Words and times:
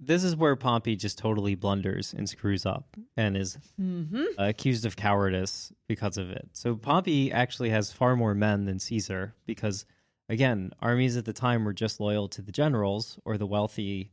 this 0.00 0.22
is 0.22 0.36
where 0.36 0.54
Pompey 0.56 0.94
just 0.96 1.18
totally 1.18 1.54
blunders 1.54 2.14
and 2.14 2.28
screws 2.28 2.64
up 2.64 2.96
and 3.16 3.36
is 3.36 3.58
Mm-hmm. 3.80 4.24
accused 4.38 4.86
of 4.86 4.96
cowardice 4.96 5.72
because 5.88 6.16
of 6.18 6.30
it. 6.30 6.48
So 6.52 6.76
Pompey 6.76 7.32
actually 7.32 7.70
has 7.70 7.92
far 7.92 8.14
more 8.16 8.34
men 8.34 8.64
than 8.64 8.78
Caesar 8.78 9.34
because, 9.46 9.84
again, 10.28 10.70
armies 10.80 11.16
at 11.16 11.24
the 11.24 11.32
time 11.32 11.64
were 11.64 11.72
just 11.72 11.98
loyal 12.00 12.28
to 12.28 12.42
the 12.42 12.52
generals 12.52 13.18
or 13.24 13.36
the 13.38 13.46
wealthy, 13.46 14.12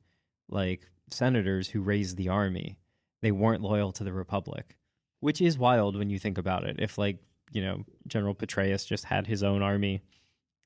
like 0.49 0.81
senators 1.11 1.69
who 1.69 1.81
raised 1.81 2.17
the 2.17 2.29
army. 2.29 2.78
They 3.22 3.31
weren't 3.31 3.62
loyal 3.62 3.92
to 3.94 4.04
the 4.04 4.13
republic, 4.13 4.78
which 5.20 5.42
is 5.42 5.58
wild 5.58 5.96
when 5.97 6.10
you 6.10 6.20
think 6.20 6.38
about 6.38 6.63
it. 6.63 6.78
If, 6.79 6.97
like, 6.97 7.17
you 7.52 7.62
know, 7.62 7.83
General 8.08 8.33
Petraeus 8.36 8.88
just 8.88 9.06
had 9.06 9.28
his 9.28 9.44
own 9.44 9.62
army 9.62 10.02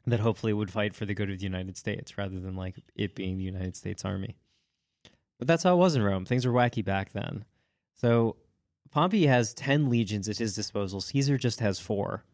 that 0.06 0.22
hopefully 0.22 0.54
would 0.54 0.72
fight 0.72 0.96
for 0.96 1.06
the 1.06 1.14
good 1.14 1.30
of 1.30 1.38
the 1.40 1.44
United 1.44 1.78
States 1.78 2.18
rather 2.18 2.40
than 2.40 2.56
like 2.56 2.76
it 2.96 3.16
being 3.16 3.38
the 3.38 3.44
United 3.44 3.76
States 3.76 4.06
Army. 4.06 4.38
But 5.40 5.48
that's 5.48 5.64
how 5.64 5.74
it 5.74 5.78
was 5.78 5.96
in 5.96 6.04
Rome. 6.04 6.26
Things 6.26 6.46
were 6.46 6.54
wacky 6.54 6.84
back 6.84 7.13
then. 7.13 7.45
So 7.95 8.36
Pompey 8.91 9.26
has 9.26 9.54
10 9.54 9.90
legions 9.90 10.27
at 10.27 10.38
his 10.38 10.54
disposal. 10.54 11.02
Caesar 11.02 11.38
just 11.38 11.62
has 11.62 11.80
four. 11.80 12.26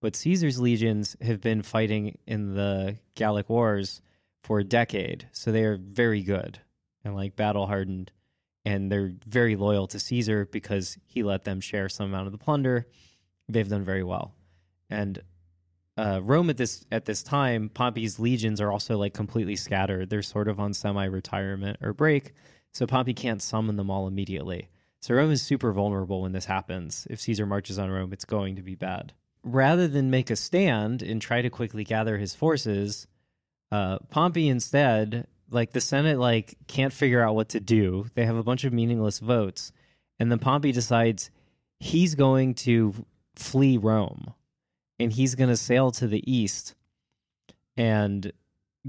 But 0.00 0.16
Caesar's 0.16 0.60
legions 0.60 1.16
have 1.20 1.40
been 1.40 1.62
fighting 1.62 2.18
in 2.26 2.54
the 2.54 2.98
Gallic 3.14 3.48
Wars 3.48 4.00
for 4.42 4.58
a 4.58 4.64
decade. 4.64 5.28
So 5.32 5.50
they 5.50 5.64
are 5.64 5.76
very 5.76 6.22
good 6.22 6.60
and 7.04 7.14
like 7.14 7.36
battle 7.36 7.66
hardened. 7.66 8.12
And 8.64 8.92
they're 8.92 9.12
very 9.26 9.56
loyal 9.56 9.86
to 9.88 9.98
Caesar 9.98 10.44
because 10.44 10.98
he 11.06 11.22
let 11.22 11.44
them 11.44 11.60
share 11.60 11.88
some 11.88 12.06
amount 12.06 12.26
of 12.26 12.32
the 12.32 12.38
plunder. 12.38 12.86
They've 13.48 13.68
done 13.68 13.84
very 13.84 14.02
well. 14.02 14.34
And 14.90 15.22
uh, 15.96 16.20
Rome 16.22 16.48
at 16.48 16.56
this 16.56 16.86
at 16.92 17.06
this 17.06 17.22
time, 17.22 17.70
Pompey's 17.70 18.20
legions 18.20 18.60
are 18.60 18.70
also 18.70 18.96
like 18.96 19.14
completely 19.14 19.56
scattered. 19.56 20.10
They're 20.10 20.22
sort 20.22 20.48
of 20.48 20.60
on 20.60 20.72
semi-retirement 20.72 21.78
or 21.82 21.92
break, 21.92 22.34
so 22.78 22.86
Pompey 22.86 23.12
can't 23.12 23.42
summon 23.42 23.74
them 23.74 23.90
all 23.90 24.06
immediately. 24.06 24.68
So 25.00 25.12
Rome 25.12 25.32
is 25.32 25.42
super 25.42 25.72
vulnerable 25.72 26.22
when 26.22 26.30
this 26.30 26.44
happens. 26.44 27.08
If 27.10 27.20
Caesar 27.22 27.44
marches 27.44 27.76
on 27.76 27.90
Rome, 27.90 28.12
it's 28.12 28.24
going 28.24 28.54
to 28.54 28.62
be 28.62 28.76
bad. 28.76 29.14
Rather 29.42 29.88
than 29.88 30.12
make 30.12 30.30
a 30.30 30.36
stand 30.36 31.02
and 31.02 31.20
try 31.20 31.42
to 31.42 31.50
quickly 31.50 31.82
gather 31.82 32.18
his 32.18 32.36
forces, 32.36 33.08
uh, 33.72 33.98
Pompey 34.10 34.48
instead, 34.48 35.26
like 35.50 35.72
the 35.72 35.80
Senate, 35.80 36.20
like 36.20 36.54
can't 36.68 36.92
figure 36.92 37.20
out 37.20 37.34
what 37.34 37.48
to 37.48 37.58
do. 37.58 38.06
They 38.14 38.24
have 38.26 38.36
a 38.36 38.44
bunch 38.44 38.62
of 38.62 38.72
meaningless 38.72 39.18
votes, 39.18 39.72
and 40.20 40.30
then 40.30 40.38
Pompey 40.38 40.70
decides 40.70 41.32
he's 41.80 42.14
going 42.14 42.54
to 42.54 42.94
flee 43.34 43.76
Rome 43.76 44.34
and 45.00 45.12
he's 45.12 45.34
going 45.34 45.50
to 45.50 45.56
sail 45.56 45.90
to 45.92 46.06
the 46.06 46.22
east 46.32 46.76
and 47.76 48.32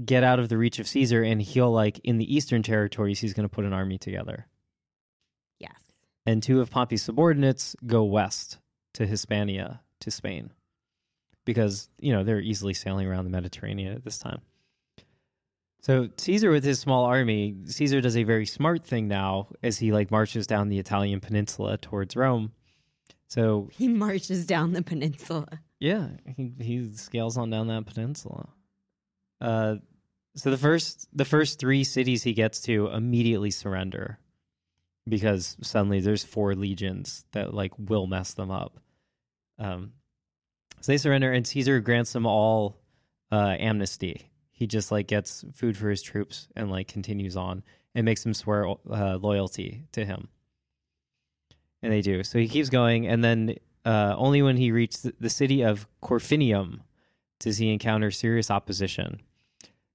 get 0.04 0.24
out 0.24 0.38
of 0.38 0.48
the 0.48 0.56
reach 0.58 0.78
of 0.78 0.86
Caesar 0.88 1.22
and 1.22 1.40
he'll 1.42 1.70
like 1.72 1.98
in 2.04 2.18
the 2.18 2.34
eastern 2.34 2.62
territories 2.62 3.20
he's 3.20 3.34
going 3.34 3.48
to 3.48 3.54
put 3.54 3.64
an 3.64 3.72
army 3.72 3.98
together. 3.98 4.46
Yes. 5.58 5.80
And 6.26 6.42
two 6.42 6.60
of 6.60 6.70
Pompey's 6.70 7.02
subordinates 7.02 7.76
go 7.86 8.04
west 8.04 8.58
to 8.94 9.06
Hispania 9.06 9.80
to 10.00 10.10
Spain 10.10 10.52
because, 11.44 11.88
you 11.98 12.12
know, 12.12 12.24
they're 12.24 12.40
easily 12.40 12.74
sailing 12.74 13.06
around 13.06 13.24
the 13.24 13.30
Mediterranean 13.30 13.92
at 13.94 14.04
this 14.04 14.18
time. 14.18 14.40
So 15.82 16.10
Caesar 16.18 16.50
with 16.50 16.64
his 16.64 16.78
small 16.78 17.04
army, 17.04 17.56
Caesar 17.66 18.00
does 18.02 18.16
a 18.16 18.22
very 18.24 18.44
smart 18.46 18.84
thing 18.84 19.08
now 19.08 19.48
as 19.62 19.78
he 19.78 19.92
like 19.92 20.10
marches 20.10 20.46
down 20.46 20.68
the 20.68 20.78
Italian 20.78 21.20
peninsula 21.20 21.78
towards 21.78 22.14
Rome. 22.16 22.52
So 23.28 23.68
He 23.72 23.88
marches 23.88 24.44
down 24.44 24.72
the 24.72 24.82
peninsula. 24.82 25.46
yeah, 25.78 26.08
he 26.36 26.52
he 26.60 26.92
scales 26.94 27.38
on 27.38 27.48
down 27.48 27.68
that 27.68 27.86
peninsula. 27.86 28.48
Uh, 29.40 29.76
so 30.34 30.50
the 30.50 30.58
first 30.58 31.08
the 31.12 31.24
first 31.24 31.58
three 31.58 31.84
cities 31.84 32.22
he 32.22 32.32
gets 32.32 32.60
to 32.62 32.88
immediately 32.88 33.50
surrender 33.50 34.18
because 35.08 35.56
suddenly 35.62 36.00
there's 36.00 36.24
four 36.24 36.54
legions 36.54 37.24
that 37.32 37.52
like 37.52 37.72
will 37.78 38.06
mess 38.06 38.34
them 38.34 38.50
up. 38.50 38.78
Um, 39.58 39.92
so 40.80 40.92
they 40.92 40.98
surrender, 40.98 41.32
and 41.32 41.46
Caesar 41.46 41.80
grants 41.80 42.12
them 42.12 42.26
all 42.26 42.78
uh, 43.30 43.56
amnesty. 43.58 44.30
He 44.50 44.66
just 44.66 44.90
like 44.90 45.06
gets 45.06 45.44
food 45.52 45.76
for 45.76 45.90
his 45.90 46.02
troops 46.02 46.48
and 46.56 46.70
like 46.70 46.88
continues 46.88 47.36
on 47.36 47.62
and 47.94 48.04
makes 48.04 48.22
them 48.22 48.34
swear 48.34 48.68
uh, 48.68 49.16
loyalty 49.16 49.84
to 49.92 50.04
him. 50.04 50.28
And 51.82 51.92
they 51.92 52.02
do. 52.02 52.22
So 52.24 52.38
he 52.38 52.48
keeps 52.48 52.68
going, 52.68 53.06
and 53.06 53.24
then 53.24 53.56
uh, 53.84 54.14
only 54.16 54.42
when 54.42 54.56
he 54.56 54.70
reached 54.70 55.02
the, 55.02 55.14
the 55.18 55.30
city 55.30 55.62
of 55.62 55.86
Corfinium 56.02 56.80
does 57.38 57.56
he 57.58 57.72
encounter 57.72 58.10
serious 58.10 58.50
opposition. 58.50 59.22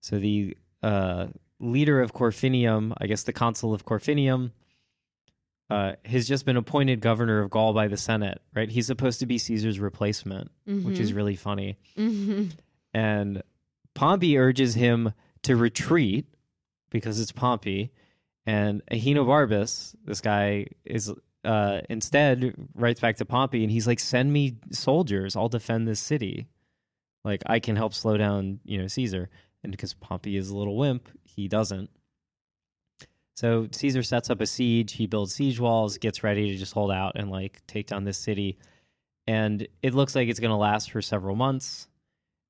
So 0.05 0.19
the 0.19 0.55
uh, 0.83 1.27
leader 1.59 1.99
of 1.99 2.13
Corfinium, 2.13 2.93
I 2.99 3.07
guess 3.07 3.23
the 3.23 3.33
consul 3.33 3.73
of 3.73 3.85
Corfinium, 3.85 4.51
uh, 5.67 5.93
has 6.05 6.27
just 6.27 6.45
been 6.45 6.57
appointed 6.57 6.99
governor 6.99 7.39
of 7.39 7.49
Gaul 7.49 7.73
by 7.73 7.87
the 7.87 7.97
Senate. 7.97 8.39
Right? 8.53 8.69
He's 8.69 8.85
supposed 8.85 9.19
to 9.21 9.25
be 9.25 9.39
Caesar's 9.39 9.79
replacement, 9.79 10.51
which 10.83 10.99
is 10.99 11.11
really 11.11 11.35
funny. 11.35 11.79
hmm 11.95 12.49
And 12.93 13.41
Pompey 13.95 14.37
urges 14.37 14.75
him 14.75 15.11
to 15.41 15.55
retreat 15.55 16.27
because 16.91 17.19
it's 17.19 17.31
Pompey. 17.31 17.91
And 18.45 18.83
Ahenobarbus, 18.91 19.95
this 20.05 20.21
guy, 20.21 20.67
is 20.85 21.11
uh, 21.43 21.81
instead 21.89 22.53
writes 22.75 22.99
back 22.99 23.17
to 23.17 23.25
Pompey 23.25 23.63
and 23.63 23.71
he's 23.71 23.87
like, 23.87 23.99
"Send 23.99 24.31
me 24.31 24.57
soldiers. 24.71 25.35
I'll 25.35 25.49
defend 25.49 25.87
this 25.87 25.99
city. 25.99 26.45
Like 27.23 27.41
I 27.47 27.59
can 27.59 27.75
help 27.75 27.95
slow 27.95 28.17
down, 28.17 28.59
you 28.65 28.79
know, 28.79 28.85
Caesar." 28.85 29.31
And 29.65 29.71
because 29.71 29.93
Pompey 29.93 30.37
is 30.37 30.49
a 30.49 30.57
little 30.57 30.77
wimp, 30.77 31.09
he 31.23 31.47
doesn't. 31.47 31.89
So 33.35 33.67
Caesar 33.71 34.01
sets 34.01 34.29
up 34.29 34.39
a 34.39 34.45
siege. 34.45 34.93
He 34.93 35.07
builds 35.07 35.35
siege 35.35 35.59
walls, 35.59 35.97
gets 35.97 36.23
ready 36.23 36.51
to 36.51 36.57
just 36.57 36.73
hold 36.73 36.91
out 36.91 37.13
and 37.15 37.29
like 37.29 37.61
take 37.67 37.87
down 37.87 38.05
this 38.05 38.17
city. 38.17 38.57
And 39.27 39.67
it 39.81 39.93
looks 39.93 40.15
like 40.15 40.29
it's 40.29 40.39
going 40.39 40.51
to 40.51 40.55
last 40.55 40.91
for 40.91 41.01
several 41.01 41.35
months. 41.35 41.87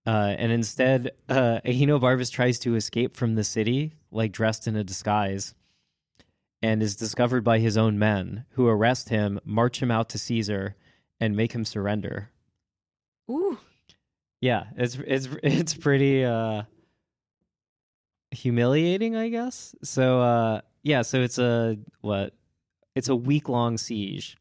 Uh, 0.06 0.36
and 0.38 0.52
instead, 0.52 1.12
uh, 1.28 1.60
Ahenobarbus 1.66 2.32
tries 2.32 2.60
to 2.60 2.76
escape 2.76 3.18
from 3.18 3.34
the 3.34 3.44
city, 3.44 3.94
like 4.12 4.32
dressed 4.32 4.68
in 4.68 4.76
a 4.76 4.84
disguise, 4.84 5.56
and 6.62 6.84
is 6.84 6.96
discovered 6.96 7.44
by 7.44 7.58
his 7.58 7.76
own 7.76 7.98
men, 7.98 8.46
who 8.52 8.68
arrest 8.68 9.10
him, 9.10 9.40
march 9.44 9.82
him 9.82 9.90
out 9.90 10.10
to 10.10 10.20
Caesar, 10.20 10.76
and 11.20 11.36
make 11.36 11.54
him 11.54 11.66
surrender. 11.66 12.30
Ooh. 13.32 13.58
Yeah, 14.42 14.66
it's 14.78 15.00
it's 15.08 15.28
it's 15.44 15.74
pretty 15.74 16.24
uh, 16.24 16.64
humiliating, 18.36 19.16
I 19.16 19.30
guess. 19.30 19.76
So 19.84 20.22
uh, 20.22 20.62
yeah, 20.84 21.02
so 21.02 21.22
it's 21.22 21.40
a 21.40 21.78
what? 22.02 22.34
It's 22.94 23.10
a 23.10 23.16
week 23.16 23.50
long 23.50 23.78
siege, 23.78 24.38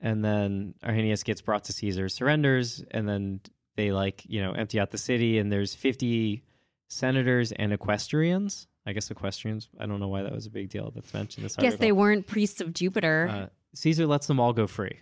and 0.00 0.24
then 0.24 0.74
Arrhenius 0.84 1.22
gets 1.22 1.40
brought 1.40 1.64
to 1.64 1.72
Caesar, 1.72 2.08
surrenders, 2.08 2.84
and 2.90 3.08
then 3.08 3.40
they 3.76 3.92
like 3.92 4.24
you 4.26 4.42
know 4.42 4.52
empty 4.52 4.80
out 4.80 4.90
the 4.90 4.98
city, 4.98 5.38
and 5.38 5.50
there's 5.50 5.74
fifty 5.74 6.42
senators 6.88 7.52
and 7.52 7.72
equestrians. 7.72 8.66
I 8.86 8.92
guess 8.92 9.10
equestrians. 9.10 9.68
I 9.80 9.86
don't 9.86 9.98
know 9.98 10.08
why 10.08 10.22
that 10.22 10.32
was 10.32 10.46
a 10.46 10.50
big 10.50 10.70
deal. 10.70 10.92
That's 10.94 11.12
mentioned 11.12 11.44
this 11.44 11.56
Guess 11.56 11.76
they 11.76 11.92
weren't 11.92 12.26
priests 12.26 12.60
of 12.60 12.72
Jupiter. 12.72 13.28
Uh, 13.30 13.46
Caesar 13.74 14.06
lets 14.06 14.26
them 14.26 14.38
all 14.38 14.52
go 14.52 14.66
free, 14.66 14.98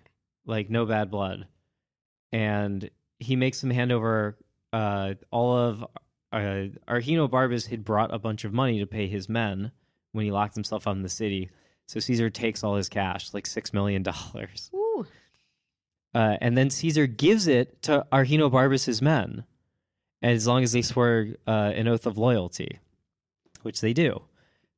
like 0.46 0.70
no 0.70 0.86
bad 0.86 1.10
blood, 1.10 1.46
and 2.32 2.90
he 3.18 3.36
makes 3.36 3.60
them 3.60 3.70
hand 3.70 3.92
over 3.92 4.36
uh, 4.72 5.14
all 5.30 5.56
of 5.56 5.84
uh, 6.34 6.68
Ahenobarbus 6.88 7.68
had 7.68 7.84
brought 7.84 8.12
a 8.12 8.18
bunch 8.18 8.44
of 8.44 8.52
money 8.52 8.78
to 8.80 8.86
pay 8.86 9.06
his 9.06 9.28
men 9.28 9.72
when 10.12 10.24
he 10.24 10.30
locked 10.32 10.54
himself 10.54 10.86
up 10.86 10.96
in 10.96 11.02
the 11.02 11.08
city. 11.08 11.50
So 11.86 12.00
Caesar 12.00 12.30
takes 12.30 12.64
all 12.64 12.76
his 12.76 12.88
cash, 12.88 13.32
like 13.34 13.46
six 13.46 13.72
million 13.72 14.02
dollars, 14.02 14.70
uh, 16.14 16.36
and 16.40 16.56
then 16.56 16.70
Caesar 16.70 17.06
gives 17.06 17.46
it 17.46 17.82
to 17.82 18.06
Ahenobarbus's 18.12 19.02
men, 19.02 19.44
as 20.22 20.46
long 20.46 20.62
as 20.62 20.72
they 20.72 20.82
swear 20.82 21.36
uh, 21.46 21.72
an 21.74 21.88
oath 21.88 22.06
of 22.06 22.16
loyalty, 22.16 22.78
which 23.62 23.80
they 23.80 23.92
do. 23.92 24.22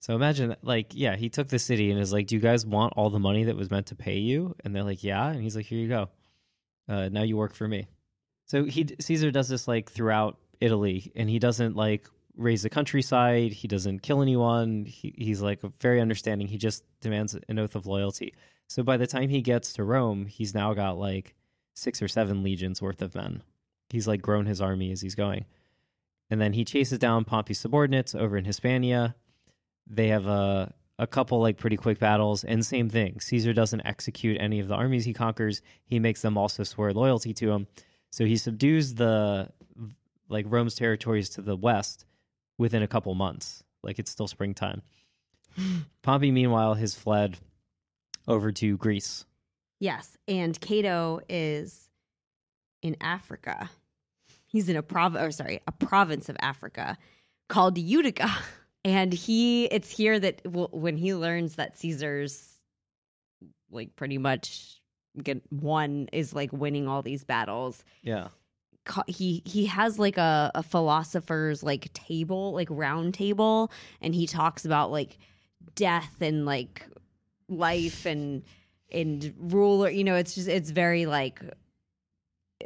So 0.01 0.15
imagine, 0.15 0.51
that, 0.51 0.65
like, 0.65 0.93
yeah, 0.93 1.17
he 1.17 1.29
took 1.29 1.49
the 1.49 1.59
city 1.59 1.91
and 1.91 2.01
is 2.01 2.13
like, 2.13 2.27
"Do 2.27 2.35
you 2.35 2.41
guys 2.41 2.67
want 2.67 2.95
all 2.97 3.11
the 3.11 3.19
money 3.19 3.45
that 3.45 3.57
was 3.57 3.71
meant 3.71 3.87
to 3.87 3.95
pay 3.97 4.19
you?" 4.19 4.55
And 4.65 4.75
they're 4.75 4.85
like, 4.85 5.03
"Yeah." 5.03 5.29
And 5.29 5.43
he's 5.43 5.57
like, 5.57 5.67
"Here 5.67 5.79
you 5.79 5.89
go. 5.89 6.09
Uh, 6.89 7.09
now 7.09 7.23
you 7.23 7.37
work 7.37 7.55
for 7.55 7.67
me." 7.67 7.89
So 8.47 8.65
he 8.65 8.87
Caesar 9.01 9.31
does 9.31 9.49
this 9.49 9.67
like 9.67 9.91
throughout 9.91 10.39
Italy, 10.61 11.13
and 11.15 11.29
he 11.29 11.39
doesn't 11.39 11.77
like 11.77 12.09
raise 12.37 12.63
the 12.63 12.71
countryside. 12.71 13.53
He 13.53 13.69
doesn't 13.69 14.03
kill 14.03 14.23
anyone. 14.23 14.85
He, 14.85 15.15
he's 15.17 15.41
like 15.41 15.61
very 15.81 16.01
understanding. 16.01 16.49
He 16.49 16.59
just 16.59 16.85
demands 17.01 17.37
an 17.49 17.59
oath 17.59 17.75
of 17.75 17.87
loyalty. 17.87 18.35
So 18.69 18.83
by 18.83 18.97
the 18.97 19.07
time 19.07 19.29
he 19.29 19.41
gets 19.43 19.73
to 19.75 19.85
Rome, 19.85 20.27
he's 20.27 20.55
now 20.55 20.75
got 20.75 20.99
like 20.99 21.35
six 21.75 22.03
or 22.03 22.09
seven 22.09 22.43
legions 22.43 22.83
worth 22.83 23.03
of 23.03 23.15
men. 23.15 23.43
He's 23.91 24.09
like 24.09 24.23
grown 24.23 24.47
his 24.47 24.61
army 24.61 24.91
as 24.91 25.01
he's 25.01 25.15
going. 25.15 25.45
And 26.31 26.41
then 26.41 26.53
he 26.53 26.65
chases 26.65 26.99
down 26.99 27.25
Pompey's 27.25 27.61
subordinates 27.61 28.15
over 28.15 28.37
in 28.37 28.45
Hispania. 28.45 29.15
They 29.87 30.09
have 30.09 30.27
a 30.27 30.75
a 30.99 31.07
couple 31.07 31.41
like 31.41 31.59
pretty 31.59 31.77
quick 31.77 31.99
battles 31.99 32.43
and 32.43 32.65
same 32.65 32.89
thing. 32.89 33.21
Caesar 33.21 33.53
doesn't 33.53 33.85
execute 33.85 34.41
any 34.41 34.61
of 34.61 34.69
the 34.69 34.75
armies 34.75 35.05
he 35.05 35.13
conquers. 35.13 35.61
He 35.85 35.99
makes 35.99 36.23
them 36.23 36.39
also 36.39 36.63
swear 36.63 36.93
loyalty 36.93 37.35
to 37.35 37.51
him. 37.51 37.67
So 38.11 38.25
he 38.25 38.37
subdues 38.37 38.95
the 38.95 39.51
like 40.29 40.47
Rome's 40.49 40.75
territories 40.75 41.29
to 41.31 41.43
the 41.43 41.57
west 41.57 42.05
within 42.59 42.83
a 42.83 42.89
couple 42.89 43.15
months. 43.15 43.63
Like 43.83 43.99
it's 43.99 44.11
still 44.11 44.29
springtime. 44.29 44.83
Pompey, 46.03 46.31
meanwhile, 46.31 46.75
has 46.75 46.95
fled 46.95 47.39
over 48.27 48.53
to 48.53 48.77
Greece. 48.77 49.25
Yes, 49.79 50.17
and 50.27 50.59
Cato 50.61 51.21
is 51.29 51.89
in 52.83 52.97
Africa. 53.01 53.71
He's 54.47 54.69
in 54.69 54.77
a 54.77 54.83
prov 54.83 55.17
or 55.17 55.31
sorry, 55.31 55.61
a 55.67 55.73
province 55.73 56.29
of 56.29 56.37
Africa 56.41 56.97
called 57.49 57.79
Utica. 57.79 58.31
And 58.85 59.13
he 59.13 59.65
it's 59.65 59.91
here 59.91 60.17
that 60.17 60.43
when 60.47 60.97
he 60.97 61.13
learns 61.13 61.57
that 61.57 61.77
Caesar's 61.77 62.61
like 63.69 63.97
pretty 63.97 64.17
much 64.17 64.81
get 65.21 65.43
one 65.51 66.09
is 66.13 66.33
like 66.33 66.53
winning 66.53 66.87
all 66.87 67.03
these 67.03 67.25
battles. 67.25 67.83
Yeah. 68.03 68.29
He 69.07 69.43
he 69.45 69.67
has 69.67 69.99
like 69.99 70.19
a, 70.19 70.51
a 70.55 70.63
philosopher's 70.63 71.63
like 71.63 71.93
table, 71.93 72.53
like 72.53 72.69
round 72.71 73.15
table, 73.15 73.71
and 74.01 74.15
he 74.15 74.27
talks 74.27 74.65
about 74.65 74.91
like 74.91 75.19
death 75.75 76.17
and 76.21 76.47
like 76.47 76.87
life 77.49 78.07
and 78.07 78.43
and 78.91 79.33
ruler 79.39 79.91
you 79.91 80.05
know 80.05 80.17
it's 80.17 80.35
just 80.35 80.49
it's 80.49 80.71
very 80.71 81.07
like 81.07 81.41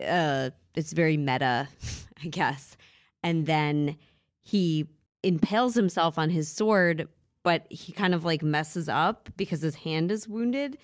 uh 0.07 0.51
it's 0.75 0.93
very 0.93 1.17
meta 1.17 1.69
i 2.25 2.29
guess. 2.29 2.77
And 3.23 3.45
then 3.45 3.97
he 4.41 4.89
impales 5.23 5.75
himself 5.75 6.19
on 6.19 6.31
his 6.31 6.51
sword 6.51 7.09
but 7.43 7.67
he 7.71 7.93
kind 7.93 8.15
of 8.15 8.25
like 8.25 8.43
messes 8.43 8.89
up 8.89 9.29
because 9.37 9.61
his 9.61 9.75
hand 9.75 10.11
is 10.11 10.29
wounded 10.29 10.79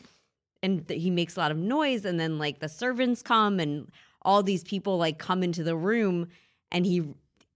and 0.62 0.88
he 0.88 1.10
makes 1.10 1.36
a 1.36 1.40
lot 1.40 1.50
of 1.50 1.56
noise 1.56 2.04
and 2.04 2.18
then 2.18 2.38
like 2.38 2.60
the 2.60 2.68
servants 2.68 3.22
come 3.22 3.60
and 3.60 3.90
all 4.26 4.42
these 4.42 4.62
people 4.64 4.98
like 4.98 5.18
come 5.18 5.42
into 5.42 5.62
the 5.62 5.74
room 5.76 6.28
and 6.70 6.84
he 6.84 7.02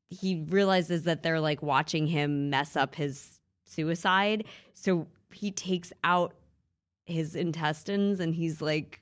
he 0.08 0.44
realizes 0.48 1.02
that 1.02 1.22
they're 1.22 1.40
like 1.40 1.62
watching 1.62 2.06
him 2.06 2.48
mess 2.48 2.76
up 2.76 2.94
his 2.94 3.38
suicide 3.66 4.44
so 4.72 5.06
he 5.32 5.50
takes 5.50 5.92
out 6.02 6.32
his 7.06 7.34
intestines 7.34 8.20
and 8.20 8.34
he's 8.34 8.62
like 8.62 9.00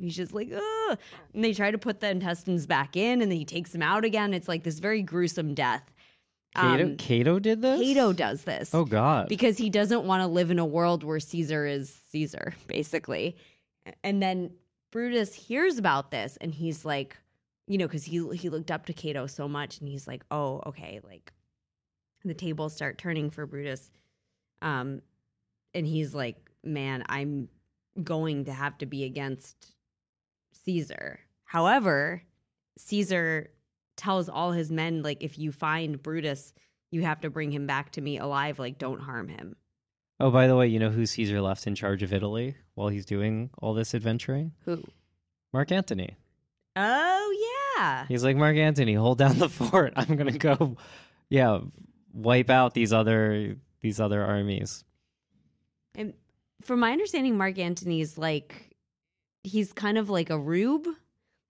he's 0.00 0.14
just 0.16 0.32
like 0.34 0.50
Ugh! 0.52 0.98
and 1.32 1.44
they 1.44 1.52
try 1.52 1.70
to 1.70 1.78
put 1.78 2.00
the 2.00 2.10
intestines 2.10 2.66
back 2.66 2.96
in 2.96 3.22
and 3.22 3.30
then 3.30 3.38
he 3.38 3.44
takes 3.44 3.70
them 3.72 3.82
out 3.82 4.04
again 4.04 4.34
it's 4.34 4.48
like 4.48 4.62
this 4.64 4.78
very 4.80 5.02
gruesome 5.02 5.54
death 5.54 5.84
Cato, 6.56 6.82
Um, 6.84 6.96
Cato 6.96 7.38
did 7.38 7.62
this? 7.62 7.80
Cato 7.80 8.12
does 8.12 8.42
this 8.42 8.74
Oh, 8.74 8.84
God. 8.84 9.28
because 9.28 9.56
he 9.56 9.70
doesn't 9.70 10.02
want 10.02 10.22
to 10.22 10.26
live 10.26 10.50
in 10.50 10.58
a 10.58 10.66
world 10.66 11.04
where 11.04 11.20
Caesar 11.20 11.64
is 11.64 11.96
Caesar, 12.10 12.54
basically. 12.66 13.36
And 14.02 14.20
then 14.20 14.50
Brutus 14.90 15.34
hears 15.34 15.78
about 15.78 16.10
this 16.10 16.36
and 16.40 16.54
he's 16.54 16.84
like, 16.84 17.16
you 17.66 17.78
know, 17.78 17.86
because 17.86 18.04
he 18.04 18.26
he 18.36 18.48
looked 18.48 18.70
up 18.70 18.86
to 18.86 18.92
Cato 18.92 19.26
so 19.26 19.46
much, 19.46 19.78
and 19.78 19.88
he's 19.88 20.08
like, 20.08 20.24
oh, 20.30 20.60
okay, 20.66 21.00
like 21.04 21.32
the 22.24 22.34
tables 22.34 22.74
start 22.74 22.98
turning 22.98 23.30
for 23.30 23.46
Brutus, 23.46 23.90
um, 24.60 25.02
and 25.72 25.86
he's 25.86 26.14
like, 26.14 26.36
man, 26.64 27.04
I'm 27.08 27.48
going 28.02 28.46
to 28.46 28.52
have 28.52 28.76
to 28.78 28.86
be 28.86 29.04
against 29.04 29.74
Caesar. 30.64 31.20
However, 31.44 32.22
Caesar 32.78 33.50
tells 33.96 34.28
all 34.28 34.50
his 34.50 34.72
men 34.72 35.02
like, 35.02 35.22
if 35.22 35.38
you 35.38 35.52
find 35.52 36.02
Brutus 36.02 36.52
you 36.90 37.02
have 37.02 37.20
to 37.20 37.30
bring 37.30 37.52
him 37.52 37.66
back 37.66 37.92
to 37.92 38.00
me 38.00 38.18
alive. 38.18 38.58
Like, 38.58 38.78
don't 38.78 39.00
harm 39.00 39.28
him. 39.28 39.56
Oh, 40.20 40.30
by 40.30 40.46
the 40.46 40.56
way, 40.56 40.68
you 40.68 40.78
know 40.78 40.90
who 40.90 41.06
Caesar 41.06 41.40
left 41.40 41.66
in 41.66 41.74
charge 41.74 42.02
of 42.02 42.12
Italy 42.12 42.54
while 42.74 42.88
he's 42.88 43.06
doing 43.06 43.50
all 43.58 43.74
this 43.74 43.94
adventuring? 43.94 44.52
Who? 44.64 44.82
Mark 45.52 45.72
Antony. 45.72 46.16
Oh, 46.76 47.74
yeah. 47.76 48.06
He's 48.06 48.22
like, 48.22 48.36
Mark 48.36 48.56
Antony, 48.56 48.94
hold 48.94 49.18
down 49.18 49.38
the 49.38 49.48
fort. 49.48 49.94
I'm 49.96 50.16
gonna 50.16 50.38
go, 50.38 50.76
yeah, 51.28 51.60
wipe 52.12 52.50
out 52.50 52.74
these 52.74 52.92
other 52.92 53.56
these 53.80 54.00
other 54.00 54.22
armies. 54.22 54.84
And 55.94 56.14
from 56.62 56.80
my 56.80 56.92
understanding, 56.92 57.36
Mark 57.36 57.58
Antony's 57.58 58.18
like, 58.18 58.76
he's 59.42 59.72
kind 59.72 59.98
of 59.98 60.10
like 60.10 60.30
a 60.30 60.38
rube. 60.38 60.86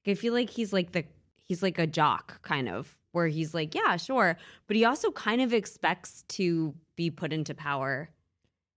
I 0.06 0.14
feel 0.14 0.32
like 0.32 0.48
he's 0.48 0.72
like 0.72 0.92
the, 0.92 1.04
he's 1.42 1.62
like 1.62 1.78
a 1.78 1.86
jock 1.86 2.40
kind 2.42 2.68
of, 2.68 2.96
where 3.12 3.26
he's 3.26 3.52
like, 3.52 3.74
yeah, 3.74 3.96
sure. 3.96 4.38
But 4.66 4.76
he 4.76 4.84
also 4.84 5.10
kind 5.10 5.42
of 5.42 5.52
expects 5.52 6.24
to 6.28 6.74
be 6.96 7.10
put 7.10 7.32
into 7.32 7.54
power. 7.54 8.10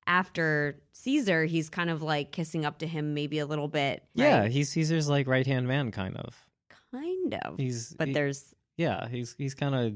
After 0.08 0.82
Caesar, 0.94 1.46
he's 1.46 1.70
kind 1.70 1.90
of 1.90 2.02
like 2.02 2.32
kissing 2.32 2.66
up 2.66 2.80
to 2.80 2.88
him 2.88 3.14
maybe 3.14 3.40
a 3.40 3.46
little 3.46 3.68
bit. 3.68 4.04
Yeah, 4.14 4.42
right? 4.42 4.52
he's 4.52 4.70
Caesar's 4.72 5.08
like 5.10 5.28
right 5.28 5.46
hand 5.48 5.68
man, 5.68 5.92
kind 5.92 6.18
of. 6.18 6.36
kind 6.92 7.34
of. 7.46 7.58
He's 7.58 7.94
but 7.94 8.08
he- 8.10 8.14
there's 8.14 8.54
yeah, 8.78 9.08
he's 9.08 9.36
he's 9.38 9.54
kind 9.54 9.76
of 9.76 9.94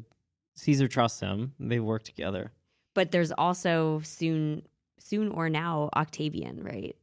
Caesar 0.56 0.88
trusts 0.88 1.20
him. 1.20 1.54
They 1.60 1.80
work 1.80 2.04
together. 2.04 2.52
but 2.94 3.12
there's 3.12 3.32
also 3.32 4.02
soon 4.04 4.64
soon 5.00 5.30
or 5.30 5.50
now 5.50 5.90
Octavian, 5.96 6.64
right? 6.64 6.96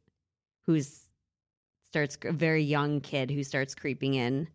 Who's 0.65 1.01
starts 1.89 2.17
a 2.25 2.31
very 2.33 2.63
young 2.63 2.99
kid 3.01 3.31
who 3.31 3.43
starts 3.43 3.73
creeping 3.75 4.15
in. 4.15 4.47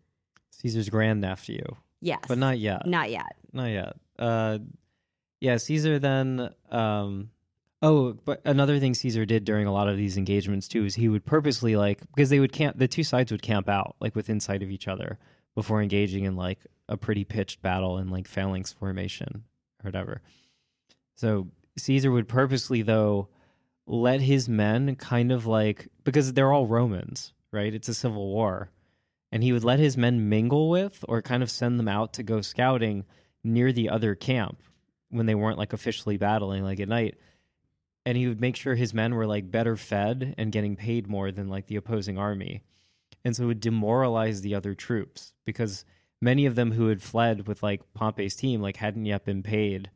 Caesar's 0.51 0.89
grand 0.89 1.21
grandnephew, 1.21 1.63
Yes. 2.01 2.19
but 2.27 2.37
not 2.37 2.59
yet. 2.59 2.85
not 2.85 3.09
yet. 3.09 3.35
Not 3.53 3.65
yet. 3.67 3.95
Uh, 4.19 4.59
yeah, 5.39 5.57
Caesar 5.57 5.97
then. 5.97 6.49
Um, 6.69 7.31
oh, 7.81 8.13
but 8.25 8.41
another 8.45 8.79
thing 8.79 8.93
Caesar 8.93 9.25
did 9.25 9.43
during 9.43 9.67
a 9.67 9.73
lot 9.73 9.87
of 9.87 9.97
these 9.97 10.17
engagements 10.17 10.67
too 10.67 10.85
is 10.85 10.95
he 10.95 11.09
would 11.09 11.25
purposely 11.25 11.75
like 11.75 12.01
because 12.15 12.29
they 12.29 12.39
would 12.39 12.53
camp. 12.53 12.77
The 12.77 12.87
two 12.87 13.03
sides 13.03 13.31
would 13.31 13.41
camp 13.41 13.69
out 13.69 13.95
like 13.99 14.15
within 14.15 14.39
sight 14.39 14.63
of 14.63 14.69
each 14.69 14.87
other 14.87 15.17
before 15.55 15.81
engaging 15.81 16.23
in 16.23 16.35
like 16.35 16.59
a 16.87 16.97
pretty 16.97 17.23
pitched 17.23 17.61
battle 17.61 17.97
in 17.97 18.09
like 18.09 18.27
phalanx 18.27 18.71
formation 18.71 19.43
or 19.83 19.87
whatever. 19.87 20.21
So 21.15 21.47
Caesar 21.77 22.11
would 22.11 22.27
purposely 22.27 22.81
though 22.81 23.29
let 23.87 24.21
his 24.21 24.47
men 24.47 24.95
kind 24.95 25.31
of 25.31 25.45
like 25.45 25.87
because 26.03 26.33
they're 26.33 26.53
all 26.53 26.67
Romans, 26.67 27.33
right? 27.51 27.73
It's 27.73 27.89
a 27.89 27.93
civil 27.93 28.27
war. 28.27 28.71
And 29.33 29.43
he 29.43 29.53
would 29.53 29.63
let 29.63 29.79
his 29.79 29.95
men 29.95 30.27
mingle 30.27 30.69
with 30.69 31.05
or 31.07 31.21
kind 31.21 31.41
of 31.41 31.49
send 31.49 31.79
them 31.79 31.87
out 31.87 32.13
to 32.13 32.23
go 32.23 32.41
scouting 32.41 33.05
near 33.43 33.71
the 33.71 33.89
other 33.89 34.13
camp 34.13 34.61
when 35.09 35.25
they 35.25 35.35
weren't 35.35 35.57
like 35.57 35.73
officially 35.73 36.17
battling 36.17 36.63
like 36.63 36.79
at 36.79 36.89
night. 36.89 37.17
And 38.05 38.17
he 38.17 38.27
would 38.27 38.41
make 38.41 38.55
sure 38.55 38.75
his 38.75 38.93
men 38.93 39.13
were 39.13 39.27
like 39.27 39.51
better 39.51 39.77
fed 39.77 40.33
and 40.37 40.51
getting 40.51 40.75
paid 40.75 41.07
more 41.07 41.31
than 41.31 41.47
like 41.49 41.67
the 41.67 41.75
opposing 41.75 42.17
army. 42.17 42.63
And 43.23 43.35
so 43.35 43.43
it 43.43 43.47
would 43.47 43.59
demoralize 43.59 44.41
the 44.41 44.55
other 44.55 44.73
troops 44.73 45.33
because 45.45 45.85
many 46.19 46.45
of 46.47 46.55
them 46.55 46.71
who 46.71 46.87
had 46.87 47.03
fled 47.03 47.47
with 47.47 47.61
like 47.61 47.81
Pompey's 47.93 48.35
team 48.35 48.61
like 48.61 48.77
hadn't 48.77 49.05
yet 49.05 49.25
been 49.25 49.43
paid 49.43 49.89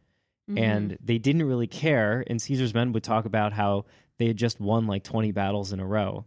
Mm-hmm. 0.47 0.57
and 0.63 0.97
they 1.03 1.17
didn't 1.17 1.41
really 1.47 1.65
care. 1.65 2.23
And 2.27 2.39
Caesar's 2.39 2.75
men 2.75 2.91
would 2.91 3.03
talk 3.03 3.25
about 3.25 3.51
how 3.51 3.85
they 4.19 4.27
had 4.27 4.37
just 4.37 4.59
won 4.59 4.85
like 4.85 5.03
20 5.03 5.31
battles 5.31 5.73
in 5.73 5.79
a 5.79 5.85
row. 5.87 6.23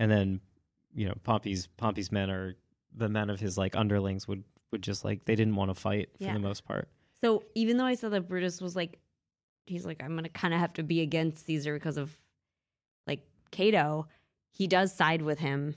And 0.00 0.10
then, 0.10 0.40
you 0.94 1.06
know, 1.06 1.14
Pompey's 1.22 1.68
Pompey's 1.76 2.10
men 2.10 2.28
are 2.28 2.56
the 2.96 3.08
men 3.08 3.30
of 3.30 3.38
his 3.38 3.56
like 3.56 3.76
underlings 3.76 4.26
would 4.26 4.42
would 4.72 4.82
just 4.82 5.04
like 5.04 5.24
they 5.24 5.36
didn't 5.36 5.54
want 5.54 5.70
to 5.70 5.74
fight 5.80 6.08
for 6.18 6.24
Yeah. 6.24 6.32
the 6.34 6.40
most 6.40 6.64
part. 6.64 6.88
So 7.20 7.44
even 7.54 7.76
though 7.76 7.84
I 7.86 7.94
said 7.94 8.10
that 8.12 8.28
Brutus 8.28 8.60
was 8.60 8.74
like, 8.74 8.98
he's 9.68 9.86
like, 9.86 10.02
I'm 10.02 10.14
gonna 10.14 10.28
kind 10.28 10.54
of 10.54 10.60
have 10.60 10.72
to 10.74 10.82
be 10.82 11.00
against 11.00 11.46
Caesar 11.46 11.74
because 11.74 11.96
of 11.96 12.16
like 13.06 13.20
Cato, 13.50 14.06
he 14.50 14.66
does 14.66 14.92
side 14.92 15.22
with 15.22 15.38
him 15.38 15.74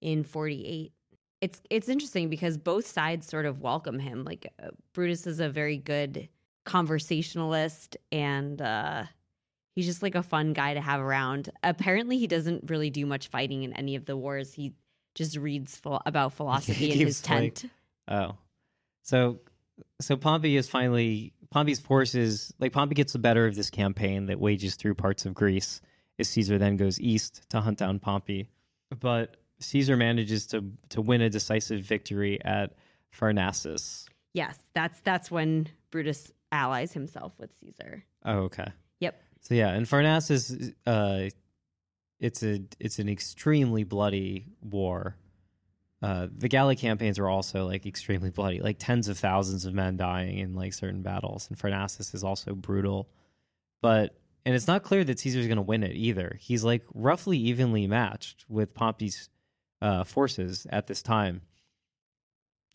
in 0.00 0.24
48. 0.24 0.92
It's 1.40 1.60
it's 1.70 1.88
interesting 1.88 2.28
because 2.28 2.56
both 2.56 2.86
sides 2.86 3.26
sort 3.26 3.46
of 3.46 3.60
welcome 3.60 3.98
him. 3.98 4.24
Like 4.24 4.52
uh, 4.62 4.68
Brutus 4.92 5.26
is 5.26 5.40
a 5.40 5.48
very 5.48 5.76
good 5.76 6.28
conversationalist 6.64 7.96
and 8.12 8.60
uh 8.60 9.04
he's 9.74 9.86
just 9.86 10.02
like 10.02 10.14
a 10.14 10.22
fun 10.22 10.52
guy 10.52 10.74
to 10.74 10.80
have 10.80 11.00
around. 11.00 11.50
Apparently 11.62 12.18
he 12.18 12.26
doesn't 12.26 12.68
really 12.68 12.90
do 12.90 13.06
much 13.06 13.28
fighting 13.28 13.62
in 13.62 13.72
any 13.74 13.94
of 13.94 14.04
the 14.04 14.16
wars. 14.16 14.52
He 14.52 14.74
just 15.14 15.36
reads 15.36 15.76
phil- 15.76 16.02
about 16.04 16.32
philosophy 16.34 16.90
in 16.90 16.98
his 16.98 17.20
keeps, 17.20 17.30
like, 17.30 17.54
tent. 17.54 17.72
Oh. 18.08 18.36
So 19.02 19.38
so 20.00 20.16
Pompey 20.16 20.56
is 20.56 20.68
finally 20.68 21.32
Pompey's 21.50 21.80
forces 21.80 22.52
like 22.58 22.72
Pompey 22.72 22.94
gets 22.94 23.12
the 23.12 23.18
better 23.18 23.46
of 23.46 23.54
this 23.54 23.70
campaign 23.70 24.26
that 24.26 24.38
wages 24.38 24.74
through 24.74 24.94
parts 24.94 25.24
of 25.24 25.34
Greece 25.34 25.80
as 26.18 26.28
Caesar 26.28 26.58
then 26.58 26.76
goes 26.76 27.00
east 27.00 27.48
to 27.50 27.60
hunt 27.60 27.78
down 27.78 27.98
Pompey. 27.98 28.50
But 29.00 29.36
Caesar 29.60 29.96
manages 29.96 30.46
to 30.48 30.64
to 30.90 31.00
win 31.00 31.20
a 31.20 31.30
decisive 31.30 31.82
victory 31.82 32.42
at 32.44 32.74
Pharnaces. 33.10 34.06
Yes, 34.34 34.58
that's 34.74 35.00
that's 35.00 35.30
when 35.30 35.68
Brutus 35.90 36.32
allies 36.52 36.92
himself 36.92 37.32
with 37.38 37.50
Caesar. 37.60 38.04
Oh, 38.24 38.38
okay. 38.40 38.68
Yep. 39.00 39.20
So 39.40 39.54
yeah, 39.54 39.70
and 39.70 39.88
Pharnaces 39.88 40.72
uh 40.86 41.28
it's 42.20 42.42
a 42.42 42.60
it's 42.78 42.98
an 42.98 43.08
extremely 43.08 43.84
bloody 43.84 44.46
war. 44.60 45.16
Uh, 46.00 46.28
the 46.36 46.48
Gallic 46.48 46.78
campaigns 46.78 47.18
are 47.18 47.28
also 47.28 47.66
like 47.66 47.84
extremely 47.84 48.30
bloody, 48.30 48.60
like 48.60 48.76
tens 48.78 49.08
of 49.08 49.18
thousands 49.18 49.64
of 49.64 49.74
men 49.74 49.96
dying 49.96 50.38
in 50.38 50.54
like 50.54 50.72
certain 50.72 51.02
battles. 51.02 51.48
And 51.48 51.58
Pharnaces 51.58 52.14
is 52.14 52.22
also 52.22 52.54
brutal, 52.54 53.08
but 53.82 54.16
and 54.46 54.54
it's 54.54 54.68
not 54.68 54.84
clear 54.84 55.02
that 55.04 55.18
Caesar's 55.18 55.46
going 55.46 55.56
to 55.56 55.62
win 55.62 55.82
it 55.82 55.96
either. 55.96 56.38
He's 56.40 56.62
like 56.62 56.84
roughly 56.94 57.36
evenly 57.36 57.86
matched 57.86 58.44
with 58.48 58.74
Pompey's 58.74 59.28
uh, 59.82 60.04
forces 60.04 60.66
at 60.70 60.86
this 60.86 61.02
time. 61.02 61.42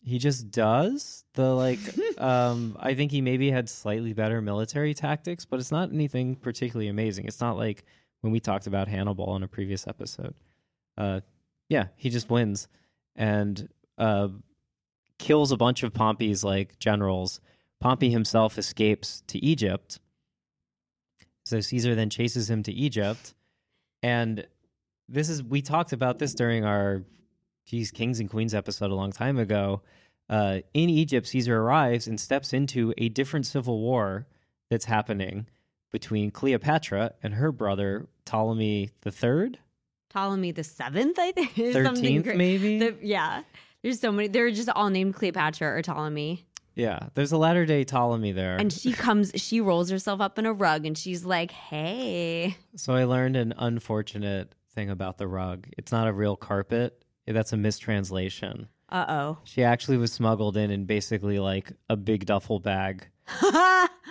He 0.02 0.18
just 0.18 0.50
does 0.50 1.24
the 1.32 1.54
like. 1.54 1.78
um, 2.18 2.76
I 2.78 2.94
think 2.94 3.10
he 3.10 3.22
maybe 3.22 3.50
had 3.50 3.70
slightly 3.70 4.12
better 4.12 4.42
military 4.42 4.92
tactics, 4.92 5.46
but 5.46 5.60
it's 5.60 5.72
not 5.72 5.90
anything 5.90 6.36
particularly 6.36 6.88
amazing. 6.88 7.24
It's 7.24 7.40
not 7.40 7.56
like 7.56 7.84
when 8.20 8.32
we 8.32 8.40
talked 8.40 8.66
about 8.66 8.86
Hannibal 8.86 9.34
in 9.34 9.42
a 9.42 9.48
previous 9.48 9.86
episode. 9.86 10.34
Uh, 10.98 11.20
yeah, 11.70 11.86
he 11.96 12.10
just 12.10 12.28
wins 12.28 12.68
and 13.16 13.68
uh, 13.98 14.28
kills 15.18 15.52
a 15.52 15.56
bunch 15.56 15.82
of 15.82 15.92
Pompey's 15.92 16.44
like 16.44 16.78
generals. 16.78 17.40
Pompey 17.80 18.10
himself 18.10 18.58
escapes 18.58 19.22
to 19.28 19.38
Egypt. 19.44 20.00
So 21.44 21.60
Caesar 21.60 21.94
then 21.94 22.10
chases 22.10 22.48
him 22.48 22.62
to 22.62 22.72
Egypt, 22.72 23.34
and 24.02 24.46
this 25.08 25.28
is 25.28 25.42
we 25.42 25.62
talked 25.62 25.92
about 25.92 26.18
this 26.18 26.34
during 26.34 26.64
our 26.64 27.02
geez 27.66 27.90
kings 27.90 28.20
and 28.20 28.30
queens 28.30 28.54
episode 28.54 28.90
a 28.90 28.94
long 28.94 29.12
time 29.12 29.38
ago 29.38 29.82
uh, 30.30 30.58
in 30.72 30.88
egypt 30.88 31.26
caesar 31.26 31.60
arrives 31.60 32.06
and 32.06 32.18
steps 32.18 32.52
into 32.52 32.94
a 32.98 33.08
different 33.08 33.46
civil 33.46 33.80
war 33.80 34.26
that's 34.70 34.86
happening 34.86 35.46
between 35.92 36.30
cleopatra 36.30 37.12
and 37.22 37.34
her 37.34 37.52
brother 37.52 38.06
ptolemy 38.24 38.90
the 39.02 39.10
third 39.10 39.58
Ptolemy 40.14 40.52
the 40.52 40.64
seventh, 40.64 41.18
I 41.18 41.32
think. 41.32 41.58
is 41.58 41.74
something 41.74 42.20
13th 42.20 42.24
great. 42.24 42.36
maybe 42.36 42.78
The- 42.78 42.96
yeah. 43.02 43.42
There's 43.82 44.00
so 44.00 44.10
many. 44.12 44.28
They're 44.28 44.50
just 44.50 44.70
all 44.70 44.88
named 44.88 45.14
Cleopatra 45.14 45.68
or 45.68 45.82
Ptolemy. 45.82 46.46
yeah 46.76 47.08
there's 47.14 47.32
a 47.32 47.36
latter 47.36 47.64
day 47.66 47.84
ptolemy 47.84 48.32
there 48.32 48.56
And 48.56 48.72
she 48.72 48.92
comes, 48.92 49.30
she 49.36 49.60
rolls 49.60 49.90
herself 49.90 50.20
up 50.20 50.38
in 50.40 50.46
a 50.46 50.52
rug 50.52 50.86
and 50.86 50.96
she's 50.98 51.24
like, 51.24 51.50
hey. 51.52 52.56
so 52.76 52.94
i 52.94 53.04
learned 53.04 53.36
an 53.36 53.52
unfortunate 53.58 54.54
thing 54.74 54.90
about 54.90 55.18
the 55.18 55.28
rug 55.28 55.68
it's 55.78 55.92
not 55.92 56.08
a 56.08 56.12
real 56.12 56.34
carpet 56.36 57.04
that's 57.28 57.52
a 57.52 57.56
mistranslation 57.56 58.68
Uh 58.88 59.04
oh. 59.08 59.38
she 59.44 59.62
actually 59.62 59.98
was 59.98 60.12
smuggled 60.12 60.56
in 60.56 60.70
in 60.72 60.84
basically 60.86 61.38
like 61.38 61.70
a 61.88 61.96
big 61.96 62.26
duffel 62.26 62.58
bag 62.60 63.06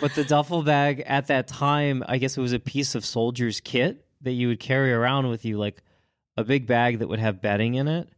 But 0.02 0.16
the 0.16 0.24
duffel 0.24 0.64
bag 0.64 1.02
at 1.06 1.28
that 1.28 1.48
time, 1.48 2.04
I 2.08 2.18
guess 2.18 2.38
it 2.38 2.42
was 2.42 2.52
a 2.54 2.60
piece 2.60 2.94
of 2.96 3.06
soldier's 3.06 3.62
kit 3.62 4.06
that 4.22 4.32
you 4.32 4.48
would 4.50 4.60
carry 4.60 4.92
around 4.92 5.30
with 5.30 5.46
you, 5.46 5.58
like 5.58 5.82
a 6.38 6.44
big 6.44 6.68
bag 6.68 7.00
that 7.00 7.08
would 7.08 7.20
have 7.20 7.42
bedding 7.42 7.76
in 7.76 7.88
it. 7.88 8.10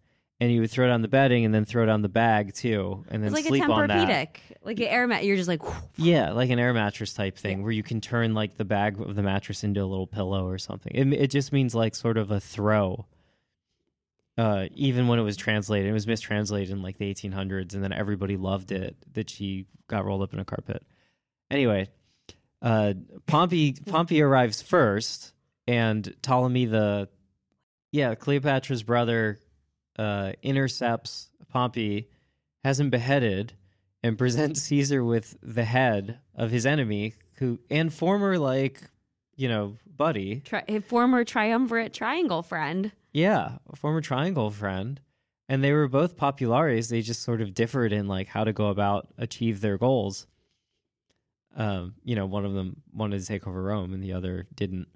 And 0.41 0.51
you 0.51 0.59
would 0.59 0.69
throw 0.69 0.85
down 0.87 1.01
the 1.01 1.07
bedding 1.07 1.45
and 1.45 1.53
then 1.53 1.63
throw 1.63 1.85
down 1.85 2.01
the 2.01 2.09
bag 2.09 2.53
too, 2.53 3.05
and 3.07 3.23
then 3.23 3.27
It's 3.27 3.33
like 3.33 3.45
a 3.45 3.47
sleep 3.47 3.63
on 3.69 3.87
that. 3.87 3.95
Like 4.63 4.79
an 4.81 4.87
air 4.87 5.07
mat. 5.07 5.23
You're 5.23 5.37
just 5.37 5.47
like, 5.47 5.61
Yeah, 5.95 6.31
like 6.33 6.49
an 6.49 6.59
air 6.59 6.73
mattress 6.73 7.13
type 7.13 7.37
thing 7.37 7.63
where 7.63 7.71
you 7.71 7.83
can 7.83 8.01
turn 8.01 8.33
like 8.33 8.57
the 8.57 8.65
bag 8.65 8.99
of 8.99 9.15
the 9.15 9.23
mattress 9.23 9.63
into 9.63 9.81
a 9.81 9.85
little 9.85 10.07
pillow 10.07 10.45
or 10.45 10.57
something. 10.57 10.91
It, 10.93 11.13
it 11.13 11.27
just 11.31 11.53
means 11.53 11.73
like 11.73 11.95
sort 11.95 12.17
of 12.17 12.31
a 12.31 12.41
throw. 12.41 13.05
Uh, 14.37 14.65
even 14.73 15.07
when 15.07 15.19
it 15.19 15.21
was 15.23 15.37
translated, 15.37 15.89
it 15.89 15.93
was 15.93 16.05
mistranslated 16.05 16.69
in 16.69 16.81
like 16.81 16.97
the 16.97 17.13
1800s, 17.13 17.73
and 17.73 17.81
then 17.81 17.93
everybody 17.93 18.35
loved 18.35 18.73
it 18.73 18.97
that 19.13 19.29
she 19.29 19.65
got 19.87 20.03
rolled 20.03 20.21
up 20.21 20.33
in 20.33 20.39
a 20.39 20.45
carpet. 20.45 20.83
Anyway, 21.49 21.87
uh, 22.61 22.93
Pompey 23.25 23.77
Pompey 23.85 24.21
arrives 24.21 24.61
first, 24.61 25.31
and 25.65 26.13
Ptolemy 26.21 26.65
the 26.65 27.07
yeah 27.95 28.13
Cleopatra's 28.13 28.83
brother 28.83 29.39
uh, 29.97 30.33
intercepts 30.43 31.29
Pompey, 31.49 32.09
has 32.65 32.81
him 32.81 32.89
beheaded, 32.89 33.53
and 34.03 34.17
presents 34.23 34.61
Caesar 34.63 35.03
with 35.03 35.37
the 35.41 35.63
head 35.63 36.19
of 36.35 36.51
his 36.51 36.65
enemy, 36.65 37.13
who 37.35 37.59
and 37.69 37.93
former 37.93 38.37
like 38.37 38.81
you 39.37 39.47
know 39.47 39.77
buddy, 39.87 40.41
tri- 40.41 40.65
a 40.67 40.81
former 40.81 41.23
triumvirate 41.23 41.93
triangle 41.93 42.43
friend. 42.43 42.91
yeah, 43.13 43.57
a 43.71 43.75
former 43.75 44.01
triangle 44.01 44.51
friend. 44.51 44.99
And 45.47 45.63
they 45.63 45.71
were 45.71 45.87
both 45.87 46.17
populares. 46.17 46.89
They 46.89 47.03
just 47.03 47.21
sort 47.21 47.39
of 47.39 47.53
differed 47.53 47.93
in 47.93 48.07
like 48.07 48.27
how 48.27 48.43
to 48.43 48.51
go 48.51 48.67
about 48.67 49.07
achieve 49.17 49.61
their 49.61 49.77
goals. 49.77 50.25
Um, 51.55 51.93
you 52.03 52.15
know, 52.15 52.25
one 52.25 52.45
of 52.45 52.53
them 52.53 52.81
wanted 52.91 53.21
to 53.21 53.25
take 53.27 53.45
over 53.45 53.61
Rome 53.61 53.93
and 53.93 54.03
the 54.03 54.13
other 54.13 54.47
didn't. 54.55 54.87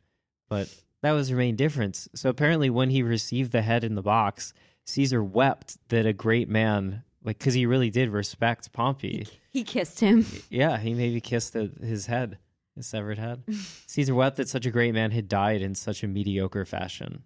But 0.49 0.73
that 1.01 1.11
was 1.11 1.29
their 1.29 1.37
main 1.37 1.55
difference. 1.55 2.09
So 2.15 2.29
apparently 2.29 2.69
when 2.69 2.89
he 2.89 3.03
received 3.03 3.51
the 3.51 3.61
head 3.61 3.83
in 3.83 3.95
the 3.95 4.01
box, 4.01 4.53
Caesar 4.85 5.23
wept 5.23 5.77
that 5.89 6.05
a 6.05 6.13
great 6.13 6.49
man 6.49 7.03
like 7.23 7.37
because 7.37 7.53
he 7.53 7.65
really 7.65 7.89
did 7.89 8.09
respect 8.09 8.71
Pompey. 8.71 9.27
He 9.51 9.63
kissed 9.63 9.99
him. 9.99 10.25
Yeah, 10.49 10.77
he 10.77 10.93
maybe 10.93 11.19
kissed 11.21 11.53
the, 11.53 11.71
his 11.81 12.05
head, 12.05 12.37
his 12.75 12.87
severed 12.87 13.17
head. 13.17 13.43
Caesar 13.87 14.15
wept 14.15 14.37
that 14.37 14.49
such 14.49 14.65
a 14.65 14.71
great 14.71 14.93
man 14.93 15.11
had 15.11 15.27
died 15.27 15.61
in 15.61 15.75
such 15.75 16.03
a 16.03 16.07
mediocre 16.07 16.65
fashion. 16.65 17.23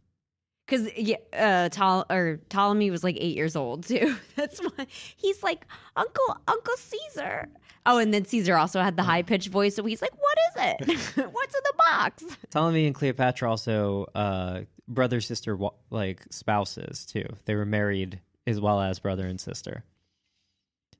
Because 0.65 0.89
yeah, 0.97 1.17
uh, 1.33 1.69
Ptol- 1.69 2.05
or 2.09 2.39
Ptolemy 2.49 2.89
was 2.89 3.03
like 3.03 3.17
eight 3.19 3.35
years 3.35 3.55
old 3.55 3.83
too. 3.87 4.15
That's 4.35 4.59
why 4.59 4.87
he's 5.15 5.43
like 5.43 5.65
Uncle 5.95 6.37
Uncle 6.47 6.75
Caesar. 6.77 7.49
Oh, 7.85 7.97
and 7.97 8.13
then 8.13 8.23
Caesar 8.23 8.55
also 8.55 8.81
had 8.81 8.95
the 8.95 9.03
high 9.03 9.23
pitched 9.23 9.49
voice, 9.49 9.75
so 9.75 9.83
he's 9.83 10.01
like, 10.01 10.13
"What 10.17 10.37
is 10.49 10.87
it? 10.87 10.97
What's 11.33 11.55
in 11.55 11.61
the 11.63 11.73
box?" 11.89 12.23
Ptolemy 12.49 12.85
and 12.85 12.95
Cleopatra 12.95 13.49
also 13.49 14.05
uh, 14.15 14.61
brother 14.87 15.19
sister 15.21 15.57
like 15.89 16.21
spouses 16.29 17.05
too. 17.05 17.25
They 17.45 17.55
were 17.55 17.65
married 17.65 18.21
as 18.47 18.59
well 18.59 18.81
as 18.81 18.99
brother 18.99 19.27
and 19.27 19.39
sister. 19.39 19.83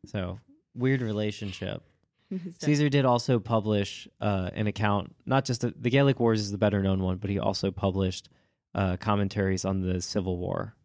So 0.05 0.39
weird 0.75 1.01
relationship. 1.01 1.84
Caesar 2.60 2.89
did 2.89 3.05
also 3.05 3.39
publish 3.39 4.08
uh, 4.20 4.50
an 4.53 4.67
account, 4.67 5.15
not 5.25 5.46
just 5.46 5.62
the, 5.62 5.74
the 5.79 5.89
Gallic 5.89 6.20
Wars 6.20 6.41
is 6.41 6.51
the 6.51 6.58
better 6.58 6.82
known 6.82 7.01
one, 7.01 7.17
but 7.17 7.29
he 7.29 7.39
also 7.39 7.70
published 7.72 8.29
uh, 8.75 8.98
commentaries 8.98 9.65
on 9.65 9.82
the 9.82 10.01
Civil 10.01 10.38
War. 10.38 10.75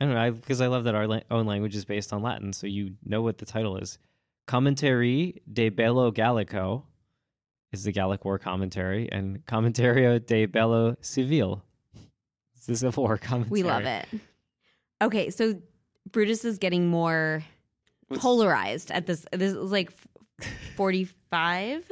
I 0.00 0.04
don't 0.04 0.14
know 0.14 0.32
because 0.32 0.60
I, 0.60 0.66
love 0.66 0.84
that 0.84 0.94
our 0.94 1.06
la- 1.06 1.20
own 1.30 1.46
language 1.46 1.74
is 1.74 1.84
based 1.84 2.12
on 2.12 2.22
Latin, 2.22 2.52
so 2.52 2.66
you 2.66 2.94
know 3.04 3.22
what 3.22 3.38
the 3.38 3.46
title 3.46 3.76
is. 3.78 3.98
Commentary 4.46 5.40
de 5.52 5.70
Bello 5.70 6.10
Gallico 6.12 6.82
is 7.72 7.84
the 7.84 7.92
Gallic 7.92 8.24
War 8.24 8.38
commentary, 8.38 9.10
and 9.10 9.44
Commentario 9.46 10.24
de 10.24 10.46
Bello 10.46 10.96
Civil 11.00 11.62
is 12.58 12.66
the 12.66 12.76
Civil 12.76 13.04
War 13.04 13.16
commentary. 13.18 13.62
We 13.62 13.62
love 13.62 13.84
it. 13.84 14.06
Okay, 15.02 15.30
so 15.30 15.60
Brutus 16.12 16.44
is 16.44 16.58
getting 16.58 16.88
more 16.88 17.42
What's- 18.08 18.22
polarized 18.22 18.90
at 18.90 19.06
this. 19.06 19.24
This 19.32 19.52
is 19.54 19.70
like 19.72 19.92
forty 20.76 21.04
five. 21.30 21.90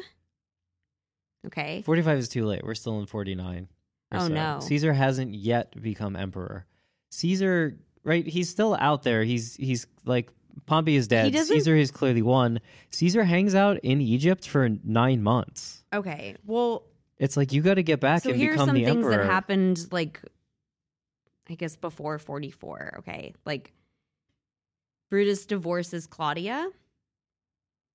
Okay, 1.46 1.82
45 1.82 2.18
is 2.18 2.28
too 2.30 2.46
late. 2.46 2.62
We're 2.64 2.74
still 2.74 2.98
in 3.00 3.04
49. 3.06 3.68
Or 4.14 4.18
Oh, 4.18 4.28
so. 4.28 4.34
no. 4.34 4.60
Caesar 4.60 4.92
hasn't 4.92 5.34
yet 5.34 5.80
become 5.82 6.16
emperor. 6.16 6.66
Caesar, 7.10 7.78
right? 8.04 8.26
He's 8.26 8.48
still 8.48 8.76
out 8.80 9.02
there. 9.02 9.22
He's 9.24 9.54
he's 9.56 9.86
like 10.04 10.30
Pompey 10.66 10.96
is 10.96 11.08
dead. 11.08 11.34
Caesar 11.34 11.76
has 11.76 11.90
clearly 11.90 12.22
won. 12.22 12.60
Caesar 12.90 13.24
hangs 13.24 13.54
out 13.54 13.78
in 13.82 14.00
Egypt 14.00 14.46
for 14.48 14.68
nine 14.84 15.22
months. 15.22 15.82
okay. 15.92 16.36
Well, 16.46 16.84
It's 17.18 17.36
like 17.36 17.52
you 17.52 17.60
got 17.62 17.74
to 17.74 17.82
get 17.82 18.00
back 18.00 18.22
so 18.22 18.30
and 18.30 18.38
here's 18.40 18.54
become 18.54 18.68
some 18.68 18.74
the 18.76 18.84
things 18.84 18.96
emperor. 18.96 19.10
that 19.16 19.26
happened 19.26 19.86
like 19.92 20.20
i 21.50 21.54
guess 21.54 21.76
before 21.76 22.18
44 22.18 22.96
okay 23.00 23.34
like 23.44 23.72
brutus 25.10 25.46
divorces 25.46 26.06
claudia 26.06 26.68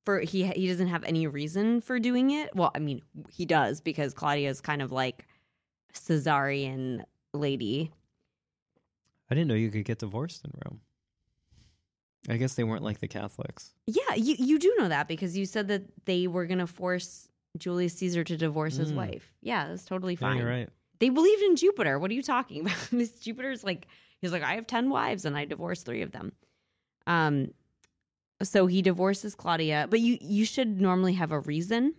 for 0.05 0.19
he 0.19 0.45
he 0.47 0.67
doesn't 0.67 0.87
have 0.87 1.03
any 1.03 1.27
reason 1.27 1.81
for 1.81 1.99
doing 1.99 2.31
it 2.31 2.55
well 2.55 2.71
i 2.75 2.79
mean 2.79 3.01
he 3.31 3.45
does 3.45 3.81
because 3.81 4.13
claudia 4.13 4.49
is 4.49 4.61
kind 4.61 4.81
of 4.81 4.91
like 4.91 5.27
caesarian 5.93 7.03
lady 7.33 7.91
I 9.31 9.35
didn't 9.35 9.47
know 9.47 9.53
you 9.55 9.69
could 9.69 9.85
get 9.85 9.99
divorced 9.99 10.43
in 10.43 10.51
Rome. 10.65 10.81
I 12.27 12.37
guess 12.37 12.55
they 12.55 12.63
weren't 12.63 12.83
like 12.83 12.99
the 12.99 13.07
Catholics. 13.07 13.73
yeah 13.87 14.15
you, 14.15 14.35
you 14.37 14.59
do 14.59 14.75
know 14.77 14.89
that 14.89 15.07
because 15.07 15.37
you 15.37 15.45
said 15.45 15.67
that 15.69 15.83
they 16.05 16.27
were 16.27 16.45
gonna 16.45 16.67
force 16.67 17.27
julius 17.57 17.93
caesar 17.95 18.23
to 18.23 18.37
divorce 18.37 18.75
his 18.75 18.91
Mm. 18.91 18.95
wife 18.97 19.33
yeah 19.41 19.67
that's 19.67 19.85
totally 19.85 20.13
Yeah, 20.13 20.19
fine 20.19 20.37
you're 20.37 20.47
right. 20.49 20.69
they 20.99 21.09
believed 21.09 21.41
in 21.43 21.55
Jupiter. 21.55 21.97
What 21.97 22.11
are 22.11 22.13
you 22.13 22.21
talking 22.23 22.61
about? 22.65 22.75
this 22.91 23.11
Jupiter's 23.19 23.63
like 23.63 23.87
he's 24.19 24.31
like 24.31 24.43
I 24.43 24.55
have 24.55 24.67
10 24.67 24.89
wives 24.89 25.25
and 25.25 25.35
I 25.37 25.45
divorced 25.45 25.85
3 25.85 26.01
of 26.03 26.11
them. 26.11 26.33
Um 27.07 27.51
so 28.41 28.67
he 28.67 28.81
divorces 28.81 29.35
Claudia, 29.35 29.87
but 29.89 29.99
you 29.99 30.17
you 30.21 30.45
should 30.45 30.79
normally 30.79 31.13
have 31.13 31.31
a 31.31 31.39
reason. 31.39 31.93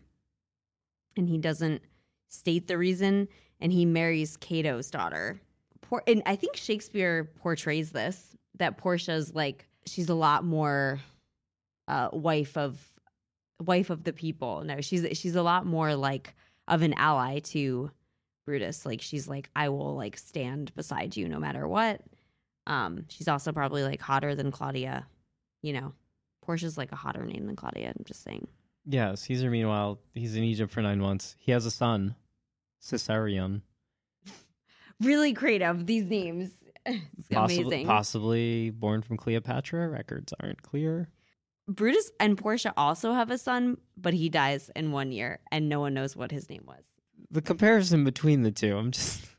And 1.16 1.28
he 1.28 1.36
doesn't 1.38 1.82
state 2.28 2.66
the 2.68 2.78
reason 2.78 3.28
and 3.60 3.72
he 3.72 3.84
marries 3.84 4.36
Cato's 4.36 4.90
daughter. 4.90 5.40
Por- 5.82 6.02
and 6.06 6.22
I 6.26 6.36
think 6.36 6.56
Shakespeare 6.56 7.30
portrays 7.36 7.90
this 7.90 8.36
that 8.58 8.76
Portia's 8.76 9.34
like 9.34 9.66
she's 9.86 10.08
a 10.08 10.14
lot 10.14 10.44
more 10.44 11.00
uh 11.88 12.10
wife 12.12 12.56
of 12.56 12.78
wife 13.60 13.90
of 13.90 14.04
the 14.04 14.12
people. 14.12 14.62
No, 14.64 14.80
she's 14.80 15.06
she's 15.18 15.36
a 15.36 15.42
lot 15.42 15.66
more 15.66 15.94
like 15.94 16.34
of 16.68 16.82
an 16.82 16.94
ally 16.94 17.40
to 17.40 17.90
Brutus. 18.46 18.86
Like 18.86 19.02
she's 19.02 19.28
like, 19.28 19.50
I 19.54 19.68
will 19.68 19.96
like 19.96 20.16
stand 20.16 20.74
beside 20.74 21.16
you 21.16 21.28
no 21.28 21.38
matter 21.38 21.66
what. 21.68 22.00
Um, 22.66 23.06
she's 23.08 23.28
also 23.28 23.52
probably 23.52 23.82
like 23.82 24.00
hotter 24.00 24.34
than 24.34 24.50
Claudia. 24.50 25.06
You 25.62 25.72
know, 25.74 25.92
Portia's 26.42 26.78
like 26.78 26.92
a 26.92 26.96
hotter 26.96 27.24
name 27.24 27.46
than 27.46 27.56
Claudia. 27.56 27.88
I'm 27.88 28.04
just 28.04 28.22
saying. 28.22 28.46
Yeah, 28.86 29.14
Caesar, 29.14 29.50
meanwhile, 29.50 29.98
he's 30.14 30.36
in 30.36 30.42
Egypt 30.44 30.72
for 30.72 30.80
nine 30.80 31.00
months. 31.00 31.36
He 31.38 31.52
has 31.52 31.66
a 31.66 31.70
son, 31.70 32.14
Caesarion. 32.82 33.62
Really 35.00 35.32
creative 35.32 35.86
these 35.86 36.04
names. 36.06 36.50
It's 36.86 37.28
Possibly, 37.30 37.62
amazing. 37.64 37.86
possibly 37.86 38.70
born 38.70 39.02
from 39.02 39.18
Cleopatra. 39.18 39.86
Records 39.88 40.32
aren't 40.40 40.62
clear. 40.62 41.10
Brutus 41.68 42.10
and 42.18 42.38
Portia 42.38 42.72
also 42.76 43.12
have 43.12 43.30
a 43.30 43.36
son, 43.36 43.76
but 43.98 44.14
he 44.14 44.30
dies 44.30 44.70
in 44.74 44.90
one 44.90 45.12
year, 45.12 45.40
and 45.52 45.68
no 45.68 45.78
one 45.78 45.92
knows 45.92 46.16
what 46.16 46.30
his 46.32 46.48
name 46.48 46.64
was. 46.66 46.82
The 47.30 47.42
comparison 47.42 48.02
between 48.02 48.42
the 48.42 48.50
two, 48.50 48.76
I'm 48.76 48.90
just. 48.92 49.24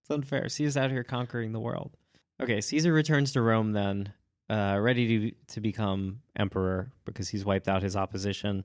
It's 0.00 0.10
unfair. 0.10 0.48
Caesar's 0.48 0.76
out 0.76 0.90
here 0.90 1.04
conquering 1.04 1.52
the 1.52 1.60
world. 1.60 1.96
Okay, 2.40 2.60
Caesar 2.60 2.92
returns 2.92 3.32
to 3.32 3.42
Rome 3.42 3.72
then, 3.72 4.12
uh, 4.48 4.78
ready 4.80 5.06
to 5.30 5.36
to 5.54 5.60
become 5.60 6.20
emperor 6.36 6.92
because 7.04 7.28
he's 7.28 7.44
wiped 7.44 7.68
out 7.68 7.82
his 7.82 7.94
opposition, 7.96 8.64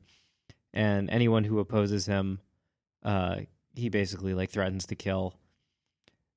and 0.74 1.10
anyone 1.10 1.44
who 1.44 1.60
opposes 1.60 2.06
him, 2.06 2.40
uh, 3.04 3.38
he 3.74 3.90
basically 3.90 4.34
like 4.34 4.50
threatens 4.50 4.86
to 4.88 4.96
kill. 4.96 5.36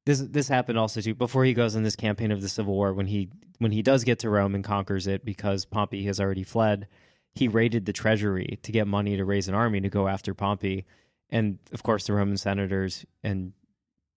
This 0.07 0.21
this 0.21 0.49
happened 0.49 0.79
also 0.79 1.01
too 1.01 1.15
before 1.15 1.45
he 1.45 1.55
goes 1.55 1.75
on 1.75 1.83
this 1.83 1.97
campaign 1.97 2.31
of 2.31 2.43
the 2.43 2.49
Civil 2.49 2.75
War 2.75 2.93
when 2.93 3.07
he 3.07 3.31
when 3.59 3.73
he 3.73 3.83
does 3.83 4.05
get 4.05 4.19
to 4.21 4.31
Rome 4.31 4.55
and 4.55 4.63
conquers 4.63 5.07
it 5.07 5.25
because 5.25 5.65
Pompey 5.65 6.05
has 6.05 6.21
already 6.21 6.45
fled. 6.45 6.89
He 7.35 7.49
raided 7.49 7.87
the 7.87 7.93
treasury 7.93 8.59
to 8.63 8.73
get 8.73 8.87
money 8.87 9.17
to 9.17 9.25
raise 9.25 9.49
an 9.49 9.55
army 9.55 9.81
to 9.81 9.89
go 9.89 10.07
after 10.07 10.35
Pompey, 10.35 10.85
and 11.31 11.59
of 11.73 11.83
course 11.83 12.07
the 12.07 12.13
Roman 12.13 12.37
senators 12.37 13.05
and 13.23 13.53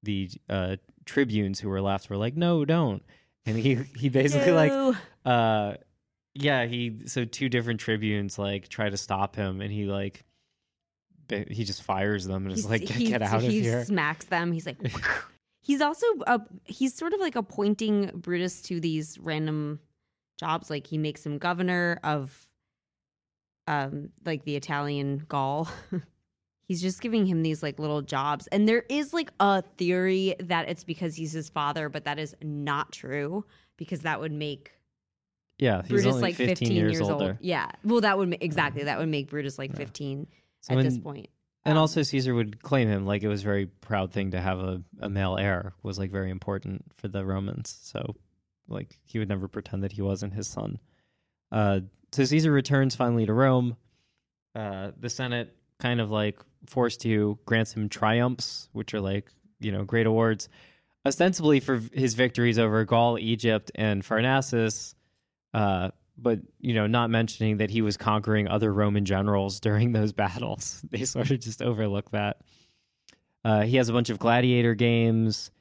the 0.03 0.29
uh, 0.49 0.75
tribunes 1.05 1.59
who 1.59 1.69
were 1.69 1.81
left 1.81 2.09
were 2.09 2.17
like, 2.17 2.35
"No, 2.35 2.65
don't." 2.65 3.03
And 3.45 3.57
he 3.57 3.75
he 3.97 4.09
basically 4.09 4.51
like 4.51 4.97
uh 5.25 5.75
yeah 6.35 6.65
he 6.65 6.99
so 7.05 7.25
two 7.25 7.49
different 7.49 7.79
tribunes 7.79 8.37
like 8.37 8.67
try 8.67 8.89
to 8.89 8.97
stop 8.97 9.35
him 9.35 9.61
and 9.61 9.71
he 9.71 9.85
like 9.85 10.23
he 11.29 11.63
just 11.63 11.84
fires 11.84 12.25
them 12.25 12.46
and 12.46 12.53
is 12.55 12.69
like 12.69 12.81
get, 12.81 12.91
he's- 12.91 13.10
get 13.10 13.22
out 13.22 13.38
of 13.43 13.50
he 13.50 13.62
here 13.62 13.79
He 13.79 13.86
smacks 13.86 14.25
them. 14.25 14.51
He's 14.51 14.65
like, 14.65 14.77
he's 15.62 15.81
also 15.81 16.05
uh, 16.25 16.39
he's 16.65 16.93
sort 16.93 17.13
of 17.13 17.19
like 17.19 17.36
appointing 17.36 18.12
Brutus 18.15 18.62
to 18.63 18.79
these 18.79 19.17
random 19.19 19.79
jobs. 20.39 20.69
Like 20.69 20.88
he 20.88 20.98
makes 20.98 21.25
him 21.25 21.38
governor 21.38 22.00
of, 22.03 22.48
um, 23.67 24.10
like 24.25 24.43
the 24.43 24.55
Italian 24.55 25.25
Gaul. 25.27 25.67
he's 26.67 26.81
just 26.81 27.01
giving 27.01 27.25
him 27.25 27.43
these 27.43 27.62
like 27.62 27.79
little 27.79 28.01
jobs, 28.01 28.48
and 28.48 28.67
there 28.67 28.84
is 28.89 29.13
like 29.13 29.31
a 29.39 29.62
theory 29.77 30.36
that 30.39 30.69
it's 30.69 30.84
because 30.84 31.15
he's 31.15 31.31
his 31.34 31.50
father, 31.50 31.89
but 31.89 32.05
that 32.05 32.19
is 32.19 32.36
not 32.41 32.91
true 32.91 33.46
because 33.77 34.01
that 34.01 34.19
would 34.19 34.31
make 34.31 34.72
yeah 35.60 35.81
he's 35.81 35.89
Brutus 35.89 36.07
only 36.07 36.22
like 36.22 36.36
15, 36.36 36.72
years, 36.72 37.01
older 37.01 37.38
Yeah, 37.41 37.69
well, 37.84 38.01
that 38.01 38.17
would 38.17 38.29
ma- 38.29 38.36
exactly 38.41 38.84
that 38.84 39.00
would 39.00 39.10
make 39.10 39.29
Brutus 39.29 39.57
like 39.57 39.72
Yeah. 39.72 39.77
fifteen 39.77 40.27
So 40.67 40.77
at 40.77 40.83
this 40.83 40.97
point. 40.97 41.27
and 41.65 41.77
Um, 41.77 41.81
also 41.81 42.03
caesar 42.03 42.33
would 42.33 42.62
claim 42.62 42.88
him 42.88 43.05
like 43.05 43.24
it 43.24 43.27
was 43.27 43.41
a 43.41 43.45
very 43.45 43.65
proud 43.65 44.12
thing 44.12 44.31
to 44.31 44.41
have 44.41 44.59
a, 44.59 44.81
a 45.00 45.09
male 45.09 45.38
heir 45.38 45.74
was 45.83 45.97
like 45.97 46.12
very 46.12 46.29
important 46.29 46.83
for 46.97 47.07
the 47.07 47.25
romans. 47.25 47.77
So 47.81 48.15
like 48.67 48.97
he 49.05 49.19
would 49.19 49.29
never 49.29 49.47
pretend 49.47 49.83
that 49.83 49.93
he 49.93 50.01
wasn't 50.01 50.33
his 50.33 50.47
son. 50.47 50.79
Uh 51.51 51.81
so 52.12 52.24
caesar 52.25 52.51
returns 52.51 52.95
finally 52.95 53.25
to 53.25 53.33
rome. 53.33 53.77
Uh 54.55 54.91
the 55.00 55.09
senate 55.09 55.55
kind 55.79 56.01
of 56.01 56.09
like 56.12 56.39
forced 56.65 57.01
to 57.01 57.38
grants 57.45 57.74
him 57.74 57.88
triumphs 57.88 58.67
which 58.74 58.93
are 58.93 59.00
like 59.01 59.31
you 59.59 59.71
know 59.71 59.83
great 59.83 60.07
awards 60.07 60.50
ostensibly 61.05 61.59
for 61.59 61.81
his 61.93 62.15
victories 62.15 62.57
over 62.59 62.83
gaul 62.83 63.17
egypt 63.19 63.71
and 63.75 64.03
pharnaces 64.03 64.95
uh 65.53 65.89
but 66.17 66.39
you 66.59 66.74
know 66.74 66.88
not 66.88 67.09
mentioning 67.09 67.57
that 67.57 67.69
he 67.69 67.81
was 67.81 67.97
conquering 67.97 68.47
other 68.47 68.74
roman 68.74 69.05
generals 69.05 69.59
during 69.67 69.91
those 69.91 70.13
battles 70.13 70.83
they 70.91 71.05
sort 71.05 71.31
of 71.31 71.39
just 71.39 71.62
overlook 71.62 72.12
that 72.12 72.41
uh, 73.45 73.62
he 73.62 73.77
has 73.77 73.88
a 73.88 73.93
bunch 73.93 74.09
of 74.09 74.19
gladiator 74.19 74.74
games 74.75 75.51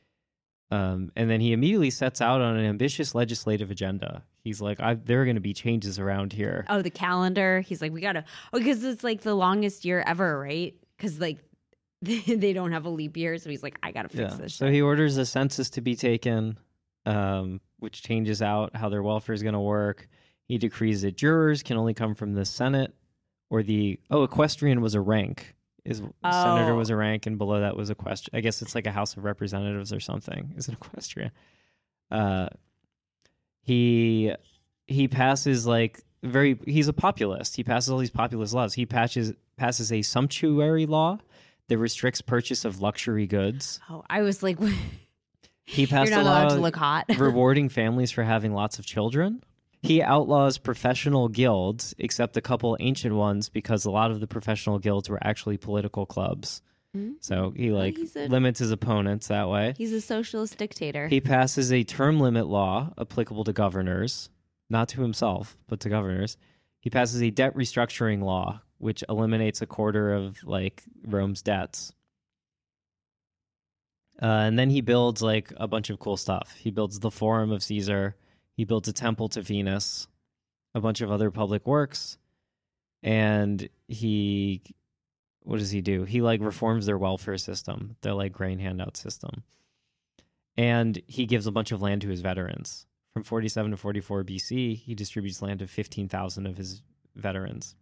um, 0.72 1.12
and 1.14 1.30
then 1.30 1.40
he 1.40 1.52
immediately 1.52 1.90
sets 1.90 2.20
out 2.20 2.40
on 2.40 2.56
an 2.56 2.64
ambitious 2.64 3.14
legislative 3.14 3.70
agenda 3.70 4.22
he's 4.42 4.60
like 4.60 4.80
I, 4.80 4.94
there 4.94 5.22
are 5.22 5.24
going 5.24 5.36
to 5.36 5.40
be 5.40 5.54
changes 5.54 5.98
around 5.98 6.32
here 6.32 6.64
Oh, 6.68 6.82
the 6.82 6.90
calendar. 6.90 7.60
He's 7.60 7.80
like, 7.82 7.92
we 7.92 8.00
gotta, 8.00 8.24
oh, 8.52 8.58
because 8.58 8.82
it's 8.84 9.04
like 9.04 9.20
the 9.22 9.34
longest 9.34 9.84
year 9.84 10.02
ever, 10.06 10.38
right? 10.38 10.74
Because 10.96 11.20
like 11.20 11.38
they 12.02 12.52
don't 12.52 12.72
have 12.72 12.84
a 12.84 12.88
leap 12.88 13.16
year, 13.16 13.38
so 13.38 13.50
he's 13.50 13.62
like, 13.62 13.78
I 13.82 13.90
gotta 13.92 14.08
fix 14.08 14.34
this. 14.36 14.54
So 14.54 14.70
he 14.70 14.82
orders 14.82 15.16
a 15.16 15.26
census 15.26 15.70
to 15.70 15.80
be 15.80 15.96
taken, 15.96 16.58
um, 17.06 17.60
which 17.78 18.02
changes 18.02 18.42
out 18.42 18.74
how 18.74 18.88
their 18.88 19.02
welfare 19.02 19.34
is 19.34 19.42
going 19.42 19.54
to 19.54 19.60
work. 19.60 20.08
He 20.46 20.58
decrees 20.58 21.02
that 21.02 21.16
jurors 21.16 21.62
can 21.62 21.76
only 21.76 21.92
come 21.94 22.14
from 22.14 22.34
the 22.34 22.44
Senate 22.44 22.94
or 23.50 23.62
the 23.62 23.98
oh 24.10 24.22
equestrian 24.22 24.80
was 24.80 24.94
a 24.94 25.00
rank 25.00 25.54
is 25.84 25.98
senator 25.98 26.72
Oh. 26.72 26.76
was 26.76 26.90
a 26.90 26.96
rank 26.96 27.26
and 27.26 27.38
below 27.38 27.60
that 27.60 27.76
was 27.76 27.90
a 27.90 27.94
question. 27.94 28.30
I 28.36 28.40
guess 28.40 28.60
it's 28.62 28.74
like 28.74 28.86
a 28.86 28.90
House 28.92 29.16
of 29.16 29.24
Representatives 29.24 29.92
or 29.92 30.00
something. 30.00 30.52
Is 30.56 30.68
it 30.68 30.72
equestrian? 30.74 31.30
Uh, 32.10 32.48
he 33.62 34.32
he 34.86 35.08
passes 35.08 35.66
like 35.66 36.00
very 36.22 36.58
he's 36.64 36.88
a 36.88 36.92
populist. 36.92 37.56
He 37.56 37.64
passes 37.64 37.90
all 37.90 37.98
these 37.98 38.10
populist 38.10 38.52
laws. 38.54 38.74
He 38.74 38.86
patches 38.86 39.32
passes 39.56 39.92
a 39.92 40.02
sumptuary 40.02 40.86
law 40.86 41.18
that 41.68 41.78
restricts 41.78 42.20
purchase 42.20 42.64
of 42.64 42.80
luxury 42.80 43.26
goods. 43.26 43.80
oh, 43.90 44.04
I 44.08 44.22
was 44.22 44.42
like, 44.42 44.58
He 45.64 45.82
you're 45.82 45.88
passed 45.88 46.12
not 46.12 46.20
a 46.20 46.22
allowed 46.22 46.48
law 46.50 46.54
to 46.56 46.60
look 46.60 46.76
hot. 46.76 47.06
rewarding 47.16 47.68
families 47.68 48.12
for 48.12 48.22
having 48.22 48.52
lots 48.54 48.78
of 48.78 48.86
children. 48.86 49.42
He 49.86 50.02
outlaws 50.02 50.58
professional 50.58 51.28
guilds, 51.28 51.94
except 51.98 52.36
a 52.36 52.40
couple 52.40 52.76
ancient 52.80 53.14
ones, 53.14 53.48
because 53.48 53.84
a 53.84 53.90
lot 53.90 54.10
of 54.10 54.20
the 54.20 54.26
professional 54.26 54.78
guilds 54.78 55.08
were 55.08 55.18
actually 55.22 55.56
political 55.58 56.06
clubs. 56.06 56.62
So 57.20 57.52
he 57.54 57.70
like 57.72 57.96
he's 57.98 58.16
a- 58.16 58.26
limits 58.26 58.58
his 58.58 58.70
opponents 58.70 59.28
that 59.28 59.50
way. 59.50 59.74
He's 59.76 59.92
a 59.92 60.00
socialist 60.00 60.56
dictator. 60.56 61.08
He 61.08 61.20
passes 61.20 61.70
a 61.70 61.84
term 61.84 62.20
limit 62.20 62.46
law 62.46 62.94
applicable 62.98 63.44
to 63.44 63.52
governors, 63.52 64.30
not 64.70 64.88
to 64.90 65.02
himself, 65.02 65.58
but 65.68 65.78
to 65.80 65.90
governors. 65.90 66.38
He 66.80 66.88
passes 66.88 67.22
a 67.22 67.30
debt 67.30 67.54
restructuring 67.54 68.22
law, 68.22 68.62
which 68.78 69.04
eliminates 69.10 69.60
a 69.60 69.66
quarter 69.66 70.14
of 70.14 70.42
like 70.44 70.84
Rome's 71.06 71.42
debts. 71.42 71.92
Uh, 74.22 74.26
and 74.26 74.58
then 74.58 74.70
he 74.70 74.80
builds 74.80 75.20
like 75.20 75.52
a 75.58 75.68
bunch 75.68 75.90
of 75.90 75.98
cool 75.98 76.16
stuff. 76.16 76.54
He 76.58 76.70
builds 76.70 77.00
the 77.00 77.10
Forum 77.10 77.52
of 77.52 77.62
Caesar. 77.62 78.16
He 78.56 78.64
builds 78.64 78.88
a 78.88 78.92
temple 78.92 79.28
to 79.30 79.42
Venus, 79.42 80.08
a 80.74 80.80
bunch 80.80 81.00
of 81.00 81.10
other 81.10 81.30
public 81.30 81.66
works, 81.66 82.18
and 83.02 83.68
he 83.88 84.62
what 85.42 85.60
does 85.60 85.70
he 85.70 85.80
do? 85.80 86.02
He 86.04 86.22
like 86.22 86.40
reforms 86.40 86.86
their 86.86 86.98
welfare 86.98 87.38
system, 87.38 87.96
their 88.00 88.14
like 88.14 88.32
grain 88.32 88.58
handout 88.58 88.96
system 88.96 89.44
and 90.56 91.00
he 91.06 91.26
gives 91.26 91.46
a 91.46 91.52
bunch 91.52 91.72
of 91.72 91.82
land 91.82 92.02
to 92.02 92.08
his 92.08 92.20
veterans. 92.20 92.86
From 93.12 93.22
47 93.22 93.72
to 93.72 93.76
44 93.76 94.24
BC, 94.24 94.76
he 94.76 94.94
distributes 94.94 95.42
land 95.42 95.60
to 95.60 95.66
15,000 95.66 96.46
of 96.46 96.56
his 96.56 96.82
veterans. 97.14 97.74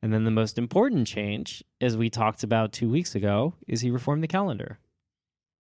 And 0.00 0.12
then 0.12 0.24
the 0.24 0.30
most 0.30 0.58
important 0.58 1.06
change, 1.06 1.62
as 1.80 1.96
we 1.96 2.10
talked 2.10 2.42
about 2.42 2.72
two 2.72 2.90
weeks 2.90 3.14
ago, 3.14 3.54
is 3.68 3.80
he 3.80 3.90
reformed 3.90 4.22
the 4.22 4.28
calendar. 4.28 4.78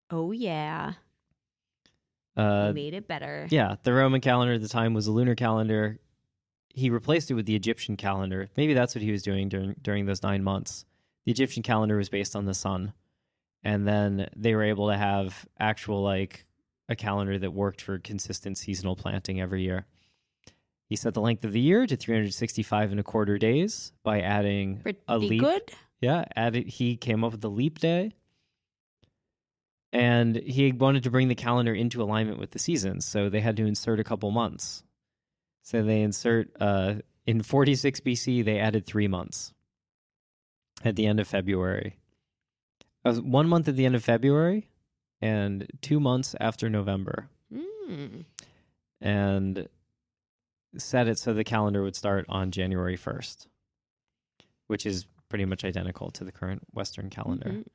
oh 0.09 0.31
yeah, 0.31 0.93
Uh, 2.39 2.71
made 2.73 2.93
it 2.93 3.07
better. 3.07 3.47
yeah, 3.49 3.75
the 3.83 3.93
Roman 3.93 4.21
calendar 4.21 4.53
at 4.53 4.61
the 4.61 4.69
time 4.69 4.93
was 4.93 5.07
a 5.07 5.11
lunar 5.11 5.35
calendar. 5.35 5.99
He 6.69 6.89
replaced 6.89 7.29
it 7.31 7.33
with 7.33 7.45
the 7.45 7.55
Egyptian 7.55 7.97
calendar. 7.97 8.49
Maybe 8.55 8.73
that's 8.73 8.95
what 8.95 9.01
he 9.01 9.11
was 9.11 9.23
doing 9.23 9.49
during 9.49 9.75
during 9.81 10.05
those 10.05 10.23
nine 10.23 10.43
months. 10.43 10.85
The 11.25 11.31
Egyptian 11.31 11.63
calendar 11.63 11.97
was 11.97 12.09
based 12.09 12.35
on 12.35 12.45
the 12.45 12.53
sun, 12.53 12.93
and 13.63 13.87
then 13.87 14.29
they 14.35 14.55
were 14.55 14.63
able 14.63 14.87
to 14.89 14.97
have 14.97 15.45
actual 15.59 16.01
like 16.01 16.45
a 16.87 16.95
calendar 16.95 17.37
that 17.37 17.51
worked 17.51 17.81
for 17.81 17.99
consistent 17.99 18.57
seasonal 18.57 18.95
planting 18.95 19.41
every 19.41 19.63
year. 19.63 19.85
He 20.85 20.95
set 20.95 21.13
the 21.13 21.21
length 21.21 21.45
of 21.45 21.51
the 21.51 21.59
year 21.59 21.85
to 21.85 21.95
365 21.95 22.91
and 22.91 22.99
a 22.99 23.03
quarter 23.03 23.37
days 23.37 23.91
by 24.03 24.21
adding 24.21 24.77
Pretty 24.77 24.99
a 25.07 25.17
leap. 25.19 25.39
good. 25.41 25.61
Yeah, 26.01 26.25
added 26.35 26.67
he 26.67 26.95
came 26.97 27.23
up 27.23 27.31
with 27.33 27.41
the 27.41 27.49
leap 27.49 27.77
day. 27.79 28.13
And 29.91 30.35
he 30.35 30.71
wanted 30.71 31.03
to 31.03 31.09
bring 31.11 31.29
the 31.29 31.35
calendar 31.35 31.73
into 31.73 32.01
alignment 32.03 32.37
with 32.39 32.51
the 32.51 32.59
seasons, 32.59 33.05
so 33.05 33.27
they 33.29 33.41
had 33.41 33.57
to 33.57 33.65
insert 33.65 33.99
a 33.99 34.03
couple 34.03 34.29
months. 34.31 34.83
So 35.63 35.81
they 35.83 36.01
insert 36.01 36.49
uh 36.59 36.95
in 37.25 37.41
46 37.43 37.99
BC 38.01 38.43
they 38.43 38.59
added 38.59 38.85
3 38.85 39.07
months 39.07 39.53
at 40.83 40.95
the 40.95 41.05
end 41.05 41.19
of 41.19 41.27
February. 41.27 41.97
One 43.03 43.47
month 43.49 43.67
at 43.67 43.75
the 43.75 43.85
end 43.85 43.95
of 43.95 44.03
February 44.03 44.69
and 45.21 45.67
2 45.81 45.99
months 45.99 46.35
after 46.39 46.69
November 46.69 47.29
Mm. 47.53 48.25
and 49.01 49.67
set 50.77 51.07
it 51.07 51.17
so 51.17 51.33
the 51.33 51.43
calendar 51.43 51.81
would 51.81 51.95
start 51.95 52.25
on 52.29 52.51
January 52.51 52.95
1st, 52.95 53.47
which 54.67 54.85
is 54.85 55.07
pretty 55.29 55.45
much 55.45 55.63
identical 55.65 56.11
to 56.11 56.23
the 56.23 56.31
current 56.31 56.61
Western 56.73 57.09
calendar. 57.09 57.49
Mhm. 57.49 57.65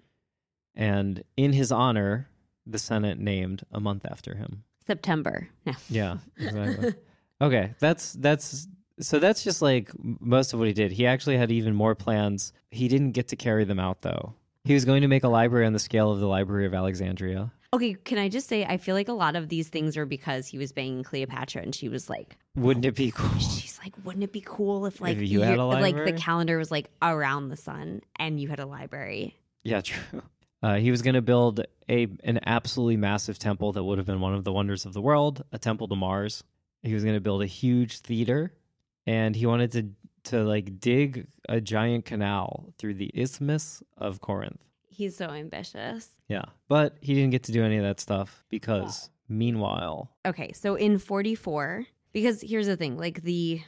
And 0.76 1.22
in 1.36 1.52
his 1.52 1.70
honor, 1.70 2.28
the 2.66 2.78
Senate 2.78 3.18
named 3.18 3.64
a 3.72 3.80
month 3.80 4.04
after 4.10 4.34
him. 4.34 4.64
September. 4.86 5.48
No. 5.66 5.72
Yeah, 5.88 6.16
exactly. 6.38 6.94
okay, 7.40 7.74
that's 7.78 8.12
that's 8.14 8.68
so 9.00 9.18
that's 9.18 9.42
just 9.42 9.62
like 9.62 9.90
most 10.20 10.52
of 10.52 10.58
what 10.58 10.68
he 10.68 10.74
did. 10.74 10.92
He 10.92 11.06
actually 11.06 11.36
had 11.36 11.50
even 11.50 11.74
more 11.74 11.94
plans. 11.94 12.52
He 12.70 12.88
didn't 12.88 13.12
get 13.12 13.28
to 13.28 13.36
carry 13.36 13.64
them 13.64 13.80
out 13.80 14.02
though. 14.02 14.34
He 14.64 14.74
was 14.74 14.84
going 14.84 15.02
to 15.02 15.08
make 15.08 15.24
a 15.24 15.28
library 15.28 15.66
on 15.66 15.74
the 15.74 15.78
scale 15.78 16.10
of 16.10 16.20
the 16.20 16.26
Library 16.26 16.64
of 16.64 16.72
Alexandria. 16.72 17.52
Okay, 17.74 17.94
can 18.04 18.18
I 18.18 18.28
just 18.28 18.48
say 18.48 18.64
I 18.64 18.76
feel 18.76 18.94
like 18.94 19.08
a 19.08 19.12
lot 19.12 19.36
of 19.36 19.48
these 19.48 19.68
things 19.68 19.96
are 19.96 20.06
because 20.06 20.46
he 20.46 20.58
was 20.58 20.72
banging 20.72 21.02
Cleopatra 21.02 21.60
and 21.62 21.74
she 21.74 21.88
was 21.88 22.08
like 22.08 22.36
Wouldn't 22.54 22.84
it 22.84 22.94
be 22.94 23.10
cool? 23.10 23.38
she's 23.38 23.78
like, 23.82 23.94
wouldn't 24.04 24.22
it 24.22 24.32
be 24.32 24.42
cool 24.44 24.86
if 24.86 25.00
like 25.00 25.16
If 25.16 25.28
you 25.28 25.40
had 25.40 25.58
a 25.58 25.64
like 25.64 25.96
the 26.04 26.12
calendar 26.12 26.56
was 26.56 26.70
like 26.70 26.88
around 27.02 27.48
the 27.48 27.56
sun 27.56 28.02
and 28.16 28.40
you 28.40 28.48
had 28.48 28.60
a 28.60 28.66
library? 28.66 29.36
Yeah, 29.64 29.80
true. 29.80 30.22
Uh, 30.64 30.76
he 30.76 30.90
was 30.90 31.02
going 31.02 31.14
to 31.14 31.20
build 31.20 31.60
a 31.90 32.08
an 32.24 32.40
absolutely 32.46 32.96
massive 32.96 33.38
temple 33.38 33.72
that 33.72 33.84
would 33.84 33.98
have 33.98 34.06
been 34.06 34.20
one 34.20 34.32
of 34.32 34.44
the 34.44 34.52
wonders 34.52 34.86
of 34.86 34.94
the 34.94 35.02
world, 35.02 35.44
a 35.52 35.58
temple 35.58 35.86
to 35.86 35.94
Mars. 35.94 36.42
He 36.82 36.94
was 36.94 37.04
going 37.04 37.16
to 37.16 37.20
build 37.20 37.42
a 37.42 37.46
huge 37.46 37.98
theater, 37.98 38.50
and 39.06 39.36
he 39.36 39.44
wanted 39.44 39.72
to 39.72 39.90
to 40.30 40.42
like 40.42 40.80
dig 40.80 41.26
a 41.50 41.60
giant 41.60 42.06
canal 42.06 42.72
through 42.78 42.94
the 42.94 43.10
Isthmus 43.14 43.82
of 43.98 44.22
Corinth. 44.22 44.64
He's 44.88 45.14
so 45.14 45.26
ambitious. 45.26 46.08
Yeah, 46.28 46.46
but 46.66 46.96
he 47.02 47.12
didn't 47.12 47.32
get 47.32 47.42
to 47.42 47.52
do 47.52 47.62
any 47.62 47.76
of 47.76 47.82
that 47.84 48.00
stuff 48.00 48.42
because 48.48 49.10
meanwhile, 49.28 50.12
Okay, 50.24 50.52
so 50.52 50.76
in 50.76 50.98
44, 50.98 51.84
because 52.14 52.40
here's 52.40 52.68
the 52.68 52.76
thing, 52.78 52.96
like 52.96 53.22
the 53.22 53.60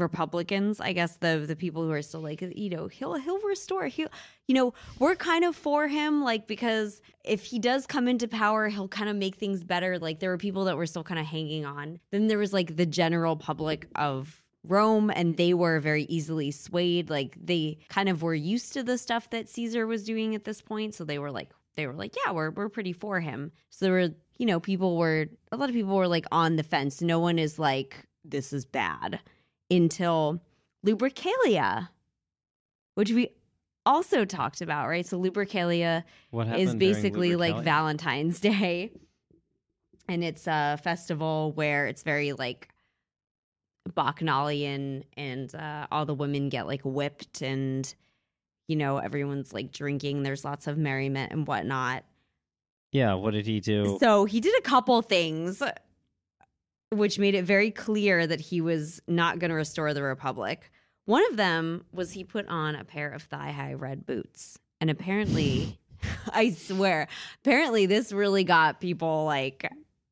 Republicans, 0.00 0.80
I 0.80 0.92
guess 0.92 1.16
the 1.16 1.44
the 1.46 1.56
people 1.56 1.82
who 1.82 1.90
are 1.90 2.02
still 2.02 2.20
like, 2.20 2.40
you 2.40 2.70
know, 2.70 2.88
he'll 2.88 3.14
he'll 3.14 3.40
restore. 3.40 3.86
He'll, 3.86 4.08
you 4.48 4.54
know, 4.54 4.74
we're 4.98 5.16
kind 5.16 5.44
of 5.44 5.56
for 5.56 5.88
him, 5.88 6.22
like 6.22 6.46
because 6.46 7.00
if 7.24 7.44
he 7.44 7.58
does 7.58 7.86
come 7.86 8.08
into 8.08 8.28
power, 8.28 8.68
he'll 8.68 8.88
kind 8.88 9.08
of 9.08 9.16
make 9.16 9.36
things 9.36 9.64
better. 9.64 9.98
Like 9.98 10.20
there 10.20 10.30
were 10.30 10.38
people 10.38 10.64
that 10.64 10.76
were 10.76 10.86
still 10.86 11.04
kind 11.04 11.20
of 11.20 11.26
hanging 11.26 11.64
on. 11.64 11.98
Then 12.10 12.28
there 12.28 12.38
was 12.38 12.52
like 12.52 12.76
the 12.76 12.86
general 12.86 13.36
public 13.36 13.86
of 13.96 14.44
Rome, 14.62 15.10
and 15.14 15.36
they 15.36 15.54
were 15.54 15.80
very 15.80 16.04
easily 16.04 16.50
swayed. 16.50 17.10
Like 17.10 17.36
they 17.42 17.78
kind 17.88 18.08
of 18.08 18.22
were 18.22 18.34
used 18.34 18.72
to 18.74 18.82
the 18.82 18.98
stuff 18.98 19.30
that 19.30 19.48
Caesar 19.48 19.86
was 19.86 20.04
doing 20.04 20.34
at 20.34 20.44
this 20.44 20.60
point, 20.60 20.94
so 20.94 21.04
they 21.04 21.18
were 21.18 21.30
like, 21.30 21.50
they 21.76 21.86
were 21.86 21.92
like, 21.92 22.14
yeah, 22.24 22.32
we're 22.32 22.50
we're 22.50 22.68
pretty 22.68 22.92
for 22.92 23.20
him. 23.20 23.52
So 23.70 23.84
there 23.84 23.94
were, 23.94 24.08
you 24.38 24.46
know, 24.46 24.60
people 24.60 24.96
were 24.96 25.26
a 25.52 25.56
lot 25.56 25.68
of 25.68 25.74
people 25.74 25.96
were 25.96 26.08
like 26.08 26.26
on 26.32 26.56
the 26.56 26.62
fence. 26.62 27.02
No 27.02 27.18
one 27.18 27.38
is 27.38 27.58
like, 27.58 28.06
this 28.24 28.52
is 28.52 28.64
bad 28.64 29.20
until 29.70 30.40
Lupercalia, 30.86 31.88
which 32.94 33.10
we 33.10 33.28
also 33.86 34.24
talked 34.24 34.60
about, 34.60 34.88
right? 34.88 35.04
So 35.06 35.18
Lupercalia 35.20 36.04
is 36.58 36.70
basically 36.78 37.36
like 37.36 37.54
Valentine's 37.64 38.40
Day. 38.40 38.90
And 40.06 40.22
it's 40.22 40.46
a 40.46 40.78
festival 40.84 41.52
where 41.52 41.86
it's 41.86 42.02
very 42.02 42.34
like 42.34 42.68
bacchanalian 43.94 45.04
and 45.16 45.54
uh, 45.54 45.86
all 45.90 46.04
the 46.04 46.12
women 46.14 46.50
get 46.50 46.66
like 46.66 46.82
whipped 46.82 47.40
and 47.40 47.94
you 48.68 48.76
know 48.76 48.98
everyone's 48.98 49.52
like 49.54 49.72
drinking 49.72 50.22
there's 50.22 50.44
lots 50.44 50.66
of 50.66 50.76
merriment 50.78 51.32
and 51.32 51.46
whatnot 51.46 52.04
Yeah, 52.92 53.14
what 53.14 53.32
did 53.32 53.46
he 53.46 53.60
do? 53.60 53.96
so 54.00 54.24
he 54.26 54.40
did 54.40 54.54
a 54.58 54.62
couple 54.62 55.00
things 55.02 55.62
which 56.96 57.18
made 57.18 57.34
it 57.34 57.44
very 57.44 57.70
clear 57.70 58.26
that 58.26 58.40
he 58.40 58.60
was 58.60 59.00
not 59.06 59.38
going 59.38 59.50
to 59.50 59.54
restore 59.54 59.92
the 59.94 60.02
republic. 60.02 60.70
One 61.06 61.22
of 61.30 61.36
them 61.36 61.84
was 61.92 62.12
he 62.12 62.24
put 62.24 62.48
on 62.48 62.74
a 62.74 62.84
pair 62.84 63.10
of 63.10 63.22
thigh-high 63.22 63.74
red 63.74 64.06
boots. 64.06 64.58
And 64.80 64.90
apparently 64.90 65.78
i 66.32 66.50
swear 66.50 67.08
apparently 67.42 67.86
this 67.86 68.12
really 68.12 68.44
got 68.44 68.78
people 68.78 69.24
like 69.24 69.66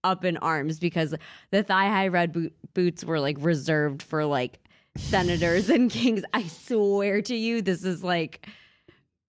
up 0.04 0.24
in 0.24 0.36
arms 0.38 0.78
because 0.78 1.14
the 1.50 1.62
thigh-high 1.62 2.08
red 2.08 2.32
boot- 2.32 2.54
boots 2.74 3.04
were 3.04 3.20
like 3.20 3.36
reserved 3.40 4.02
for 4.02 4.24
like 4.24 4.58
senators 4.96 5.68
and 5.70 5.90
kings. 5.90 6.22
I 6.32 6.46
swear 6.46 7.22
to 7.22 7.34
you 7.34 7.62
this 7.62 7.84
is 7.84 8.02
like 8.02 8.46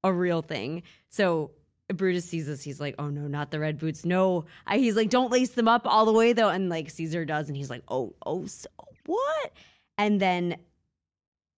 a 0.03 0.11
real 0.11 0.41
thing. 0.41 0.83
So 1.09 1.51
Brutus 1.89 2.25
sees 2.25 2.45
this. 2.45 2.61
He's 2.61 2.79
like, 2.79 2.95
"Oh 2.97 3.09
no, 3.09 3.27
not 3.27 3.51
the 3.51 3.59
red 3.59 3.77
boots! 3.77 4.05
No!" 4.05 4.45
I, 4.65 4.77
he's 4.77 4.95
like, 4.95 5.09
"Don't 5.09 5.31
lace 5.31 5.51
them 5.51 5.67
up 5.67 5.85
all 5.85 6.05
the 6.05 6.13
way 6.13 6.33
though." 6.33 6.49
And 6.49 6.69
like 6.69 6.89
Caesar 6.89 7.25
does, 7.25 7.47
and 7.47 7.57
he's 7.57 7.69
like, 7.69 7.83
"Oh, 7.87 8.13
oh, 8.25 8.45
so 8.45 8.67
what?" 9.05 9.53
And 9.97 10.19
then 10.19 10.57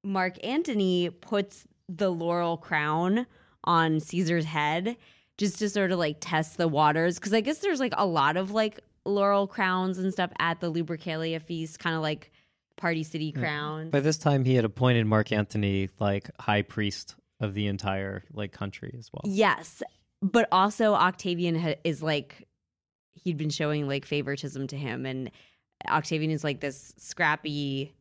Mark 0.04 0.44
Antony 0.44 1.10
puts 1.10 1.66
the 1.88 2.10
laurel 2.10 2.58
crown 2.58 3.28
on 3.64 4.00
Caesar's 4.00 4.46
head 4.46 4.98
just 5.38 5.60
to 5.60 5.70
sort 5.70 5.92
of 5.92 6.00
like 6.00 6.18
test 6.20 6.58
the 6.58 6.68
waters 6.68 7.16
because 7.16 7.34
I 7.34 7.42
guess 7.42 7.60
there's 7.60 7.80
like 7.80 7.94
a 7.98 8.06
lot 8.06 8.38
of 8.38 8.52
like 8.52 8.80
laurel 9.06 9.48
crowns 9.48 9.98
and 9.98 10.12
stuff 10.12 10.32
at 10.40 10.60
the 10.60 10.72
Lupercalia 10.72 11.42
feast, 11.42 11.80
kind 11.80 11.96
of 11.96 12.02
like 12.02 12.32
Party 12.78 13.04
City 13.04 13.32
mm. 13.32 13.40
crowns. 13.40 13.92
By 13.92 14.00
this 14.00 14.18
time, 14.18 14.46
he 14.46 14.56
had 14.56 14.66
appointed 14.66 15.06
Mark 15.06 15.32
Antony 15.32 15.90
like 16.00 16.30
high 16.40 16.62
priest 16.62 17.16
of 17.40 17.54
the 17.54 17.68
entire 17.68 18.24
like 18.34 18.52
country 18.52 18.96
as 18.98 19.10
well. 19.14 19.22
Yes, 19.26 19.84
but 20.22 20.48
also 20.52 20.94
Octavian 20.94 21.56
ha- 21.60 21.76
is 21.84 22.02
like 22.02 22.48
he'd 23.14 23.38
been 23.38 23.50
showing 23.50 23.88
like 23.88 24.06
favoritism 24.06 24.68
to 24.68 24.78
him, 24.78 25.06
and 25.06 25.32
Octavian 25.88 26.32
is 26.32 26.44
like 26.44 26.62
this 26.62 26.94
scrappy 26.98 27.94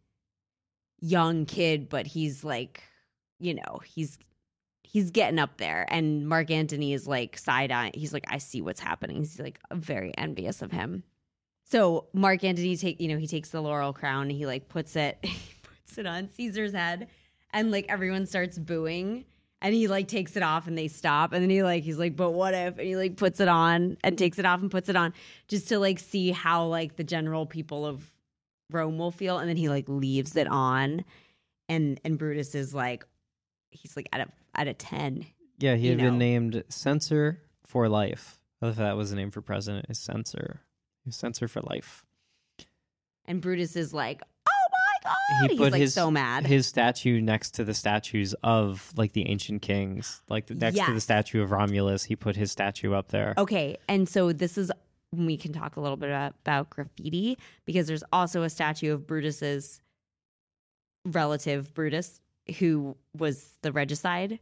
young 1.01 1.47
kid, 1.47 1.89
but 1.89 2.07
he's 2.07 2.45
like, 2.45 2.83
you 3.39 3.55
know, 3.55 3.81
he's 3.85 4.19
he's 4.83 5.11
getting 5.11 5.39
up 5.39 5.59
there, 5.59 5.87
and 5.89 6.29
Mark 6.29 6.51
Antony 6.51 6.93
is 6.93 7.07
like 7.07 7.39
side 7.39 7.73
eye. 7.73 7.91
He's 7.95 8.13
like, 8.13 8.25
I 8.29 8.39
see 8.39 8.61
what's 8.61 8.81
happening. 8.81 9.19
He's 9.19 9.41
like 9.41 9.59
very 9.73 10.17
envious 10.17 10.63
of 10.63 10.71
him. 10.71 11.03
So 11.65 12.07
Mark 12.13 12.45
Antony 12.45 12.77
take 12.77 13.01
you 13.01 13.09
know 13.09 13.19
he 13.19 13.27
takes 13.27 13.51
the 13.51 13.61
laurel 13.61 13.93
crown, 13.93 14.23
and 14.23 14.33
he 14.33 14.47
like 14.47 14.69
puts 14.69 14.97
it 14.97 15.19
he 15.23 15.55
puts 15.63 15.99
it 15.99 16.07
on 16.07 16.29
Caesar's 16.31 16.73
head, 16.73 17.09
and 17.53 17.71
like 17.71 17.87
everyone 17.89 18.27
starts 18.27 18.59
booing 18.59 19.25
and 19.65 19.75
he 19.75 19.89
like 19.89 20.07
takes 20.07 20.37
it 20.37 20.43
off 20.45 20.69
and 20.69 20.79
they 20.79 20.87
stop 20.87 21.33
and 21.33 21.43
then 21.43 21.51
he 21.51 21.63
like 21.65 21.83
he's 21.83 21.99
like 21.99 22.15
but 22.15 22.31
what 22.31 22.55
if 22.55 22.79
and 22.79 22.87
he 22.87 22.95
like 22.97 23.17
puts 23.17 23.41
it 23.41 23.49
on 23.49 23.97
and 24.05 24.17
takes 24.17 24.39
it 24.39 24.45
off 24.47 24.61
and 24.61 24.71
puts 24.71 24.89
it 24.89 24.95
on 24.95 25.13
just 25.49 25.69
to 25.71 25.79
like 25.81 25.99
see 25.99 26.31
how 26.31 26.67
like 26.67 26.95
the 26.97 27.03
general 27.05 27.47
people 27.47 27.85
of 27.87 28.05
Rome 28.71 28.99
will 28.99 29.11
feel 29.11 29.39
and 29.39 29.49
then 29.49 29.57
he 29.57 29.69
like 29.69 29.89
leaves 29.89 30.37
it 30.37 30.47
on 30.47 31.05
and 31.69 31.99
and 32.05 32.17
Brutus 32.19 32.55
is 32.55 32.73
like 32.75 33.05
he's 33.71 33.97
like 33.97 34.09
at 34.13 34.21
a 34.21 34.29
at 34.55 34.69
a 34.69 34.75
10 34.75 35.27
Yeah, 35.59 35.75
he 35.75 35.89
had 35.89 35.99
know. 35.99 36.05
been 36.05 36.19
named 36.19 36.63
censor 36.69 37.41
for 37.67 37.89
life. 37.89 38.39
if 38.63 38.77
that 38.77 38.97
was 38.97 39.11
the 39.11 39.17
name 39.17 39.31
for 39.33 39.41
president. 39.41 39.87
Is 39.89 39.99
censor. 39.99 40.61
He's 41.05 41.17
censor 41.17 41.49
for 41.49 41.61
life. 41.63 42.05
and 43.27 43.41
Brutus 43.41 43.75
is 43.77 43.93
like 43.95 44.23
god 45.05 45.15
He 45.43 45.49
he's 45.49 45.59
put 45.59 45.73
like 45.73 45.81
his 45.81 45.95
so 45.95 46.11
mad 46.11 46.47
his 46.47 46.67
statue 46.67 47.21
next 47.21 47.53
to 47.53 47.65
the 47.65 47.75
statues 47.75 48.35
of 48.43 48.93
like 48.97 49.13
the 49.13 49.29
ancient 49.29 49.63
kings, 49.63 50.23
like 50.29 50.49
next 50.51 50.79
to 50.79 50.93
the 50.93 51.01
statue 51.01 51.43
of 51.43 51.51
Romulus. 51.51 52.05
He 52.05 52.17
put 52.17 52.37
his 52.37 52.51
statue 52.51 52.93
up 52.93 53.09
there. 53.09 53.35
Okay, 53.37 53.77
and 53.89 54.09
so 54.09 54.33
this 54.33 54.59
is 54.59 54.71
we 55.13 55.37
can 55.37 55.53
talk 55.53 55.77
a 55.77 55.81
little 55.81 55.97
bit 55.97 56.11
about, 56.11 56.71
graffiti 56.71 57.39
because 57.65 57.87
there's 57.87 58.05
also 58.13 58.43
a 58.43 58.51
statue 58.51 58.93
of 58.93 59.07
Brutus's 59.07 59.81
relative 61.05 61.73
Brutus 61.75 62.21
who 62.59 62.97
was 63.17 63.57
the 63.63 63.73
regicide 63.73 64.39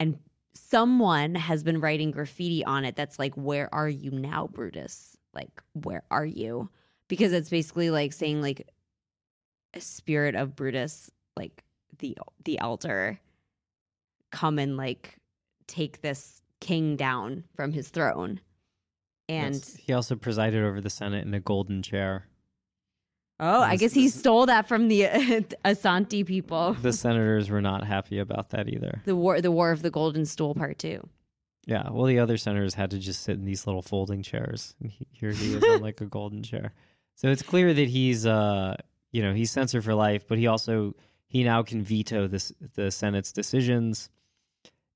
and 0.00 0.18
someone 0.54 1.34
has 1.34 1.62
been 1.62 1.80
writing 1.80 2.10
graffiti 2.10 2.64
on 2.64 2.84
it 2.84 2.96
that's 2.96 3.18
like 3.18 3.34
where 3.34 3.72
are 3.72 3.88
you 3.88 4.10
now 4.10 4.46
Brutus? 4.46 5.16
Like 5.34 5.62
where 5.74 6.02
are 6.10 6.26
you? 6.26 6.70
Because 7.08 7.32
it's 7.32 7.50
basically 7.50 7.90
like 7.90 8.12
saying 8.12 8.40
like 8.42 8.68
spirit 9.78 10.34
of 10.34 10.56
Brutus 10.56 11.10
like 11.36 11.62
the 11.98 12.16
the 12.44 12.58
elder 12.60 13.18
come 14.30 14.58
and 14.58 14.76
like 14.76 15.16
take 15.66 16.00
this 16.00 16.42
king 16.60 16.96
down 16.96 17.44
from 17.54 17.72
his 17.72 17.88
throne. 17.88 18.40
And 19.28 19.54
Yes. 19.54 19.76
he 19.76 19.92
also 19.92 20.16
presided 20.16 20.64
over 20.64 20.80
the 20.80 20.90
Senate 20.90 21.26
in 21.26 21.34
a 21.34 21.40
golden 21.40 21.82
chair. 21.82 22.26
oh, 23.40 23.62
I 23.62 23.76
guess 23.76 23.92
he 23.92 24.08
stole 24.08 24.46
that 24.46 24.66
from 24.66 24.88
the 24.88 25.02
Asante 25.64 26.26
people. 26.26 26.74
The 26.82 26.92
senators 26.92 27.50
were 27.50 27.60
not 27.60 27.86
happy 27.86 28.18
about 28.18 28.50
that 28.50 28.68
either. 28.68 29.02
The 29.04 29.14
war, 29.14 29.40
the 29.40 29.52
War 29.52 29.70
of 29.70 29.82
the 29.82 29.90
Golden 29.90 30.24
Stool, 30.26 30.54
Part 30.54 30.78
Two. 30.78 31.06
Yeah, 31.66 31.90
well, 31.90 32.06
the 32.06 32.18
other 32.18 32.38
senators 32.38 32.72
had 32.74 32.90
to 32.92 32.98
just 32.98 33.22
sit 33.22 33.36
in 33.36 33.44
these 33.44 33.66
little 33.66 33.82
folding 33.82 34.22
chairs, 34.22 34.74
and 34.80 34.90
he, 34.90 35.06
here 35.12 35.30
he 35.32 35.52
is 35.54 35.62
on 35.62 35.82
like 35.82 36.00
a 36.00 36.06
golden 36.06 36.42
chair. 36.42 36.72
So 37.14 37.28
it's 37.28 37.42
clear 37.42 37.74
that 37.74 37.88
he's, 37.88 38.24
uh, 38.24 38.76
you 39.12 39.22
know, 39.22 39.32
he's 39.34 39.50
censor 39.50 39.80
for 39.82 39.94
life, 39.94 40.26
but 40.28 40.38
he 40.38 40.46
also 40.46 40.94
he 41.26 41.44
now 41.44 41.62
can 41.62 41.82
veto 41.82 42.26
this 42.26 42.52
the 42.74 42.90
Senate's 42.90 43.32
decisions. 43.32 44.10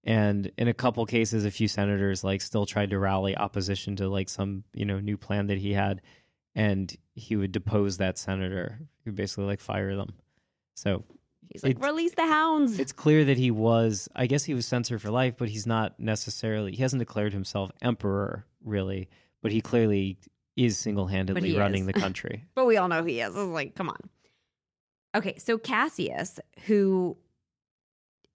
And 0.05 0.51
in 0.59 0.67
a 0.67 0.75
couple 0.75 1.07
cases, 1.07 1.45
a 1.45 1.51
few 1.51 1.69
senators 1.69 2.25
like 2.25 2.41
still 2.41 2.67
tried 2.67 2.91
to 2.91 2.99
rally 2.99 3.37
opposition 3.37 3.97
to 3.97 4.09
like 4.09 4.29
some 4.29 4.65
you 4.75 4.85
know 4.85 4.99
new 5.01 5.17
plan 5.17 5.47
that 5.47 5.59
he 5.59 5.73
had, 5.73 6.03
and 6.55 6.95
he 7.15 7.37
would 7.37 7.53
depose 7.53 7.99
that 7.99 8.19
senator. 8.19 8.79
He 9.05 9.11
would 9.11 9.17
basically 9.17 9.45
like 9.45 9.61
fire 9.61 9.95
them. 9.97 10.15
So 10.75 11.05
He's 11.51 11.63
like, 11.63 11.85
release 11.85 12.15
the 12.15 12.27
hounds. 12.27 12.79
it's 12.79 12.93
clear 12.93 13.27
that 13.27 13.37
he 13.37 13.51
was 13.51 14.09
i 14.17 14.27
guess 14.27 14.43
he 14.45 14.55
was 14.55 14.65
censor 14.65 14.99
for 14.99 15.11
life 15.11 15.35
but 15.37 15.51
he's 15.51 15.67
not 15.67 16.01
necessarily 16.01 16.73
he 16.73 16.81
hasn't 16.81 17.01
declared 17.01 17.35
himself 17.35 17.71
emperor 17.83 18.47
really 18.65 19.11
but 19.43 19.53
he 19.53 19.61
clearly 19.61 20.17
is 20.57 20.79
single-handedly 20.79 21.57
running 21.57 21.83
is. 21.83 21.87
the 21.87 21.93
country 21.93 22.45
But 22.55 22.67
we 22.67 22.77
all 22.77 22.89
know 22.89 23.05
he 23.05 23.21
is. 23.21 23.35
It's 23.35 23.37
like, 23.37 23.75
come 23.75 23.89
on. 23.89 23.99
Okay, 25.15 25.37
so 25.39 25.59
Cassius, 25.59 26.41
who 26.67 27.17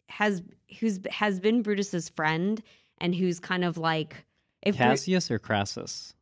has 0.09 0.41
who's 0.79 0.99
has 1.09 1.39
been 1.39 1.61
Brutus's 1.61 2.09
friend 2.09 2.61
and 2.99 3.13
who's 3.15 3.39
kind 3.39 3.63
of 3.65 3.77
like 3.77 4.25
if 4.61 4.75
cassius 4.75 5.29
or 5.31 5.39
crassus 5.39 6.13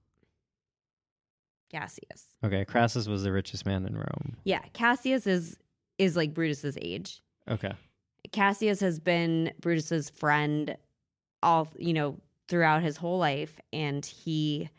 Cassius. 1.75 2.25
Okay, 2.43 2.63
Crassus 2.63 3.07
was 3.07 3.23
the 3.23 3.31
richest 3.31 3.65
man 3.65 3.85
in 3.85 3.95
Rome. 3.95 4.37
Yeah, 4.45 4.61
Cassius 4.73 5.27
is 5.27 5.57
is 5.97 6.15
like 6.15 6.33
Brutus's 6.33 6.77
age. 6.81 7.21
Okay. 7.49 7.71
Cassius 8.31 8.79
has 8.79 8.99
been 8.99 9.51
Brutus's 9.59 10.09
friend 10.09 10.77
all, 11.43 11.67
you 11.77 11.93
know, 11.93 12.17
throughout 12.47 12.81
his 12.81 12.97
whole 12.97 13.19
life 13.19 13.59
and 13.71 14.05
he 14.05 14.69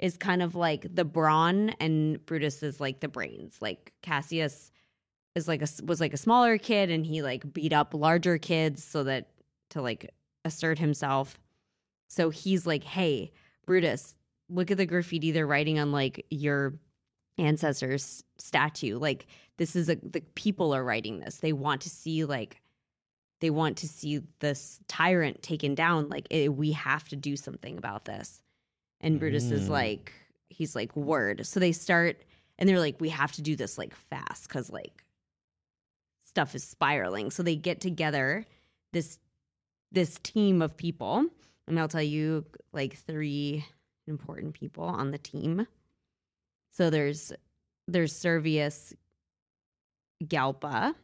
is 0.00 0.16
kind 0.16 0.42
of 0.42 0.54
like 0.54 0.86
the 0.92 1.04
brawn 1.04 1.70
and 1.78 2.24
Brutus 2.26 2.62
is 2.62 2.80
like 2.80 3.00
the 3.00 3.08
brains. 3.08 3.58
Like 3.60 3.92
Cassius 4.02 4.72
is 5.34 5.46
like 5.46 5.62
a 5.62 5.68
was 5.84 6.00
like 6.00 6.14
a 6.14 6.18
smaller 6.18 6.58
kid 6.58 6.90
and 6.90 7.06
he 7.06 7.22
like 7.22 7.52
beat 7.52 7.72
up 7.72 7.94
larger 7.94 8.38
kids 8.38 8.82
so 8.82 9.04
that 9.04 9.28
to 9.70 9.82
like 9.82 10.10
assert 10.44 10.78
himself. 10.78 11.38
So 12.08 12.30
he's 12.30 12.66
like, 12.66 12.82
"Hey, 12.82 13.30
Brutus, 13.66 14.16
look 14.48 14.70
at 14.70 14.78
the 14.78 14.86
graffiti 14.86 15.32
they're 15.32 15.46
writing 15.46 15.78
on 15.78 15.92
like 15.92 16.26
your 16.30 16.74
ancestors 17.38 18.24
statue. 18.38 18.98
Like 18.98 19.26
this 19.58 19.76
is 19.76 19.90
a 19.90 19.96
the 19.96 20.22
people 20.34 20.74
are 20.74 20.82
writing 20.82 21.20
this. 21.20 21.36
They 21.36 21.52
want 21.52 21.82
to 21.82 21.90
see 21.90 22.24
like 22.24 22.62
they 23.40 23.50
want 23.50 23.76
to 23.78 23.88
see 23.88 24.22
this 24.40 24.80
tyrant 24.88 25.42
taken 25.42 25.74
down. 25.74 26.08
Like 26.08 26.26
it, 26.30 26.54
we 26.54 26.72
have 26.72 27.06
to 27.10 27.16
do 27.16 27.36
something 27.36 27.76
about 27.76 28.06
this." 28.06 28.40
And 29.00 29.18
Brutus 29.18 29.50
is 29.50 29.66
Mm. 29.68 29.70
like 29.70 30.12
he's 30.48 30.74
like 30.76 30.94
word. 30.96 31.46
So 31.46 31.58
they 31.60 31.72
start 31.72 32.22
and 32.58 32.68
they're 32.68 32.78
like 32.80 33.00
we 33.00 33.08
have 33.08 33.32
to 33.32 33.42
do 33.42 33.56
this 33.56 33.78
like 33.78 33.94
fast 33.94 34.48
cuz 34.48 34.70
like 34.70 35.04
stuff 36.26 36.54
is 36.54 36.62
spiraling. 36.64 37.30
So 37.30 37.42
they 37.42 37.56
get 37.56 37.80
together 37.80 38.44
this 38.92 39.18
this 39.92 40.18
team 40.22 40.60
of 40.62 40.76
people 40.76 41.26
and 41.66 41.78
I'll 41.80 41.88
tell 41.88 42.02
you 42.02 42.44
like 42.72 42.96
three 42.96 43.64
important 44.06 44.54
people 44.54 44.84
on 44.84 45.10
the 45.12 45.18
team. 45.18 45.66
So 46.72 46.90
there's 46.90 47.32
there's 47.88 48.14
Servius 48.14 48.94
Galba 50.26 50.94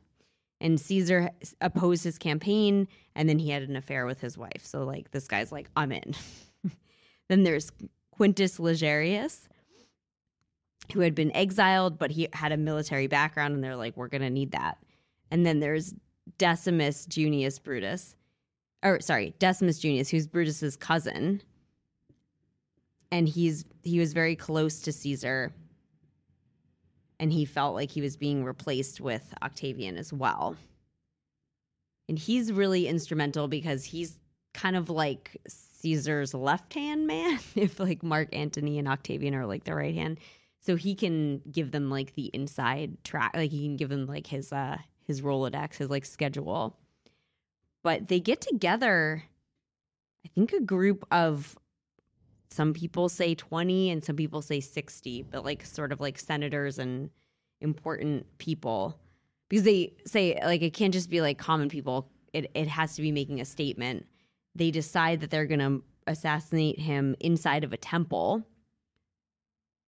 and 0.60 0.80
Caesar 0.80 1.30
opposed 1.60 2.04
his 2.04 2.18
campaign 2.18 2.88
and 3.14 3.28
then 3.28 3.38
he 3.38 3.50
had 3.50 3.62
an 3.62 3.76
affair 3.76 4.06
with 4.06 4.20
his 4.20 4.36
wife. 4.36 4.64
So 4.64 4.84
like 4.84 5.10
this 5.10 5.26
guy's 5.26 5.50
like 5.52 5.68
I'm 5.76 5.92
in. 5.92 6.14
then 7.28 7.44
there's 7.44 7.70
Quintus 8.10 8.58
Ligarius 8.58 9.48
who 10.92 11.00
had 11.00 11.14
been 11.14 11.34
exiled 11.34 11.98
but 11.98 12.10
he 12.10 12.28
had 12.32 12.52
a 12.52 12.56
military 12.56 13.06
background 13.06 13.54
and 13.54 13.64
they're 13.64 13.76
like 13.76 13.96
we're 13.96 14.08
going 14.08 14.22
to 14.22 14.30
need 14.30 14.52
that. 14.52 14.78
And 15.30 15.44
then 15.44 15.60
there's 15.60 15.94
Decimus 16.38 17.06
Junius 17.06 17.58
Brutus 17.58 18.16
or 18.86 19.00
sorry, 19.00 19.34
Decimus 19.38 19.78
Junius, 19.78 20.08
who's 20.08 20.26
Brutus's 20.26 20.76
cousin, 20.76 21.42
and 23.10 23.28
he's 23.28 23.64
he 23.82 23.98
was 23.98 24.12
very 24.12 24.36
close 24.36 24.80
to 24.82 24.92
Caesar, 24.92 25.52
and 27.18 27.32
he 27.32 27.44
felt 27.44 27.74
like 27.74 27.90
he 27.90 28.00
was 28.00 28.16
being 28.16 28.44
replaced 28.44 29.00
with 29.00 29.34
Octavian 29.42 29.96
as 29.96 30.12
well. 30.12 30.56
And 32.08 32.18
he's 32.18 32.52
really 32.52 32.86
instrumental 32.86 33.48
because 33.48 33.84
he's 33.84 34.20
kind 34.54 34.76
of 34.76 34.88
like 34.88 35.36
Caesar's 35.86 36.34
left 36.34 36.74
hand 36.74 37.06
man, 37.06 37.38
if 37.54 37.78
like 37.78 38.02
Mark 38.02 38.28
Antony 38.32 38.78
and 38.78 38.88
Octavian 38.88 39.34
are 39.34 39.46
like 39.46 39.64
the 39.64 39.74
right 39.74 39.94
hand. 39.94 40.18
So 40.60 40.74
he 40.74 40.96
can 40.96 41.42
give 41.50 41.70
them 41.70 41.90
like 41.90 42.14
the 42.14 42.26
inside 42.34 43.04
track, 43.04 43.32
like 43.34 43.52
he 43.52 43.64
can 43.64 43.76
give 43.76 43.88
them 43.88 44.06
like 44.06 44.26
his 44.26 44.52
uh 44.52 44.78
his 45.04 45.22
Rolodex, 45.22 45.76
his 45.76 45.90
like 45.90 46.04
schedule. 46.04 46.76
But 47.82 48.08
they 48.08 48.20
get 48.20 48.40
together 48.40 49.24
i 50.24 50.28
think 50.34 50.52
a 50.52 50.60
group 50.60 51.06
of 51.12 51.56
some 52.50 52.74
people 52.74 53.08
say 53.08 53.36
20 53.36 53.90
and 53.90 54.04
some 54.04 54.16
people 54.16 54.42
say 54.42 54.58
60 54.58 55.22
but 55.30 55.44
like 55.44 55.64
sort 55.64 55.92
of 55.92 56.00
like 56.00 56.18
senators 56.18 56.80
and 56.80 57.10
important 57.60 58.26
people. 58.38 58.98
Because 59.48 59.64
they 59.64 59.94
say 60.06 60.38
like 60.44 60.62
it 60.62 60.72
can't 60.72 60.92
just 60.92 61.10
be 61.10 61.20
like 61.20 61.38
common 61.38 61.68
people. 61.68 62.10
It, 62.32 62.50
it 62.54 62.68
has 62.68 62.96
to 62.96 63.02
be 63.02 63.12
making 63.12 63.40
a 63.40 63.44
statement 63.44 64.06
they 64.56 64.70
decide 64.70 65.20
that 65.20 65.30
they're 65.30 65.46
going 65.46 65.60
to 65.60 65.82
assassinate 66.06 66.78
him 66.78 67.14
inside 67.20 67.64
of 67.64 67.72
a 67.72 67.76
temple 67.76 68.46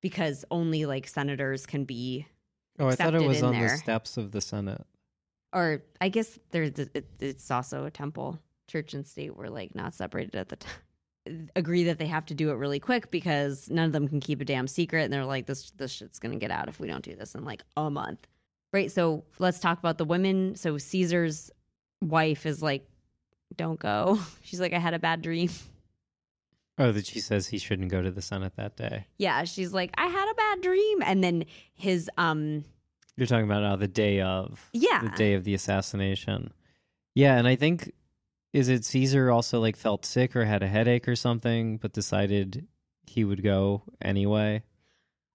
because 0.00 0.44
only 0.50 0.86
like 0.86 1.06
senators 1.06 1.66
can 1.66 1.84
be 1.84 2.26
Oh, 2.80 2.86
I 2.86 2.94
thought 2.94 3.14
it 3.14 3.22
was 3.22 3.42
on 3.42 3.58
the 3.58 3.68
steps 3.70 4.16
of 4.16 4.30
the 4.30 4.40
Senate. 4.40 4.86
or 5.52 5.82
I 6.00 6.08
guess 6.10 6.38
there's 6.52 6.78
it, 6.78 7.06
it's 7.18 7.50
also 7.50 7.84
a 7.84 7.90
temple. 7.90 8.38
Church 8.68 8.94
and 8.94 9.04
state 9.06 9.34
were 9.34 9.50
like 9.50 9.74
not 9.74 9.94
separated 9.94 10.36
at 10.36 10.48
the 10.48 10.56
time. 10.56 11.48
Agree 11.56 11.84
that 11.84 11.98
they 11.98 12.06
have 12.06 12.24
to 12.26 12.34
do 12.34 12.50
it 12.50 12.54
really 12.54 12.78
quick 12.78 13.10
because 13.10 13.68
none 13.68 13.84
of 13.86 13.92
them 13.92 14.06
can 14.08 14.20
keep 14.20 14.40
a 14.40 14.44
damn 14.44 14.68
secret, 14.68 15.02
and 15.04 15.12
they're 15.12 15.24
like, 15.24 15.46
"This 15.46 15.72
this 15.72 15.90
shit's 15.90 16.18
gonna 16.18 16.36
get 16.36 16.50
out 16.52 16.68
if 16.68 16.78
we 16.78 16.86
don't 16.86 17.04
do 17.04 17.16
this 17.16 17.34
in 17.34 17.44
like 17.44 17.62
a 17.76 17.90
month." 17.90 18.26
Right. 18.72 18.92
So 18.92 19.24
let's 19.38 19.58
talk 19.58 19.78
about 19.78 19.98
the 19.98 20.04
women. 20.04 20.54
So 20.54 20.78
Caesar's 20.78 21.50
wife 22.00 22.46
is 22.46 22.62
like, 22.62 22.88
"Don't 23.56 23.78
go." 23.78 24.18
She's 24.42 24.60
like, 24.60 24.72
"I 24.72 24.78
had 24.78 24.94
a 24.94 24.98
bad 24.98 25.22
dream." 25.22 25.50
Oh, 26.80 26.92
that 26.92 27.06
she 27.06 27.18
says 27.18 27.48
he 27.48 27.58
shouldn't 27.58 27.90
go 27.90 28.02
to 28.02 28.10
the 28.10 28.22
Senate 28.22 28.54
that 28.56 28.76
day. 28.76 29.06
Yeah, 29.18 29.42
she's 29.44 29.72
like, 29.72 29.90
"I 29.98 30.06
had 30.06 30.30
a 30.30 30.34
bad 30.34 30.62
dream," 30.62 31.02
and 31.02 31.24
then 31.24 31.44
his 31.74 32.08
um 32.16 32.64
You're 33.16 33.26
talking 33.26 33.46
about 33.46 33.64
uh, 33.64 33.76
the 33.76 33.88
day 33.88 34.20
of. 34.20 34.70
yeah 34.72 35.00
The 35.02 35.16
day 35.16 35.34
of 35.34 35.44
the 35.44 35.54
assassination. 35.54 36.52
Yeah, 37.14 37.36
and 37.36 37.48
I 37.48 37.56
think 37.56 37.92
is 38.52 38.68
it 38.68 38.84
Caesar 38.84 39.30
also 39.30 39.60
like 39.60 39.76
felt 39.76 40.06
sick 40.06 40.34
or 40.36 40.44
had 40.44 40.62
a 40.62 40.68
headache 40.68 41.08
or 41.08 41.16
something, 41.16 41.78
but 41.78 41.92
decided 41.92 42.66
he 43.06 43.24
would 43.24 43.42
go 43.42 43.82
anyway. 44.00 44.62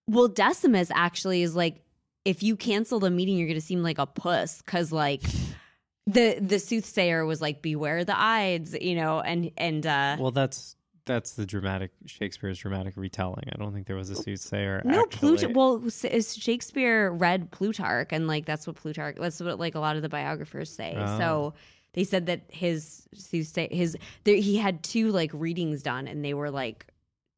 Well, 0.08 0.28
Decimus 0.28 0.92
actually 0.94 1.44
is 1.44 1.56
like, 1.56 1.82
if 2.26 2.42
you 2.44 2.56
cancel 2.56 3.00
the 3.00 3.10
meeting, 3.10 3.38
you're 3.38 3.48
going 3.48 3.60
to 3.60 3.66
seem 3.66 3.84
like 3.84 4.00
a 4.00 4.06
puss 4.06 4.62
because 4.62 4.92
like 4.92 5.24
the 6.06 6.38
the 6.40 6.60
soothsayer 6.60 7.26
was 7.26 7.42
like, 7.42 7.62
beware 7.62 8.04
the 8.04 8.20
Ides, 8.20 8.76
you 8.80 8.96
know, 8.96 9.22
and 9.22 9.52
and 9.58 9.86
uh, 9.86 10.18
Well, 10.20 10.32
that's 10.32 10.76
that's 11.06 11.34
the 11.34 11.46
dramatic 11.46 11.92
Shakespeare's 12.06 12.60
dramatic 12.60 12.96
retelling. 12.96 13.50
I 13.52 13.58
don't 13.58 13.74
think 13.74 13.88
there 13.88 13.96
was 13.96 14.10
a 14.10 14.16
soothsayer. 14.16 14.82
no. 14.86 15.06
Plutarch. 15.06 15.54
Well, 15.54 15.84
is 15.86 16.36
Shakespeare 16.36 17.12
read 17.12 17.52
Plutarch, 17.52 18.10
and 18.12 18.28
like 18.28 18.46
that's 18.46 18.68
what 18.68 18.76
Plutarch. 18.76 19.18
That's 19.20 19.40
what 19.40 19.60
like 19.60 19.76
a 19.76 19.80
lot 19.80 19.96
of 19.96 20.02
the 20.02 20.10
biographers 20.10 20.70
say. 20.70 20.96
Oh. 20.98 21.18
So 21.18 21.54
they 21.94 22.04
said 22.04 22.26
that 22.28 22.42
his 22.50 23.08
soothsay 23.16 23.72
his 23.72 23.98
there, 24.24 24.36
he 24.36 24.58
had 24.58 24.84
two 24.84 25.12
like 25.12 25.32
readings 25.34 25.84
done, 25.84 26.08
and 26.08 26.24
they 26.24 26.34
were 26.34 26.52
like, 26.52 26.88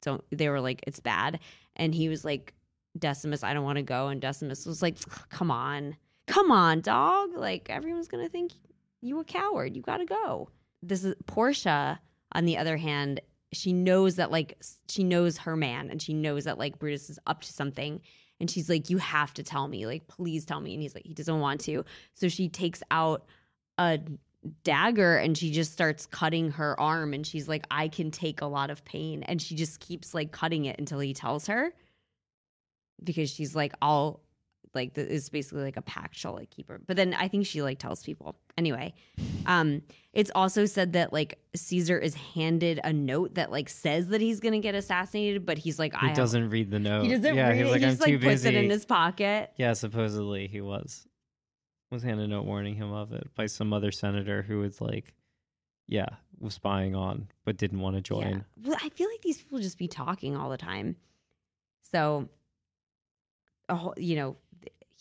don't 0.02 0.24
they 0.30 0.48
were 0.48 0.60
like 0.60 0.82
it's 0.86 1.00
bad, 1.00 1.40
and 1.76 1.94
he 1.94 2.08
was 2.08 2.24
like, 2.24 2.54
Decimus, 2.98 3.42
I 3.42 3.54
don't 3.54 3.64
want 3.64 3.76
to 3.76 3.82
go, 3.82 4.08
and 4.08 4.20
Decimus 4.20 4.66
was 4.66 4.82
like, 4.82 4.96
come 5.28 5.50
on, 5.50 5.96
come 6.26 6.50
on, 6.50 6.80
dog, 6.80 7.34
like 7.34 7.68
everyone's 7.70 8.08
gonna 8.08 8.28
think 8.28 8.52
you 9.00 9.20
a 9.20 9.24
coward. 9.24 9.76
You 9.76 9.82
got 9.82 9.98
to 9.98 10.04
go. 10.04 10.50
This 10.82 11.04
is 11.04 11.14
Portia, 11.26 12.00
on 12.32 12.44
the 12.44 12.58
other 12.58 12.76
hand, 12.76 13.20
she 13.52 13.72
knows 13.72 14.16
that 14.16 14.30
like 14.30 14.58
she 14.88 15.04
knows 15.04 15.38
her 15.38 15.56
man 15.56 15.90
and 15.90 16.02
she 16.02 16.12
knows 16.12 16.44
that 16.44 16.58
like 16.58 16.78
Brutus 16.78 17.08
is 17.08 17.18
up 17.26 17.42
to 17.42 17.52
something. 17.52 18.00
And 18.38 18.50
she's 18.50 18.68
like, 18.68 18.90
You 18.90 18.98
have 18.98 19.32
to 19.34 19.42
tell 19.42 19.66
me, 19.68 19.86
like, 19.86 20.08
please 20.08 20.44
tell 20.44 20.60
me. 20.60 20.74
And 20.74 20.82
he's 20.82 20.94
like, 20.94 21.06
He 21.06 21.14
doesn't 21.14 21.40
want 21.40 21.60
to. 21.62 21.84
So 22.14 22.28
she 22.28 22.48
takes 22.48 22.82
out 22.90 23.24
a 23.78 24.00
dagger 24.62 25.16
and 25.16 25.36
she 25.36 25.50
just 25.50 25.72
starts 25.72 26.06
cutting 26.06 26.50
her 26.52 26.78
arm. 26.78 27.14
And 27.14 27.26
she's 27.26 27.48
like, 27.48 27.66
I 27.70 27.88
can 27.88 28.10
take 28.10 28.42
a 28.42 28.46
lot 28.46 28.70
of 28.70 28.84
pain. 28.84 29.22
And 29.22 29.40
she 29.40 29.54
just 29.54 29.80
keeps 29.80 30.12
like 30.12 30.32
cutting 30.32 30.66
it 30.66 30.78
until 30.78 30.98
he 30.98 31.14
tells 31.14 31.46
her 31.46 31.72
because 33.02 33.30
she's 33.30 33.54
like, 33.54 33.72
I'll 33.80 34.20
like 34.76 34.94
th- 34.94 35.08
it's 35.08 35.28
basically 35.28 35.62
like 35.64 35.76
a 35.76 35.82
pact 35.82 36.14
she'll 36.14 36.32
like 36.34 36.50
keep 36.50 36.68
her 36.68 36.80
but 36.86 36.96
then 36.96 37.12
i 37.14 37.26
think 37.26 37.44
she 37.46 37.60
like 37.62 37.78
tells 37.80 38.04
people 38.04 38.36
anyway 38.56 38.94
um 39.46 39.82
it's 40.12 40.30
also 40.36 40.64
said 40.66 40.92
that 40.92 41.12
like 41.12 41.38
caesar 41.56 41.98
is 41.98 42.14
handed 42.14 42.78
a 42.84 42.92
note 42.92 43.34
that 43.34 43.50
like 43.50 43.68
says 43.68 44.06
that 44.08 44.20
he's 44.20 44.38
gonna 44.38 44.60
get 44.60 44.74
assassinated 44.76 45.44
but 45.44 45.58
he's 45.58 45.78
like 45.80 45.92
He 45.96 46.06
i 46.10 46.12
doesn't 46.12 46.50
read 46.50 46.70
the 46.70 46.78
note. 46.78 47.02
he 47.02 47.08
doesn't 47.08 47.34
yeah, 47.34 47.48
read 47.48 47.56
he's 47.56 47.66
it 47.66 47.70
like, 47.70 47.80
he 47.80 47.86
I'm 47.86 47.90
just 47.92 48.04
too 48.04 48.12
like 48.18 48.22
puts 48.22 48.44
it 48.44 48.54
in 48.54 48.70
his 48.70 48.84
pocket 48.84 49.50
Yeah, 49.56 49.72
supposedly 49.72 50.46
he 50.46 50.60
was 50.60 51.08
was 51.90 52.02
handed 52.02 52.24
a 52.24 52.28
note 52.28 52.44
warning 52.44 52.74
him 52.76 52.92
of 52.92 53.12
it 53.12 53.28
by 53.34 53.46
some 53.46 53.72
other 53.72 53.90
senator 53.92 54.42
who 54.42 54.58
was 54.58 54.80
like, 54.80 55.14
yeah, 55.86 56.08
was 56.40 56.52
spying 56.54 56.96
on 56.96 57.28
but 57.44 57.56
didn't 57.56 57.78
want 57.78 57.94
to 57.94 58.02
join. 58.02 58.44
Yeah. 58.58 58.68
Well, 58.70 58.76
I 58.82 58.88
feel 58.88 59.08
like 59.08 59.22
these 59.22 59.38
people 59.38 59.60
just 59.60 59.78
be 59.78 59.86
talking 59.86 60.36
all 60.36 60.50
the 60.50 60.56
time. 60.56 60.96
So, 61.92 62.28
a 63.68 63.76
whole, 63.76 63.94
you 63.96 64.16
know, 64.16 64.36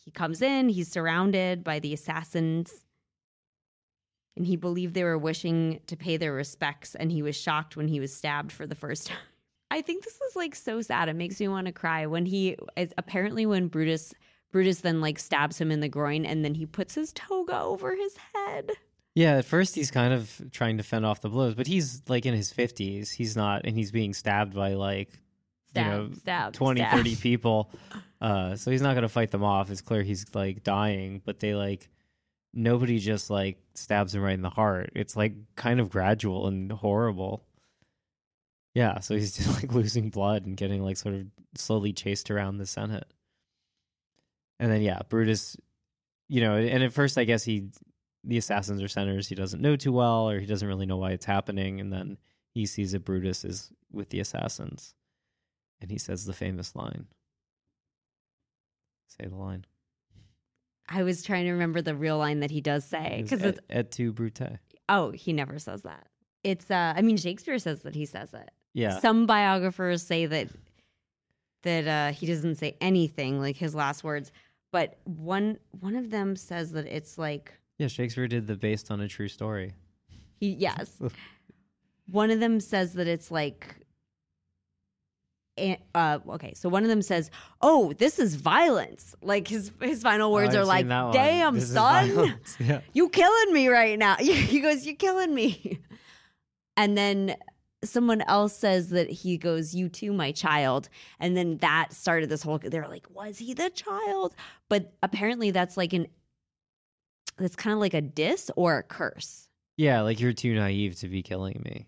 he 0.05 0.11
comes 0.11 0.41
in, 0.41 0.69
he's 0.69 0.87
surrounded 0.87 1.63
by 1.63 1.79
the 1.79 1.93
assassins, 1.93 2.85
and 4.37 4.45
he 4.45 4.55
believed 4.55 4.93
they 4.93 5.03
were 5.03 5.17
wishing 5.17 5.81
to 5.87 5.97
pay 5.97 6.17
their 6.17 6.33
respects, 6.33 6.95
and 6.95 7.11
he 7.11 7.21
was 7.21 7.35
shocked 7.35 7.75
when 7.75 7.87
he 7.87 7.99
was 7.99 8.15
stabbed 8.15 8.51
for 8.51 8.67
the 8.67 8.75
first 8.75 9.07
time. 9.07 9.17
I 9.71 9.81
think 9.81 10.03
this 10.03 10.21
is 10.21 10.35
like 10.35 10.55
so 10.55 10.81
sad. 10.81 11.09
It 11.09 11.15
makes 11.15 11.39
me 11.39 11.47
want 11.47 11.65
to 11.65 11.73
cry 11.73 12.05
when 12.05 12.25
he 12.25 12.55
apparently 12.97 13.45
when 13.45 13.67
Brutus 13.67 14.13
Brutus 14.51 14.81
then 14.81 15.01
like 15.01 15.19
stabs 15.19 15.59
him 15.59 15.71
in 15.71 15.79
the 15.79 15.89
groin 15.89 16.25
and 16.25 16.45
then 16.45 16.53
he 16.53 16.65
puts 16.65 16.93
his 16.95 17.11
toga 17.11 17.59
over 17.59 17.95
his 17.95 18.15
head. 18.33 18.71
Yeah, 19.15 19.37
at 19.37 19.45
first 19.45 19.75
he's 19.75 19.91
kind 19.91 20.13
of 20.13 20.41
trying 20.51 20.77
to 20.77 20.83
fend 20.83 21.05
off 21.05 21.21
the 21.21 21.29
blows, 21.29 21.55
but 21.55 21.67
he's 21.67 22.03
like 22.07 22.25
in 22.25 22.33
his 22.33 22.53
50s. 22.53 23.11
He's 23.11 23.35
not, 23.35 23.65
and 23.65 23.75
he's 23.75 23.91
being 23.91 24.13
stabbed 24.13 24.53
by 24.53 24.73
like 24.75 25.09
stab, 25.75 25.91
know, 25.91 26.13
stab, 26.15 26.53
20, 26.53 26.81
stab. 26.81 26.97
30 26.97 27.15
people. 27.21 27.71
Uh, 28.21 28.55
so 28.55 28.71
he's 28.71 28.81
not 28.81 28.93
going 28.93 29.03
to 29.03 29.09
fight 29.09 29.31
them 29.31 29.43
off. 29.43 29.69
It's 29.69 29.81
clear 29.81 30.03
he's 30.03 30.25
like 30.33 30.63
dying, 30.63 31.21
but 31.25 31.39
they 31.39 31.53
like 31.53 31.89
nobody 32.53 32.99
just 32.99 33.29
like 33.29 33.57
stabs 33.73 34.15
him 34.15 34.21
right 34.21 34.33
in 34.33 34.41
the 34.41 34.49
heart. 34.49 34.91
It's 34.95 35.15
like 35.15 35.33
kind 35.55 35.79
of 35.79 35.89
gradual 35.89 36.47
and 36.47 36.71
horrible. 36.71 37.45
Yeah, 38.73 38.99
so 38.99 39.15
he's 39.15 39.33
just 39.37 39.61
like 39.61 39.73
losing 39.73 40.09
blood 40.09 40.45
and 40.45 40.57
getting 40.57 40.83
like 40.83 40.97
sort 40.97 41.15
of 41.15 41.25
slowly 41.55 41.93
chased 41.93 42.31
around 42.31 42.57
the 42.57 42.65
Senate. 42.65 43.07
And 44.59 44.71
then 44.71 44.81
yeah, 44.81 44.99
Brutus, 45.09 45.57
you 46.29 46.41
know, 46.41 46.55
and 46.55 46.83
at 46.83 46.93
first 46.93 47.17
I 47.17 47.25
guess 47.25 47.43
he 47.43 47.69
the 48.25 48.37
assassins 48.37 48.81
are 48.81 48.87
senators 48.87 49.27
he 49.27 49.35
doesn't 49.35 49.61
know 49.61 49.75
too 49.75 49.91
well 49.91 50.29
or 50.29 50.39
he 50.39 50.45
doesn't 50.45 50.67
really 50.67 50.85
know 50.85 50.97
why 50.97 51.11
it's 51.11 51.25
happening 51.25 51.79
and 51.79 51.93
then 51.93 52.17
he 52.53 52.65
sees 52.65 52.93
that 52.93 53.05
Brutus 53.05 53.45
is 53.45 53.71
with 53.91 54.09
the 54.09 54.19
assassins 54.19 54.95
and 55.81 55.91
he 55.91 55.97
says 55.97 56.25
the 56.25 56.33
famous 56.33 56.75
line. 56.75 57.05
Say 59.07 59.27
the 59.27 59.35
line. 59.35 59.65
I 60.87 61.03
was 61.03 61.23
trying 61.23 61.45
to 61.45 61.51
remember 61.51 61.81
the 61.81 61.95
real 61.95 62.17
line 62.17 62.41
that 62.41 62.51
he 62.51 62.61
does 62.61 62.85
say 62.85 63.21
because 63.23 63.41
it's 63.43 63.59
et, 63.69 63.77
et 63.77 63.91
tu 63.91 64.11
Brute. 64.11 64.59
oh 64.89 65.11
he 65.11 65.33
never 65.33 65.57
says 65.59 65.81
that. 65.83 66.07
It's 66.43 66.69
uh 66.69 66.93
I 66.95 67.01
mean 67.01 67.17
Shakespeare 67.17 67.57
says 67.59 67.81
that 67.81 67.95
he 67.95 68.05
says 68.05 68.33
it. 68.33 68.51
Yeah. 68.73 68.99
Some 68.99 69.25
biographers 69.25 70.03
say 70.03 70.25
that 70.27 70.47
that 71.63 71.87
uh, 71.87 72.13
he 72.13 72.27
doesn't 72.27 72.55
say 72.55 72.77
anything 72.79 73.39
like 73.39 73.57
his 73.57 73.73
last 73.73 74.03
words, 74.03 74.31
but 74.71 74.97
one 75.05 75.57
one 75.79 75.95
of 75.95 76.11
them 76.11 76.35
says 76.35 76.71
that 76.73 76.85
it's 76.85 77.17
like 77.17 77.51
Yeah, 77.79 77.87
Shakespeare 77.87 78.27
did 78.27 78.45
the 78.45 78.55
based 78.55 78.91
on 78.91 79.01
a 79.01 79.07
true 79.07 79.27
story. 79.29 79.73
he 80.39 80.49
yes. 80.51 80.99
one 82.11 82.29
of 82.29 82.39
them 82.39 82.59
says 82.59 82.93
that 82.93 83.07
it's 83.07 83.31
like 83.31 83.77
eh, 85.57 85.75
uh, 85.93 86.19
okay, 86.29 86.53
so 86.53 86.69
one 86.69 86.83
of 86.83 86.89
them 86.89 87.01
says, 87.01 87.31
"Oh, 87.61 87.93
this 87.93 88.19
is 88.19 88.35
violence." 88.35 89.15
Like 89.21 89.47
his 89.47 89.71
his 89.81 90.01
final 90.03 90.31
words 90.31 90.55
Oh, 90.55 90.61
are 90.61 90.65
like, 90.65 90.81
seen 90.81 90.89
that 90.89 91.03
one. 91.03 91.13
"Damn, 91.13 91.59
son. 91.59 92.39
Yeah. 92.59 92.81
you 92.93 93.09
killing 93.09 93.53
me 93.53 93.67
right 93.67 93.97
now." 93.97 94.15
he 94.19 94.59
goes, 94.59 94.85
"You're 94.85 94.95
killing 94.95 95.33
me," 95.33 95.79
and 96.77 96.97
then 96.97 97.35
someone 97.83 98.21
else 98.21 98.55
says 98.55 98.89
that 98.89 99.09
he 99.09 99.37
goes, 99.37 99.73
"You 99.75 99.89
too, 99.89 100.11
my 100.13 100.31
child," 100.31 100.89
and 101.19 101.35
then 101.37 101.57
that 101.57 101.93
started 101.93 102.29
this 102.29 102.41
whole. 102.43 102.59
They're 102.59 102.87
like, 102.87 103.07
"Was 103.09 103.37
he 103.37 103.53
the 103.53 103.69
child?" 103.69 104.35
But 104.69 104.93
apparently, 105.03 105.51
that's 105.51 105.77
like 105.77 105.93
an 105.93 106.07
that's 107.37 107.55
kind 107.55 107.73
of 107.73 107.79
like 107.79 107.93
a 107.93 108.01
diss 108.01 108.49
or 108.55 108.77
a 108.77 108.83
curse. 108.83 109.49
Yeah, 109.77 110.01
like 110.01 110.19
you're 110.21 110.31
too 110.33 110.55
naive 110.55 110.95
to 110.99 111.09
be 111.09 111.21
killing 111.21 111.61
me. 111.65 111.85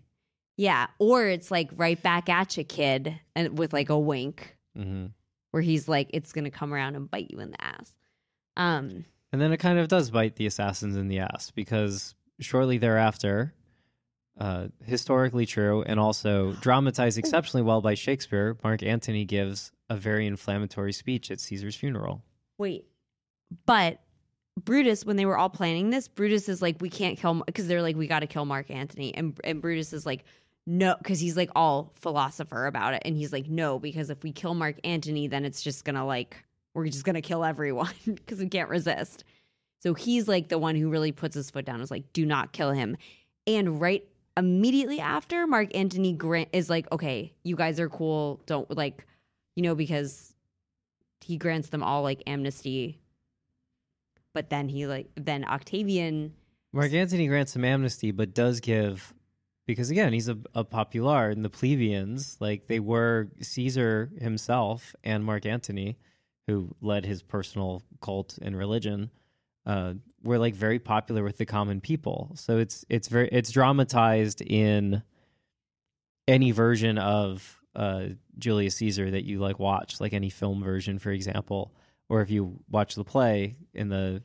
Yeah, 0.58 0.88
or 0.98 1.24
it's 1.24 1.50
like 1.52 1.70
right 1.76 2.02
back 2.02 2.28
at 2.28 2.56
you, 2.56 2.64
kid, 2.64 3.18
and 3.36 3.56
with 3.56 3.72
like 3.72 3.88
a 3.88 3.98
wink, 3.98 4.56
hmm 4.76 5.06
where 5.52 5.62
he's 5.62 5.88
like, 5.88 6.10
"It's 6.12 6.32
gonna 6.32 6.50
come 6.50 6.74
around 6.74 6.94
and 6.96 7.10
bite 7.10 7.30
you 7.30 7.40
in 7.40 7.52
the 7.52 7.64
ass." 7.64 7.94
Um, 8.56 9.06
And 9.32 9.40
then 9.40 9.52
it 9.52 9.58
kind 9.58 9.78
of 9.78 9.88
does 9.88 10.10
bite 10.10 10.36
the 10.36 10.46
assassins 10.46 10.96
in 10.96 11.08
the 11.08 11.20
ass 11.20 11.50
because 11.52 12.14
shortly 12.40 12.76
thereafter, 12.76 13.54
uh, 14.38 14.68
historically 14.84 15.46
true 15.46 15.82
and 15.84 15.98
also 16.00 16.52
dramatized 16.60 17.18
exceptionally 17.18 17.62
well 17.64 17.80
by 17.80 17.94
Shakespeare, 17.94 18.58
Mark 18.64 18.82
Antony 18.82 19.24
gives 19.24 19.72
a 19.88 19.96
very 19.96 20.26
inflammatory 20.26 20.92
speech 20.92 21.30
at 21.30 21.40
Caesar's 21.40 21.76
funeral. 21.76 22.22
wait, 22.58 22.84
but 23.64 24.00
Brutus, 24.64 25.04
when 25.06 25.14
they 25.16 25.24
were 25.24 25.38
all 25.38 25.48
planning 25.48 25.90
this, 25.90 26.08
Brutus 26.08 26.48
is 26.48 26.60
like, 26.60 26.80
"We 26.82 26.90
can't 26.90 27.16
kill," 27.16 27.44
because 27.46 27.68
they're 27.68 27.80
like, 27.80 27.94
"We 27.96 28.08
got 28.08 28.20
to 28.20 28.26
kill 28.26 28.44
Mark 28.44 28.70
Antony," 28.70 29.14
and 29.14 29.38
and 29.44 29.62
Brutus 29.62 29.92
is 29.92 30.04
like. 30.04 30.24
No, 30.70 30.96
because 30.98 31.18
he's 31.18 31.34
like 31.34 31.48
all 31.56 31.94
philosopher 31.94 32.66
about 32.66 32.92
it. 32.92 33.00
And 33.06 33.16
he's 33.16 33.32
like, 33.32 33.48
no, 33.48 33.78
because 33.78 34.10
if 34.10 34.22
we 34.22 34.32
kill 34.32 34.52
Mark 34.52 34.76
Antony, 34.84 35.26
then 35.26 35.46
it's 35.46 35.62
just 35.62 35.82
gonna 35.82 36.04
like, 36.04 36.44
we're 36.74 36.86
just 36.88 37.04
gonna 37.04 37.22
kill 37.22 37.42
everyone 37.42 37.94
because 38.04 38.38
we 38.38 38.50
can't 38.50 38.68
resist. 38.68 39.24
So 39.80 39.94
he's 39.94 40.28
like 40.28 40.50
the 40.50 40.58
one 40.58 40.76
who 40.76 40.90
really 40.90 41.10
puts 41.10 41.34
his 41.34 41.50
foot 41.50 41.64
down, 41.64 41.80
is 41.80 41.90
like, 41.90 42.12
do 42.12 42.26
not 42.26 42.52
kill 42.52 42.72
him. 42.72 42.98
And 43.46 43.80
right 43.80 44.06
immediately 44.36 45.00
after, 45.00 45.46
Mark 45.46 45.74
Antony 45.74 46.12
Grant 46.12 46.50
is 46.52 46.68
like, 46.68 46.86
okay, 46.92 47.32
you 47.44 47.56
guys 47.56 47.80
are 47.80 47.88
cool. 47.88 48.42
Don't 48.44 48.70
like, 48.76 49.06
you 49.56 49.62
know, 49.62 49.74
because 49.74 50.34
he 51.22 51.38
grants 51.38 51.70
them 51.70 51.82
all 51.82 52.02
like 52.02 52.22
amnesty. 52.26 53.00
But 54.34 54.50
then 54.50 54.68
he 54.68 54.86
like, 54.86 55.06
then 55.14 55.46
Octavian, 55.46 56.34
Mark 56.74 56.92
Antony 56.92 57.26
grants 57.26 57.52
some 57.52 57.64
amnesty, 57.64 58.10
but 58.10 58.34
does 58.34 58.60
give 58.60 59.14
because 59.68 59.90
again 59.90 60.14
he's 60.14 60.30
a, 60.30 60.38
a 60.54 60.64
popular 60.64 61.28
and 61.28 61.44
the 61.44 61.50
plebeians 61.50 62.38
like 62.40 62.66
they 62.68 62.80
were 62.80 63.28
Caesar 63.38 64.10
himself 64.18 64.96
and 65.04 65.22
Mark 65.22 65.44
Antony, 65.44 65.98
who 66.46 66.74
led 66.80 67.04
his 67.04 67.22
personal 67.22 67.82
cult 68.00 68.38
and 68.40 68.56
religion, 68.56 69.10
uh, 69.66 69.92
were 70.24 70.38
like 70.38 70.54
very 70.54 70.78
popular 70.78 71.22
with 71.22 71.36
the 71.36 71.44
common 71.44 71.82
people. 71.82 72.32
So 72.34 72.56
it's 72.56 72.86
it's 72.88 73.08
very 73.08 73.28
it's 73.30 73.50
dramatized 73.50 74.40
in 74.40 75.02
any 76.26 76.50
version 76.50 76.96
of 76.96 77.58
uh, 77.76 78.06
Julius 78.38 78.76
Caesar 78.76 79.10
that 79.10 79.24
you 79.24 79.38
like 79.38 79.58
watch, 79.58 80.00
like 80.00 80.14
any 80.14 80.30
film 80.30 80.64
version, 80.64 80.98
for 80.98 81.10
example, 81.10 81.74
or 82.08 82.22
if 82.22 82.30
you 82.30 82.58
watch 82.70 82.94
the 82.94 83.04
play 83.04 83.56
in 83.74 83.90
the 83.90 84.22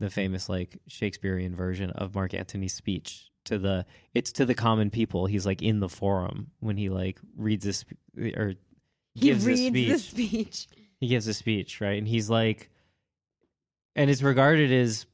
the 0.00 0.10
famous 0.10 0.48
like 0.48 0.80
Shakespearean 0.88 1.54
version 1.54 1.90
of 1.90 2.16
Mark 2.16 2.34
Antony's 2.34 2.74
speech 2.74 3.30
to 3.44 3.58
the 3.58 3.86
it's 4.14 4.32
to 4.32 4.46
the 4.46 4.54
common 4.54 4.90
people. 4.90 5.26
He's 5.26 5.46
like 5.46 5.62
in 5.62 5.80
the 5.80 5.88
forum 5.88 6.50
when 6.60 6.76
he 6.76 6.88
like 6.88 7.18
reads 7.36 7.64
this 7.64 7.84
or 8.36 8.54
he 9.14 9.20
gives 9.20 9.46
reads 9.46 9.60
a 9.60 9.66
speech. 9.68 9.88
the 9.88 9.98
speech. 9.98 10.68
He 11.00 11.08
gives 11.08 11.26
a 11.26 11.34
speech, 11.34 11.80
right? 11.80 11.98
And 11.98 12.08
he's 12.08 12.30
like 12.30 12.70
and 13.96 14.10
it's 14.10 14.22
regarded 14.22 14.72
as 14.72 15.06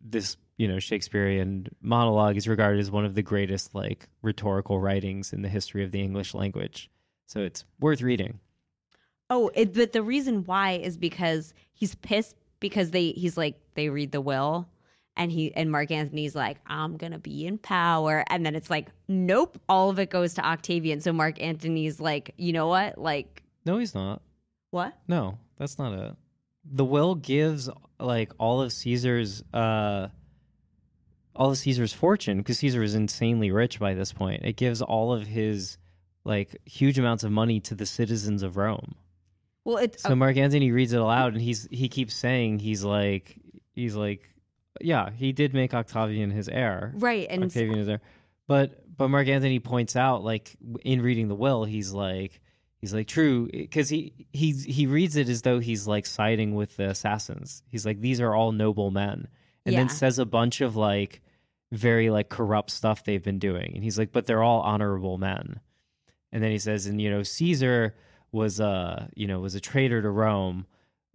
this, 0.00 0.36
you 0.56 0.68
know, 0.68 0.78
Shakespearean 0.78 1.68
monologue 1.80 2.36
is 2.36 2.46
regarded 2.46 2.80
as 2.80 2.90
one 2.90 3.04
of 3.04 3.14
the 3.14 3.22
greatest 3.22 3.74
like 3.74 4.08
rhetorical 4.22 4.80
writings 4.80 5.32
in 5.32 5.42
the 5.42 5.48
history 5.48 5.84
of 5.84 5.90
the 5.90 6.02
English 6.02 6.34
language. 6.34 6.90
So 7.26 7.40
it's 7.40 7.64
worth 7.80 8.00
reading. 8.00 8.40
Oh, 9.30 9.50
it, 9.54 9.74
but 9.74 9.92
the 9.92 10.02
reason 10.02 10.44
why 10.44 10.72
is 10.72 10.96
because 10.96 11.52
he's 11.72 11.94
pissed 11.96 12.36
because 12.60 12.90
they 12.90 13.10
he's 13.10 13.36
like 13.36 13.56
they 13.74 13.88
read 13.88 14.12
the 14.12 14.20
will 14.20 14.68
and 15.18 15.30
he 15.30 15.52
and 15.54 15.70
Mark 15.70 15.90
Antony's 15.90 16.34
like 16.34 16.58
I'm 16.66 16.96
going 16.96 17.12
to 17.12 17.18
be 17.18 17.46
in 17.46 17.58
power 17.58 18.24
and 18.30 18.46
then 18.46 18.54
it's 18.54 18.70
like 18.70 18.88
nope 19.08 19.60
all 19.68 19.90
of 19.90 19.98
it 19.98 20.08
goes 20.08 20.34
to 20.34 20.46
Octavian 20.46 21.00
so 21.00 21.12
Mark 21.12 21.42
Antony's 21.42 22.00
like 22.00 22.32
you 22.38 22.52
know 22.52 22.68
what 22.68 22.96
like 22.96 23.42
No, 23.66 23.78
he's 23.78 23.94
not. 23.94 24.22
what 24.70 24.96
No, 25.08 25.38
that's 25.58 25.78
not 25.78 25.92
it. 25.92 26.14
The 26.64 26.84
will 26.84 27.14
gives 27.16 27.68
like 27.98 28.32
all 28.38 28.62
of 28.62 28.72
Caesar's 28.72 29.42
uh 29.52 30.08
all 31.34 31.50
of 31.50 31.58
Caesar's 31.58 31.92
fortune 31.92 32.38
because 32.38 32.58
Caesar 32.58 32.82
is 32.82 32.94
insanely 32.94 33.50
rich 33.50 33.78
by 33.78 33.94
this 33.94 34.12
point. 34.12 34.44
It 34.44 34.56
gives 34.56 34.80
all 34.82 35.12
of 35.12 35.26
his 35.26 35.78
like 36.24 36.56
huge 36.64 36.98
amounts 36.98 37.24
of 37.24 37.30
money 37.32 37.60
to 37.60 37.74
the 37.74 37.86
citizens 37.86 38.42
of 38.42 38.56
Rome. 38.56 38.94
well 39.64 39.78
it's 39.78 40.02
So 40.02 40.14
Mark 40.14 40.36
Antony 40.36 40.70
reads 40.72 40.92
it 40.92 41.00
aloud 41.00 41.32
and 41.32 41.42
he's 41.42 41.66
he 41.70 41.88
keeps 41.88 42.14
saying 42.14 42.58
he's 42.60 42.84
like 42.84 43.36
he's 43.72 43.94
like 43.94 44.28
yeah, 44.80 45.10
he 45.10 45.32
did 45.32 45.54
make 45.54 45.74
Octavian 45.74 46.30
his 46.30 46.48
heir. 46.48 46.92
right 46.96 47.26
and 47.30 47.44
Octavian 47.44 47.78
is 47.78 47.86
there. 47.86 48.00
But 48.46 48.96
but 48.96 49.08
Mark 49.08 49.28
Antony 49.28 49.58
points 49.60 49.94
out 49.96 50.24
like 50.24 50.56
in 50.84 51.02
reading 51.02 51.28
the 51.28 51.34
will, 51.34 51.64
he's 51.64 51.92
like 51.92 52.40
he's 52.80 52.94
like 52.94 53.06
true 53.06 53.48
because 53.52 53.88
he 53.88 54.12
he 54.32 54.52
he 54.52 54.86
reads 54.86 55.16
it 55.16 55.28
as 55.28 55.42
though 55.42 55.58
he's 55.58 55.86
like 55.86 56.06
siding 56.06 56.54
with 56.54 56.76
the 56.76 56.88
assassins. 56.90 57.62
He's 57.68 57.84
like 57.86 58.00
these 58.00 58.20
are 58.20 58.34
all 58.34 58.52
noble 58.52 58.90
men, 58.90 59.28
and 59.66 59.72
Yeah. 59.74 59.80
then 59.80 59.88
says 59.88 60.18
a 60.18 60.24
bunch 60.26 60.60
of 60.60 60.76
like 60.76 61.20
very 61.70 62.08
like 62.10 62.28
corrupt 62.30 62.70
stuff 62.70 63.04
they've 63.04 63.22
been 63.22 63.38
doing, 63.38 63.72
and 63.74 63.84
he's 63.84 63.98
like, 63.98 64.10
but 64.12 64.24
they're 64.26 64.42
all 64.42 64.60
honorable 64.62 65.18
men. 65.18 65.60
And 66.32 66.42
then 66.42 66.50
he 66.50 66.58
says, 66.58 66.86
and 66.86 67.00
you 67.00 67.10
know 67.10 67.22
Caesar 67.22 67.94
was 68.32 68.60
uh 68.60 69.06
you 69.14 69.26
know 69.26 69.40
was 69.40 69.54
a 69.54 69.60
traitor 69.60 70.00
to 70.02 70.10
Rome. 70.10 70.66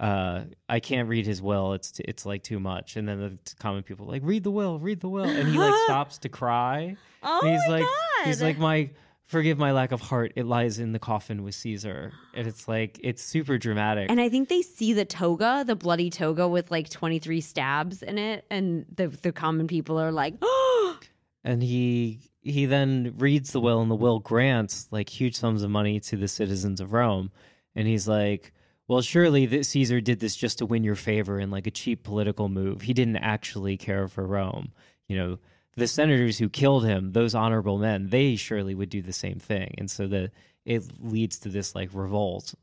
Uh, 0.03 0.43
I 0.67 0.81
can't 0.81 1.07
read 1.07 1.25
his 1.25 1.41
will. 1.41 1.73
It's 1.73 1.91
t- 1.91 2.03
it's 2.05 2.25
like 2.25 2.43
too 2.43 2.59
much. 2.59 2.97
And 2.97 3.07
then 3.07 3.19
the 3.21 3.55
common 3.59 3.83
people 3.83 4.05
like 4.05 4.21
read 4.25 4.43
the 4.43 4.51
will, 4.51 4.77
read 4.77 4.99
the 4.99 5.07
will, 5.07 5.23
and 5.23 5.47
he 5.47 5.57
like 5.57 5.73
stops 5.85 6.17
to 6.19 6.29
cry. 6.29 6.97
oh 7.23 7.39
And 7.41 7.51
he's 7.51 7.61
my 7.67 7.73
like, 7.75 7.83
god 7.83 8.25
he's 8.25 8.41
like, 8.41 8.57
my 8.57 8.89
forgive 9.25 9.57
my 9.57 9.71
lack 9.71 9.93
of 9.93 10.01
heart. 10.01 10.33
It 10.35 10.45
lies 10.45 10.77
in 10.77 10.91
the 10.91 10.99
coffin 10.99 11.41
with 11.43 11.55
Caesar, 11.55 12.11
and 12.33 12.45
it's 12.47 12.67
like 12.67 12.99
it's 13.01 13.23
super 13.23 13.57
dramatic. 13.57 14.11
and 14.11 14.19
I 14.19 14.27
think 14.27 14.49
they 14.49 14.61
see 14.61 14.91
the 14.91 15.05
toga, 15.05 15.63
the 15.65 15.75
bloody 15.75 16.09
toga 16.09 16.49
with 16.49 16.69
like 16.69 16.89
23 16.89 17.39
stabs 17.39 18.03
in 18.03 18.17
it 18.17 18.45
and 18.49 18.85
the 18.93 19.07
the 19.07 19.31
common 19.31 19.67
people 19.67 19.97
are 19.97 20.11
like 20.11 20.33
oh 20.41 20.99
and 21.45 21.63
he 21.63 22.19
he 22.41 22.65
then 22.65 23.13
reads 23.17 23.53
the 23.53 23.61
will, 23.61 23.81
and 23.81 23.89
the 23.89 23.95
will 23.95 24.19
grants 24.19 24.89
like 24.91 25.07
huge 25.07 25.35
sums 25.37 25.63
of 25.63 25.69
money 25.69 26.01
to 26.01 26.17
the 26.17 26.27
citizens 26.27 26.81
of 26.81 26.91
Rome, 26.91 27.31
and 27.73 27.87
he's 27.87 28.05
like. 28.05 28.51
Well, 28.93 29.01
surely 29.01 29.47
that 29.47 29.65
Caesar 29.65 30.01
did 30.01 30.19
this 30.19 30.35
just 30.35 30.59
to 30.59 30.67
win 30.67 30.83
your 30.83 30.93
favor 30.93 31.39
in 31.39 31.49
like 31.49 31.65
a 31.65 31.71
cheap 31.71 32.03
political 32.03 32.47
move. 32.47 32.83
He 32.83 32.93
didn't 32.93 33.17
actually 33.17 33.75
care 33.75 34.07
for 34.07 34.23
Rome. 34.23 34.71
You 35.07 35.17
know, 35.17 35.39
the 35.75 35.87
senators 35.87 36.37
who 36.37 36.47
killed 36.47 36.85
him, 36.85 37.11
those 37.13 37.33
honorable 37.33 37.79
men, 37.79 38.09
they 38.09 38.35
surely 38.35 38.75
would 38.75 38.91
do 38.91 39.01
the 39.01 39.11
same 39.11 39.39
thing. 39.39 39.73
And 39.79 39.89
so 39.89 40.05
the 40.05 40.29
it 40.63 40.83
leads 40.99 41.39
to 41.39 41.49
this 41.49 41.73
like 41.73 41.89
revolt 41.91 42.53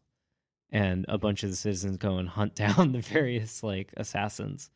and 0.71 1.05
a 1.09 1.19
bunch 1.19 1.43
of 1.43 1.51
the 1.51 1.57
citizens 1.57 1.97
go 1.97 2.19
and 2.19 2.29
hunt 2.29 2.55
down 2.55 2.93
the 2.93 3.01
various 3.01 3.65
like 3.65 3.93
assassins. 3.97 4.71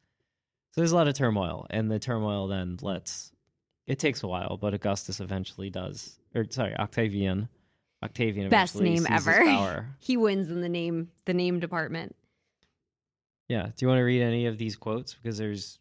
So 0.72 0.80
there's 0.80 0.90
a 0.90 0.96
lot 0.96 1.06
of 1.06 1.14
turmoil, 1.14 1.68
and 1.70 1.88
the 1.88 2.00
turmoil 2.00 2.48
then 2.48 2.78
lets 2.82 3.30
it 3.86 4.00
takes 4.00 4.24
a 4.24 4.26
while, 4.26 4.56
but 4.56 4.74
Augustus 4.74 5.20
eventually 5.20 5.70
does, 5.70 6.18
or 6.34 6.46
sorry, 6.50 6.74
Octavian. 6.76 7.48
Octavian 8.02 8.50
Best 8.50 8.76
name 8.80 9.06
ever. 9.08 9.94
He 9.98 10.16
wins 10.16 10.50
in 10.50 10.60
the 10.60 10.68
name 10.68 11.10
the 11.24 11.34
name 11.34 11.60
department. 11.60 12.14
Yeah. 13.48 13.64
Do 13.66 13.72
you 13.78 13.88
want 13.88 13.98
to 13.98 14.02
read 14.04 14.22
any 14.22 14.46
of 14.46 14.58
these 14.58 14.76
quotes? 14.76 15.14
Because 15.14 15.38
there's, 15.38 15.78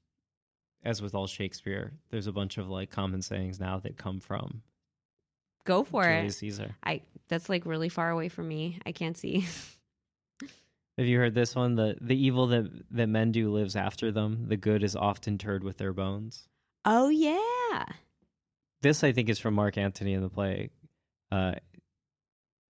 as 0.84 1.02
with 1.02 1.16
all 1.16 1.28
Shakespeare, 1.28 1.94
there's 2.12 2.28
a 2.28 2.32
bunch 2.32 2.58
of 2.58 2.70
like 2.70 2.90
common 2.90 3.22
sayings 3.22 3.60
now 3.60 3.80
that 3.80 3.98
come 3.98 4.20
from 4.20 4.62
Go 5.66 5.84
for 5.84 6.04
Julius 6.04 6.36
it. 6.36 6.40
Caesar. 6.40 6.76
I 6.84 7.02
that's 7.30 7.50
like 7.50 7.66
really 7.66 7.90
far 7.90 8.10
away 8.10 8.30
from 8.30 8.48
me. 8.48 8.80
I 8.86 8.92
can't 8.92 9.18
see. 9.18 9.46
Have 10.98 11.08
you 11.08 11.18
heard 11.18 11.34
this 11.34 11.56
one? 11.56 11.76
The 11.76 11.96
the 12.02 12.16
evil 12.16 12.48
that 12.48 12.70
that 12.92 13.08
men 13.08 13.32
do 13.32 13.52
lives 13.52 13.76
after 13.76 14.12
them. 14.12 14.46
The 14.48 14.58
good 14.58 14.84
is 14.84 14.96
often 14.96 15.34
interred 15.34 15.64
with 15.64 15.78
their 15.78 15.94
bones. 15.94 16.48
Oh 16.86 17.10
yeah. 17.10 17.86
This 18.82 19.04
I 19.04 19.14
think 19.14 19.30
is 19.30 19.40
from 19.40 19.54
Mark 19.54 19.78
Antony 19.78 20.14
in 20.14 20.22
the 20.22 20.30
play. 20.30 20.70
Uh, 21.32 21.54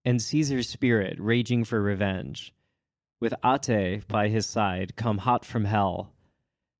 and 0.05 0.21
Caesar's 0.21 0.69
spirit, 0.69 1.17
raging 1.19 1.63
for 1.63 1.81
revenge, 1.81 2.53
with 3.19 3.33
Ate 3.43 4.07
by 4.07 4.27
his 4.27 4.45
side, 4.45 4.95
come 4.95 5.19
hot 5.19 5.45
from 5.45 5.65
hell, 5.65 6.13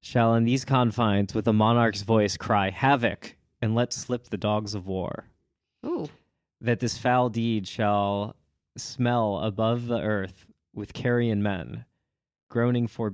shall 0.02 0.36
in 0.36 0.44
these 0.44 0.66
confines 0.66 1.34
with 1.34 1.48
a 1.48 1.54
monarch's 1.54 2.02
voice 2.02 2.36
cry 2.36 2.70
havoc 2.70 3.38
and 3.62 3.74
let 3.76 3.94
slip 3.94 4.28
the 4.28 4.38
dogs 4.38 4.76
of 4.76 4.88
war. 4.88 5.30
Ooh. 5.86 6.10
that 6.62 6.80
this 6.80 6.98
foul 6.98 7.30
deed 7.30 7.68
shall 7.68 8.36
smell 8.78 9.40
above 9.40 9.88
the 9.88 10.00
earth 10.00 10.46
with 10.74 10.94
carrion 10.94 11.44
men, 11.44 11.86
groaning 12.50 12.88
for 12.88 13.14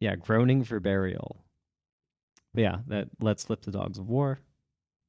yeah, 0.00 0.16
groaning 0.16 0.64
for 0.64 0.80
burial. 0.80 1.44
But 2.54 2.60
yeah, 2.62 2.76
that 2.88 3.08
let 3.20 3.40
slip 3.40 3.62
the 3.62 3.70
dogs 3.70 3.98
of 3.98 4.08
war. 4.08 4.40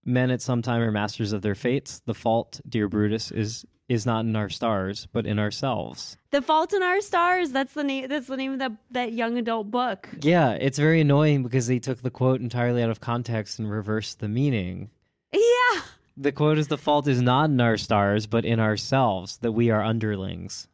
Men 0.06 0.32
at 0.32 0.42
some 0.42 0.62
time 0.62 0.82
are 0.82 0.92
masters 0.92 1.34
of 1.34 1.42
their 1.42 1.56
fates. 1.56 2.02
The 2.06 2.14
fault, 2.14 2.62
dear 2.68 2.88
Brutus, 2.88 3.32
is 3.32 3.66
is 3.90 4.06
not 4.06 4.24
in 4.24 4.36
our 4.36 4.50
stars, 4.50 5.08
but 5.12 5.26
in 5.26 5.40
ourselves. 5.40 6.16
The 6.32 6.42
Fault 6.42 6.74
in 6.74 6.84
Our 6.84 7.02
Stars. 7.02 7.52
That's 7.52 7.74
the 7.74 7.84
name. 7.84 8.08
That's 8.08 8.28
the 8.28 8.38
name 8.38 8.54
of 8.54 8.60
that 8.60 8.72
that 8.92 9.14
young 9.14 9.38
adult 9.38 9.72
book. 9.72 10.08
Yeah, 10.22 10.52
it's 10.52 10.78
very 10.78 11.02
annoying 11.02 11.44
because 11.44 11.68
they 11.68 11.80
took 11.80 12.02
the 12.02 12.12
quote 12.12 12.40
entirely 12.40 12.84
out 12.84 12.92
of 12.92 13.02
context 13.02 13.60
and 13.60 13.70
reversed 13.70 14.20
the 14.20 14.28
meaning. 14.30 14.92
Yeah. 15.34 15.82
The 16.16 16.32
quote 16.32 16.58
is 16.58 16.68
the 16.68 16.78
fault 16.78 17.08
is 17.08 17.22
not 17.22 17.50
in 17.50 17.60
our 17.60 17.78
stars, 17.78 18.28
but 18.28 18.46
in 18.46 18.60
ourselves, 18.60 19.38
that 19.38 19.54
we 19.54 19.70
are 19.72 19.84
underlings. 19.84 20.68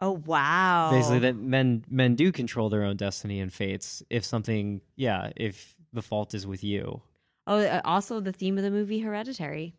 Oh 0.00 0.20
wow. 0.26 0.90
basically 0.90 1.20
that 1.20 1.36
men 1.36 1.84
men 1.88 2.16
do 2.16 2.32
control 2.32 2.68
their 2.68 2.82
own 2.82 2.96
destiny 2.96 3.38
and 3.38 3.52
fates 3.52 4.02
if 4.10 4.24
something 4.24 4.80
yeah 4.96 5.30
if 5.36 5.76
the 5.92 6.02
fault 6.02 6.34
is 6.34 6.44
with 6.44 6.64
you 6.64 7.02
Oh, 7.46 7.58
uh, 7.58 7.80
also 7.84 8.18
the 8.20 8.32
theme 8.32 8.56
of 8.56 8.64
the 8.64 8.70
movie 8.70 9.00
Hereditary. 9.00 9.74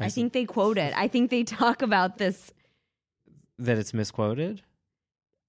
I, 0.00 0.06
s- 0.06 0.14
think 0.14 0.32
they 0.32 0.44
quote 0.44 0.78
it. 0.78 0.92
I 0.96 1.08
think 1.08 1.30
they 1.30 1.42
talk 1.60 1.82
about 1.82 2.18
this. 2.18 2.52
that 3.58 3.76
it's 3.78 3.92
misquoted 3.94 4.62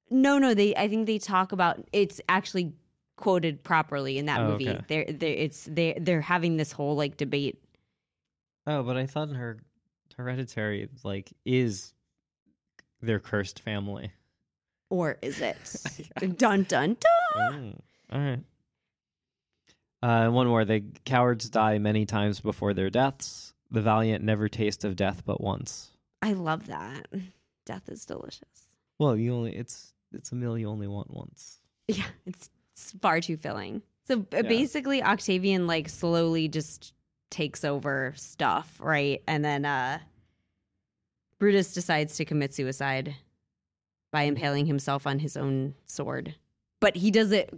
No, 0.10 0.38
no, 0.38 0.54
they. 0.54 0.76
I 0.76 0.88
think 0.88 1.08
they 1.08 1.18
talk 1.20 1.52
about 1.52 1.80
it's 1.94 2.20
actually 2.30 2.74
quoted 3.16 3.64
properly 3.64 4.18
in 4.18 4.26
that 4.26 4.40
Oh, 4.40 4.48
movie. 4.50 4.70
okay. 4.70 4.82
They're, 4.88 5.06
they're 5.10 5.30
it's 5.36 5.66
they 5.72 5.98
they're 6.02 6.22
having 6.22 6.58
this 6.58 6.72
whole 6.72 6.96
like 6.96 7.18
debate. 7.18 7.62
oh 8.68 8.82
but 8.84 8.98
i 8.98 9.06
thought 9.06 9.30
in 9.30 9.36
her 9.36 9.60
hereditary 10.18 10.90
like 11.04 11.32
is 11.46 11.94
their 13.02 13.20
cursed 13.20 13.60
family 13.60 14.12
Or 14.90 15.18
is 15.22 15.40
it? 15.42 15.58
dun 16.38 16.64
dun 16.64 16.98
dun. 17.00 17.54
Mm, 17.54 17.80
all 18.12 18.20
right 18.20 18.40
uh 20.04 20.30
one 20.32 20.48
more 20.48 20.66
the 20.66 20.84
cowards 21.06 21.50
die 21.50 21.78
many 21.78 22.06
times 22.06 22.40
before 22.40 22.74
their 22.74 22.90
deaths 22.90 23.54
the 23.72 23.82
valiant 23.82 24.24
never 24.24 24.48
taste 24.50 24.84
of 24.84 24.96
death 24.96 25.24
but 25.26 25.42
once 25.42 25.92
I 26.22 26.34
love 26.34 26.68
that. 26.68 27.08
Death 27.66 27.90
is 27.90 28.06
delicious. 28.06 28.76
well 29.00 29.16
you 29.16 29.34
only 29.34 29.56
it's 29.56 29.94
it's 30.14 30.32
a 30.32 30.36
meal 30.36 30.58
you 30.58 30.68
only 30.70 30.88
want 30.88 31.10
once 31.12 31.60
Yeah, 31.88 32.04
it's, 32.26 32.50
it's 32.74 32.92
far 33.02 33.22
too 33.22 33.38
filling. 33.38 33.82
So 34.08 34.26
Yeah. 34.34 34.42
basically, 34.44 35.02
Octavian 35.02 35.68
like 35.68 35.88
slowly 35.90 36.48
just 36.48 36.94
takes 37.30 37.64
over 37.64 38.14
stuff, 38.18 38.78
right? 38.80 39.22
And 39.28 39.44
then 39.46 39.64
uh 39.66 40.00
Brutus 41.40 41.74
decides 41.74 42.16
to 42.18 42.26
commit 42.26 42.54
suicide 42.54 43.16
by 44.12 44.24
impaling 44.24 44.66
himself 44.66 45.08
on 45.08 45.20
his 45.20 45.38
own 45.38 45.74
sword, 45.86 46.36
but 46.80 46.96
he 46.98 47.10
does 47.12 47.32
it 47.32 47.50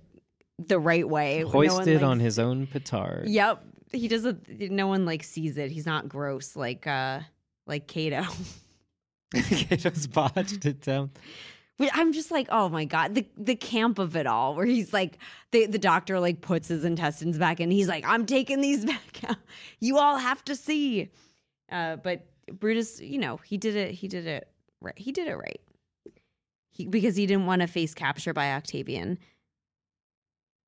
the 0.59 0.80
right 0.80 1.07
way. 1.07 1.39
No 1.41 1.47
hoisted 1.49 1.95
like, 2.01 2.03
on 2.03 2.20
his 2.20 2.38
own 2.39 2.68
petard 2.68 3.28
Yep, 3.28 3.66
he 3.93 4.07
doesn't 4.07 4.71
No 4.71 4.87
one 4.87 5.05
like 5.05 5.23
sees 5.23 5.57
it. 5.57 5.71
He's 5.71 5.85
not 5.85 6.09
gross 6.09 6.55
like 6.55 6.85
uh 6.87 7.21
like 7.65 7.87
Cato. 7.87 8.25
Cato's 9.33 10.07
botched 10.07 10.65
attempt 10.65 11.17
But 11.77 11.89
I'm 11.93 12.13
just 12.13 12.29
like, 12.31 12.47
oh 12.51 12.69
my 12.69 12.85
god, 12.85 13.15
the 13.15 13.25
the 13.37 13.55
camp 13.55 13.99
of 13.99 14.15
it 14.15 14.27
all, 14.27 14.55
where 14.55 14.65
he's 14.65 14.93
like, 14.93 15.17
the 15.51 15.65
the 15.65 15.79
doctor 15.79 16.19
like 16.19 16.41
puts 16.41 16.67
his 16.67 16.83
intestines 16.83 17.37
back, 17.37 17.59
and 17.59 17.71
he's 17.71 17.87
like, 17.87 18.05
I'm 18.07 18.25
taking 18.25 18.61
these 18.61 18.85
back 18.85 19.23
out. 19.27 19.37
You 19.79 19.97
all 19.97 20.17
have 20.17 20.43
to 20.45 20.55
see. 20.55 21.09
Uh, 21.71 21.95
but 21.95 22.25
Brutus, 22.51 22.99
you 22.99 23.17
know, 23.17 23.37
he 23.37 23.57
did 23.57 23.75
it. 23.75 23.91
He 23.91 24.07
did 24.07 24.27
it 24.27 24.47
right. 24.81 24.97
He 24.97 25.11
did 25.11 25.27
it 25.27 25.35
right. 25.35 25.61
He, 26.71 26.85
because 26.87 27.15
he 27.15 27.25
didn't 27.25 27.45
want 27.45 27.61
to 27.61 27.67
face 27.67 27.93
capture 27.93 28.33
by 28.33 28.53
Octavian. 28.53 29.19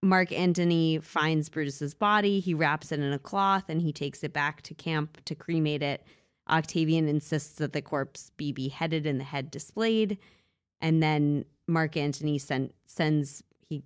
Mark 0.02 0.32
Antony 0.32 1.00
finds 1.00 1.50
Brutus's 1.50 1.94
body. 1.94 2.40
He 2.40 2.54
wraps 2.54 2.92
it 2.92 3.00
in 3.00 3.12
a 3.12 3.20
cloth 3.20 3.66
and 3.70 3.82
he 3.82 3.92
takes 3.92 4.24
it 4.24 4.34
back 4.34 4.62
to 4.64 4.74
camp 4.74 5.24
to 5.26 5.36
cremate 5.36 5.82
it. 5.82 6.04
Octavian 6.48 7.08
insists 7.08 7.56
that 7.56 7.74
the 7.74 7.82
corpse 7.82 8.32
be 8.38 8.52
beheaded 8.52 9.08
and 9.08 9.20
the 9.20 9.24
head 9.24 9.50
displayed 9.50 10.20
and 10.82 11.02
then 11.02 11.46
Mark 11.68 11.98
Antony 11.98 12.38
send, 12.38 12.72
sends 12.86 13.44
he 13.68 13.84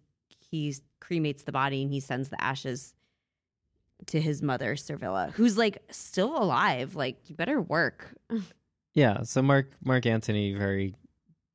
he 0.51 0.75
cremates 1.01 1.45
the 1.45 1.51
body 1.51 1.81
and 1.81 1.91
he 1.91 1.99
sends 1.99 2.29
the 2.29 2.43
ashes 2.43 2.93
to 4.07 4.19
his 4.19 4.41
mother 4.41 4.75
Servilia, 4.75 5.31
who's 5.31 5.57
like 5.57 5.81
still 5.91 6.35
alive. 6.41 6.95
Like 6.95 7.17
you 7.29 7.35
better 7.35 7.61
work. 7.61 8.13
Yeah, 8.95 9.21
so 9.21 9.43
Mark 9.43 9.69
Mark 9.85 10.07
Antony 10.07 10.51
very 10.55 10.95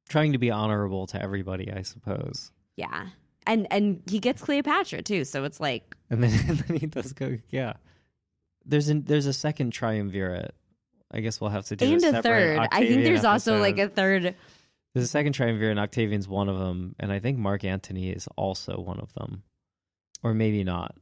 trying 0.09 0.33
to 0.33 0.39
be 0.39 0.53
honorable 0.53 1.09
to 1.09 1.21
everybody, 1.21 1.71
I 1.71 1.83
suppose. 1.83 2.53
Yeah, 2.77 3.09
and 3.47 3.67
and 3.71 4.03
he 4.09 4.19
gets 4.21 4.43
Cleopatra 4.43 5.03
too. 5.03 5.25
So 5.25 5.45
it's 5.45 5.61
like 5.61 5.97
And 6.11 6.23
then, 6.23 6.33
and 6.49 6.59
then 6.59 6.77
he 6.79 6.87
does 6.87 7.13
go, 7.13 7.39
yeah. 7.51 7.75
There's 8.67 8.89
an, 8.89 9.05
there's 9.05 9.27
a 9.27 9.33
second 9.33 9.73
triumvirate. 9.73 10.55
I 11.11 11.21
guess 11.21 11.41
we'll 11.41 11.51
have 11.51 11.67
to 11.67 11.77
do 11.77 11.85
and 11.93 12.03
a, 12.03 12.19
a 12.19 12.23
third. 12.23 12.59
I 12.59 12.63
think 12.63 12.73
Octavian 12.73 13.05
there's 13.05 13.25
also 13.25 13.59
like 13.59 13.79
a 13.79 13.89
third. 13.89 14.35
there's 14.95 15.05
a 15.05 15.09
second 15.09 15.35
triumvirate, 15.35 15.73
and 15.73 15.81
Octavian's 15.81 16.27
one 16.27 16.49
of 16.49 16.59
them, 16.59 16.97
and 16.99 17.13
I 17.13 17.19
think 17.21 17.39
Mark 17.39 17.63
Antony 17.65 18.11
is 18.11 18.27
also 18.37 18.81
one 18.81 18.99
of 19.01 19.13
them, 19.15 19.43
or 20.23 20.35
maybe 20.35 20.65
not. 20.65 20.97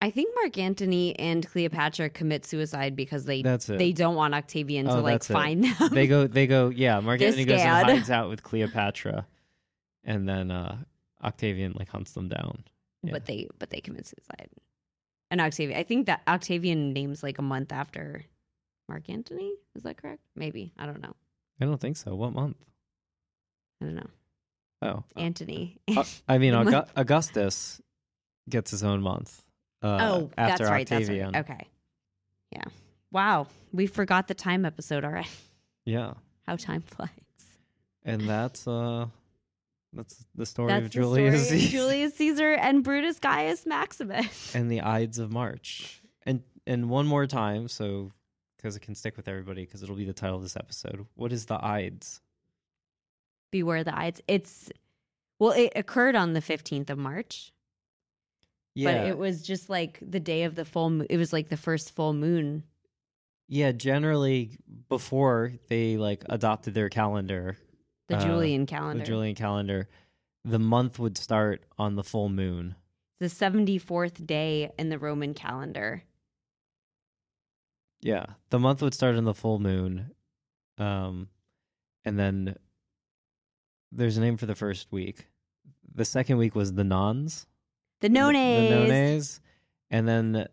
I 0.00 0.10
think 0.10 0.34
Mark 0.34 0.58
Antony 0.58 1.18
and 1.18 1.46
Cleopatra 1.48 2.10
commit 2.10 2.44
suicide 2.44 2.94
because 2.94 3.24
they 3.24 3.40
they 3.42 3.92
don't 3.92 4.14
want 4.16 4.34
Octavian 4.34 4.84
to 4.86 4.98
Oh, 4.98 5.00
like 5.00 5.14
that's 5.14 5.30
it. 5.30 5.32
find 5.32 5.64
them. 5.78 5.88
they 5.92 6.06
go, 6.06 6.26
they 6.26 6.46
go, 6.46 6.68
yeah. 6.68 7.00
Mark 7.00 7.22
Antony 7.22 7.46
goes 7.46 7.60
and 7.60 7.86
hides 7.88 8.10
out 8.10 8.28
with 8.28 8.42
Cleopatra, 8.42 9.26
and 10.04 10.28
then 10.28 10.50
uh 10.50 10.76
Octavian 11.22 11.72
like 11.78 11.88
hunts 11.88 12.12
them 12.12 12.28
down. 12.28 12.64
Yeah. 13.02 13.12
but 13.12 13.26
they 13.26 13.48
but 13.58 13.70
they 13.70 13.80
commit 13.80 14.06
suicide. 14.06 14.48
And 15.30 15.40
Octavian, 15.40 15.78
I 15.78 15.82
think 15.82 16.06
that 16.06 16.22
Octavian 16.28 16.92
names 16.92 17.22
like 17.22 17.38
a 17.38 17.42
month 17.42 17.72
after 17.72 18.24
Mark 18.88 19.08
Antony. 19.08 19.52
Is 19.74 19.82
that 19.82 19.96
correct? 19.96 20.20
Maybe 20.36 20.72
I 20.78 20.86
don't 20.86 21.00
know. 21.02 21.14
I 21.60 21.64
don't 21.64 21.80
think 21.80 21.96
so. 21.96 22.14
What 22.14 22.32
month? 22.32 22.56
I 23.80 23.86
don't 23.86 23.94
know. 23.96 24.10
Oh, 24.82 25.04
Antony. 25.16 25.78
Uh, 25.96 26.04
I 26.28 26.38
mean, 26.38 26.52
month- 26.64 26.90
Augustus 26.96 27.80
gets 28.48 28.70
his 28.70 28.84
own 28.84 29.00
month. 29.00 29.42
Uh, 29.82 29.98
oh, 30.00 30.30
that's 30.36 30.52
after 30.60 30.66
right. 30.66 30.90
Octavian. 30.90 31.32
That's 31.32 31.48
right. 31.48 31.56
Okay. 31.60 31.68
Yeah. 32.52 32.64
Wow. 33.10 33.46
We 33.72 33.86
forgot 33.86 34.28
the 34.28 34.34
time 34.34 34.64
episode 34.64 35.04
already. 35.04 35.28
Yeah, 35.86 36.14
How 36.46 36.56
time 36.56 36.80
flies. 36.82 37.10
and 38.04 38.22
that's 38.28 38.66
uh, 38.66 39.06
that's 39.94 40.24
the 40.34 40.46
story 40.46 40.68
That's 40.68 40.86
of 40.86 40.92
the 40.92 40.98
Julius 40.98 41.46
story 41.46 41.58
of 41.58 41.60
Caesar 41.62 41.70
Julius 41.76 42.14
Caesar 42.16 42.52
and 42.52 42.82
Brutus 42.84 43.18
Gaius 43.18 43.64
Maximus. 43.66 44.54
and 44.54 44.70
the 44.70 44.80
Ides 44.80 45.18
of 45.18 45.32
March. 45.32 46.02
And 46.26 46.42
and 46.66 46.88
one 46.88 47.06
more 47.06 47.26
time, 47.26 47.68
so 47.68 48.12
because 48.56 48.76
it 48.76 48.80
can 48.80 48.94
stick 48.94 49.16
with 49.16 49.28
everybody, 49.28 49.64
because 49.64 49.82
it'll 49.82 49.96
be 49.96 50.04
the 50.04 50.12
title 50.12 50.36
of 50.36 50.42
this 50.42 50.56
episode. 50.56 51.06
What 51.14 51.32
is 51.32 51.46
the 51.46 51.62
Ides? 51.64 52.20
Beware 53.52 53.84
the 53.84 53.96
Ides. 53.96 54.20
It's 54.26 54.70
well, 55.38 55.52
it 55.52 55.72
occurred 55.76 56.16
on 56.16 56.32
the 56.32 56.40
fifteenth 56.40 56.90
of 56.90 56.98
March. 56.98 57.52
Yeah, 58.74 58.92
But 58.92 59.06
it 59.06 59.18
was 59.18 59.42
just 59.42 59.70
like 59.70 59.98
the 60.02 60.18
day 60.18 60.42
of 60.44 60.56
the 60.56 60.64
full 60.64 60.90
moon. 60.90 61.06
It 61.08 61.16
was 61.16 61.32
like 61.32 61.48
the 61.48 61.56
first 61.56 61.94
full 61.94 62.12
moon. 62.12 62.64
yeah. 63.48 63.70
Generally, 63.70 64.58
before 64.88 65.52
they 65.68 65.96
like 65.96 66.24
adopted 66.28 66.74
their 66.74 66.88
calendar, 66.88 67.56
The 68.08 68.16
Uh, 68.16 68.24
Julian 68.24 68.66
calendar. 68.66 69.02
the 69.02 69.06
Julian 69.06 69.34
calendar, 69.34 69.88
the 70.44 70.58
month 70.58 70.98
would 70.98 71.16
start 71.16 71.64
on 71.78 71.96
the 71.96 72.04
full 72.04 72.28
moon. 72.28 72.76
the 73.20 73.30
74th 73.30 74.26
day 74.26 74.70
in 74.78 74.90
the 74.90 74.98
Roman 74.98 75.32
calendar. 75.32 76.02
Yeah, 78.02 78.26
the 78.50 78.58
month 78.58 78.82
would 78.82 78.92
start 78.92 79.16
on 79.16 79.24
the 79.24 79.32
full 79.32 79.58
moon, 79.58 80.10
um, 80.76 81.28
and 82.04 82.18
then 82.18 82.56
there's 83.90 84.18
a 84.18 84.20
name 84.20 84.36
for 84.36 84.44
the 84.46 84.54
first 84.54 84.92
week. 84.92 85.28
The 85.94 86.04
second 86.04 86.36
week 86.36 86.54
was 86.54 86.74
the 86.74 86.84
nones, 86.84 87.46
The 88.00 88.10
nones. 88.10 88.34
the 88.36 88.86
nones, 88.88 89.40
and 89.90 90.06
then 90.06 90.32
The 90.32 90.48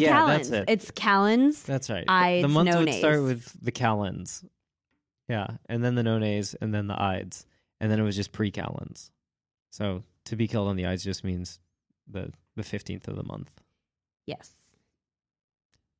yeah, 0.00 0.08
calends. 0.12 0.50
that's 0.50 0.68
it. 0.70 0.72
It's 0.72 0.90
calends. 0.92 1.62
That's 1.64 1.90
right. 1.90 2.04
Ides, 2.06 2.42
the 2.42 2.48
month 2.48 2.76
would 2.76 2.94
start 2.94 3.22
with 3.24 3.56
the 3.60 3.72
calends. 3.72 4.44
Yeah, 5.32 5.46
and 5.66 5.82
then 5.82 5.94
the 5.94 6.02
nones, 6.02 6.54
and 6.60 6.74
then 6.74 6.88
the 6.88 7.00
ides, 7.00 7.46
and 7.80 7.90
then 7.90 7.98
it 7.98 8.02
was 8.02 8.16
just 8.16 8.32
pre-calends. 8.32 9.10
So 9.70 10.02
to 10.26 10.36
be 10.36 10.46
killed 10.46 10.68
on 10.68 10.76
the 10.76 10.84
ides 10.84 11.02
just 11.04 11.24
means 11.24 11.58
the 12.06 12.32
the 12.54 12.62
fifteenth 12.62 13.08
of 13.08 13.16
the 13.16 13.22
month. 13.24 13.50
Yes. 14.26 14.50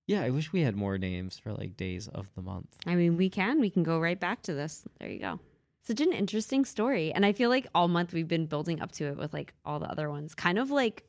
Yeah, 0.07 0.20
I 0.22 0.28
wish 0.30 0.53
we 0.53 0.61
had 0.61 0.76
more 0.76 0.99
names 0.99 1.39
for 1.39 1.53
like 1.55 1.78
days 1.78 2.09
of 2.09 2.28
the 2.35 2.43
month. 2.43 2.76
I 2.87 2.95
mean, 2.95 3.16
we 3.16 3.30
can. 3.30 3.59
We 3.59 3.70
can 3.70 3.85
go 3.85 3.99
right 3.99 4.20
back 4.20 4.43
to 4.43 4.53
this. 4.55 4.85
There 5.01 5.09
you 5.09 5.18
go. 5.20 5.41
Such 5.87 6.03
an 6.03 6.12
interesting 6.12 6.66
story. 6.66 7.11
And 7.14 7.24
I 7.24 7.33
feel 7.33 7.49
like 7.49 7.66
all 7.74 7.89
month 7.89 8.12
we've 8.12 8.28
been 8.28 8.45
building 8.47 8.83
up 8.83 8.93
to 8.93 9.07
it 9.07 9.16
with 9.16 9.33
like 9.33 9.55
all 9.64 9.78
the 9.78 9.87
other 9.91 10.11
ones, 10.11 10.35
kind 10.35 10.59
of 10.59 10.70
like 10.70 11.05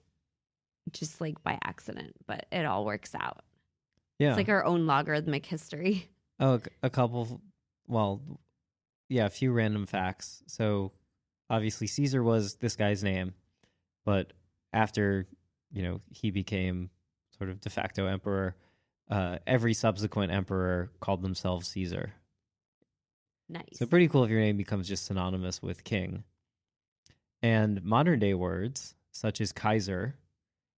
just 0.92 1.20
like 1.20 1.44
by 1.44 1.60
accident, 1.64 2.14
but 2.26 2.46
it 2.54 2.66
all 2.66 2.86
works 2.86 3.14
out. 3.16 3.42
Yeah. 4.20 4.30
It's 4.30 4.38
like 4.38 4.50
our 4.50 4.64
own 4.64 4.88
logarithmic 4.88 5.46
history. 5.46 6.10
Oh, 6.40 6.56
a- 6.56 6.88
a 6.88 6.90
couple. 6.90 7.42
Well, 7.88 8.22
yeah, 9.10 9.26
a 9.26 9.30
few 9.30 9.52
random 9.52 9.86
facts. 9.86 10.44
So, 10.48 10.92
obviously, 11.50 11.88
Caesar 11.88 12.24
was 12.24 12.56
this 12.56 12.76
guy's 12.76 13.04
name, 13.04 13.34
but 14.06 14.34
after 14.72 15.28
you 15.72 15.84
know 15.84 16.02
he 16.10 16.32
became 16.32 16.90
sort 17.38 17.50
of 17.50 17.60
de 17.62 17.70
facto 17.70 18.06
emperor, 18.08 18.56
uh, 19.10 19.38
every 19.46 19.74
subsequent 19.74 20.32
emperor 20.32 20.92
called 21.00 21.22
themselves 21.22 21.68
Caesar. 21.70 22.14
Nice. 23.50 23.66
So, 23.74 23.86
pretty 23.86 24.08
cool 24.08 24.24
if 24.24 24.30
your 24.30 24.40
name 24.40 24.58
becomes 24.58 24.88
just 24.88 25.06
synonymous 25.06 25.62
with 25.62 25.84
king. 25.84 26.24
And 27.42 27.84
modern 27.84 28.20
day 28.20 28.34
words 28.34 28.96
such 29.12 29.42
as 29.42 29.52
Kaiser 29.52 30.16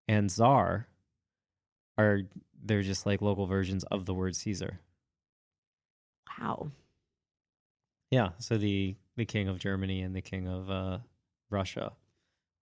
and 0.07 0.29
Czar 0.29 0.87
are 1.97 2.21
they're 2.63 2.81
just 2.81 3.05
like 3.05 3.21
local 3.21 3.45
versions 3.45 3.83
of 3.85 4.05
the 4.05 4.13
word 4.13 4.35
Caesar. 4.35 4.79
wow. 6.39 6.71
Yeah, 8.15 8.29
so 8.37 8.57
the 8.57 8.95
the 9.17 9.25
king 9.25 9.49
of 9.49 9.59
Germany 9.59 10.01
and 10.01 10.15
the 10.15 10.21
king 10.21 10.47
of 10.47 10.69
uh, 10.69 10.99
Russia 11.49 11.91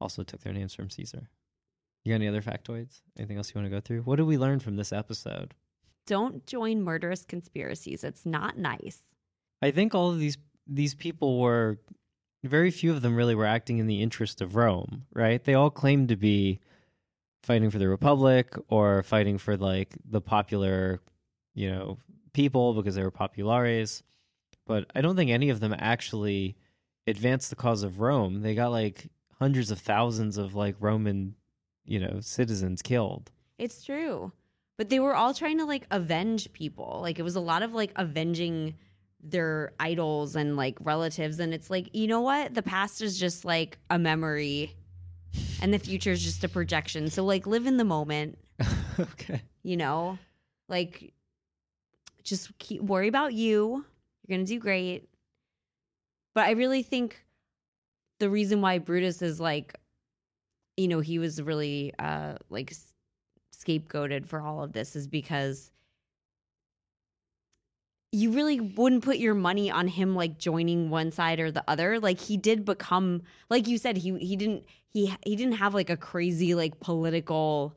also 0.02 0.24
took 0.24 0.42
their 0.42 0.52
names 0.52 0.74
from 0.74 0.90
Caesar. 0.90 1.30
You 2.04 2.12
got 2.12 2.16
any 2.16 2.28
other 2.28 2.42
factoids? 2.42 3.02
Anything 3.20 3.38
else 3.38 3.54
you 3.54 3.62
want 3.62 3.68
to 3.68 3.78
go 3.78 3.80
through? 3.80 4.02
What 4.02 4.16
did 4.16 4.26
we 4.26 4.36
learn 4.36 4.60
from 4.60 4.78
this 4.78 4.92
episode? 4.92 5.54
Don't 6.08 6.48
join 6.48 6.82
murderous 6.82 7.24
conspiracies. 7.24 8.04
It's 8.04 8.26
not 8.26 8.58
nice. 8.58 8.98
I 9.62 9.70
think 9.70 9.94
all 9.94 10.10
of 10.10 10.18
these 10.18 10.40
these 10.66 10.96
people 10.96 11.40
were 11.40 11.78
very 12.44 12.72
few 12.72 12.92
of 12.92 13.04
them 13.04 13.16
really 13.16 13.36
were 13.36 13.46
acting 13.46 13.78
in 13.78 13.86
the 13.86 14.02
interest 14.02 14.42
of 14.42 14.56
Rome, 14.56 15.06
right? 15.14 15.44
They 15.44 15.54
all 15.54 15.70
claimed 15.70 16.10
to 16.10 16.16
be 16.16 16.62
fighting 17.44 17.70
for 17.70 17.78
the 17.78 17.88
republic 17.88 18.56
or 18.70 19.04
fighting 19.04 19.38
for 19.38 19.56
like 19.56 19.94
the 20.04 20.20
popular, 20.20 21.00
you 21.54 21.70
know, 21.70 22.00
people 22.34 22.74
because 22.74 22.96
they 22.96 23.04
were 23.04 23.12
populares. 23.12 24.02
But 24.66 24.86
I 24.96 25.02
don't 25.02 25.16
think 25.16 25.32
any 25.32 25.50
of 25.50 25.60
them 25.60 25.76
actually 25.78 26.56
advanced 27.08 27.50
the 27.50 27.56
cause 27.56 27.84
of 27.84 28.00
Rome. 28.00 28.42
They 28.42 28.56
got 28.56 28.72
like 28.72 29.10
hundreds 29.40 29.72
of 29.72 29.80
thousands 29.80 30.38
of 30.38 30.56
like 30.56 30.76
Roman, 30.80 31.36
you 31.86 32.00
know, 32.00 32.20
citizens 32.22 32.82
killed. 32.82 33.32
It's 33.58 33.84
true. 33.84 34.32
But 34.78 34.90
they 34.90 35.00
were 35.00 35.16
all 35.16 35.34
trying 35.34 35.58
to 35.60 35.66
like 35.66 35.86
avenge 35.92 36.52
people. 36.54 37.00
Like 37.02 37.20
it 37.20 37.24
was 37.24 37.36
a 37.36 37.42
lot 37.42 37.62
of 37.62 37.74
like 37.74 37.92
avenging 37.96 38.76
their 39.22 39.74
idols 39.80 40.36
and 40.36 40.58
like 40.58 40.78
relatives. 40.82 41.40
And 41.40 41.54
it's 41.54 41.70
like, 41.70 41.90
you 41.94 42.08
know 42.08 42.22
what? 42.22 42.54
The 42.54 42.64
past 42.64 43.02
is 43.02 43.20
just 43.20 43.46
like 43.46 43.78
a 43.90 44.00
memory 44.00 44.76
and 45.62 45.74
the 45.74 45.80
future 45.80 46.12
is 46.12 46.24
just 46.24 46.44
a 46.44 46.50
projection. 46.50 47.10
So 47.10 47.24
like 47.24 47.48
live 47.48 47.66
in 47.66 47.78
the 47.78 47.86
moment, 47.86 48.38
okay. 49.00 49.42
you 49.64 49.78
know? 49.78 50.18
Like 50.68 51.14
just 52.24 52.58
keep 52.58 52.82
worry 52.82 53.08
about 53.08 53.34
you. 53.34 53.86
You're 54.26 54.38
gonna 54.38 54.48
do 54.48 54.60
great. 54.60 55.10
But 56.34 56.46
I 56.46 56.52
really 56.52 56.84
think 56.84 57.24
the 58.20 58.30
reason 58.30 58.62
why 58.62 58.80
Brutus 58.80 59.22
is 59.22 59.40
like, 59.40 59.76
you 60.78 60.88
know, 60.88 61.00
he 61.00 61.20
was 61.20 61.42
really 61.42 61.94
uh 62.00 62.36
like 62.50 62.74
scapegoated 63.56 64.26
for 64.26 64.42
all 64.42 64.64
of 64.64 64.74
this 64.74 64.96
is 64.96 65.08
because 65.08 65.72
you 68.12 68.32
really 68.32 68.60
wouldn't 68.60 69.04
put 69.04 69.18
your 69.18 69.34
money 69.34 69.72
on 69.72 69.88
him 69.88 70.16
like 70.16 70.38
joining 70.38 70.92
one 70.92 71.12
side 71.12 71.40
or 71.40 71.52
the 71.52 71.64
other 71.68 72.00
like 72.00 72.20
he 72.20 72.38
did 72.38 72.64
become 72.64 73.24
like 73.50 73.68
you 73.68 73.78
said 73.78 73.98
he 73.98 74.18
he 74.20 74.36
didn't 74.36 74.64
he 74.92 75.14
he 75.26 75.36
didn't 75.36 75.56
have 75.56 75.74
like 75.74 75.90
a 75.90 75.98
crazy 75.98 76.54
like 76.54 76.80
political 76.80 77.76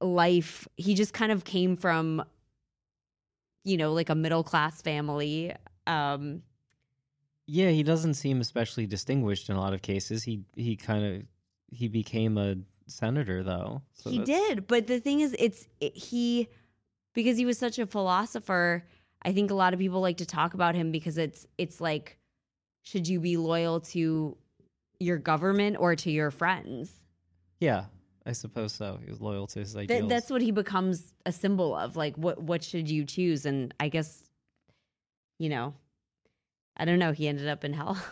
life 0.00 0.66
he 0.76 0.94
just 0.94 1.12
kind 1.12 1.30
of 1.30 1.44
came 1.44 1.76
from 1.76 2.24
you 3.66 3.76
know 3.76 3.92
like 3.92 4.08
a 4.08 4.14
middle 4.14 4.42
class 4.42 4.80
family 4.80 5.52
um 5.86 6.42
Yeah, 7.46 7.70
he 7.70 7.82
doesn't 7.82 8.14
seem 8.14 8.40
especially 8.40 8.86
distinguished 8.86 9.48
in 9.50 9.56
a 9.56 9.60
lot 9.60 9.74
of 9.74 9.82
cases. 9.82 10.24
He 10.24 10.44
he 10.56 10.76
kind 10.76 11.04
of 11.04 11.22
he 11.70 11.88
became 11.88 12.38
a 12.38 12.56
senator 12.86 13.42
though. 13.42 13.82
So 13.92 14.10
he 14.10 14.18
that's- 14.18 14.34
did 14.48 14.66
but 14.66 14.86
the 14.86 15.00
thing 15.00 15.20
is 15.20 15.34
it's 15.38 15.66
it, 15.80 15.94
he 15.96 16.48
because 17.12 17.36
he 17.36 17.44
was 17.44 17.58
such 17.58 17.78
a 17.78 17.86
philosopher 17.86 18.84
i 19.22 19.32
think 19.32 19.50
a 19.50 19.54
lot 19.54 19.72
of 19.74 19.80
people 19.80 20.00
like 20.00 20.18
to 20.18 20.26
talk 20.26 20.54
about 20.54 20.74
him 20.74 20.92
because 20.92 21.16
it's 21.18 21.46
it's 21.58 21.80
like 21.80 22.18
should 22.82 23.08
you 23.08 23.18
be 23.18 23.36
loyal 23.36 23.80
to 23.80 24.36
your 25.00 25.16
government 25.18 25.76
or 25.80 25.96
to 25.96 26.10
your 26.10 26.30
friends 26.30 26.92
Yeah, 27.58 27.86
I 28.26 28.32
suppose 28.32 28.72
so. 28.72 28.98
He 29.02 29.08
was 29.08 29.20
loyal 29.20 29.46
to 29.48 29.60
his 29.60 29.74
Th- 29.74 29.88
ideals. 29.90 30.08
that's 30.08 30.30
what 30.30 30.42
he 30.42 30.50
becomes 30.50 31.12
a 31.24 31.32
symbol 31.32 31.76
of 31.76 31.96
like 31.96 32.16
what 32.16 32.42
what 32.42 32.64
should 32.64 32.90
you 32.90 33.04
choose? 33.04 33.46
And 33.46 33.72
i 33.78 33.88
guess 33.88 34.24
you 35.38 35.48
know 35.50 35.74
i 36.78 36.84
don't 36.86 36.98
know 36.98 37.12
he 37.12 37.28
ended 37.28 37.48
up 37.48 37.64
in 37.64 37.72
hell. 37.72 37.96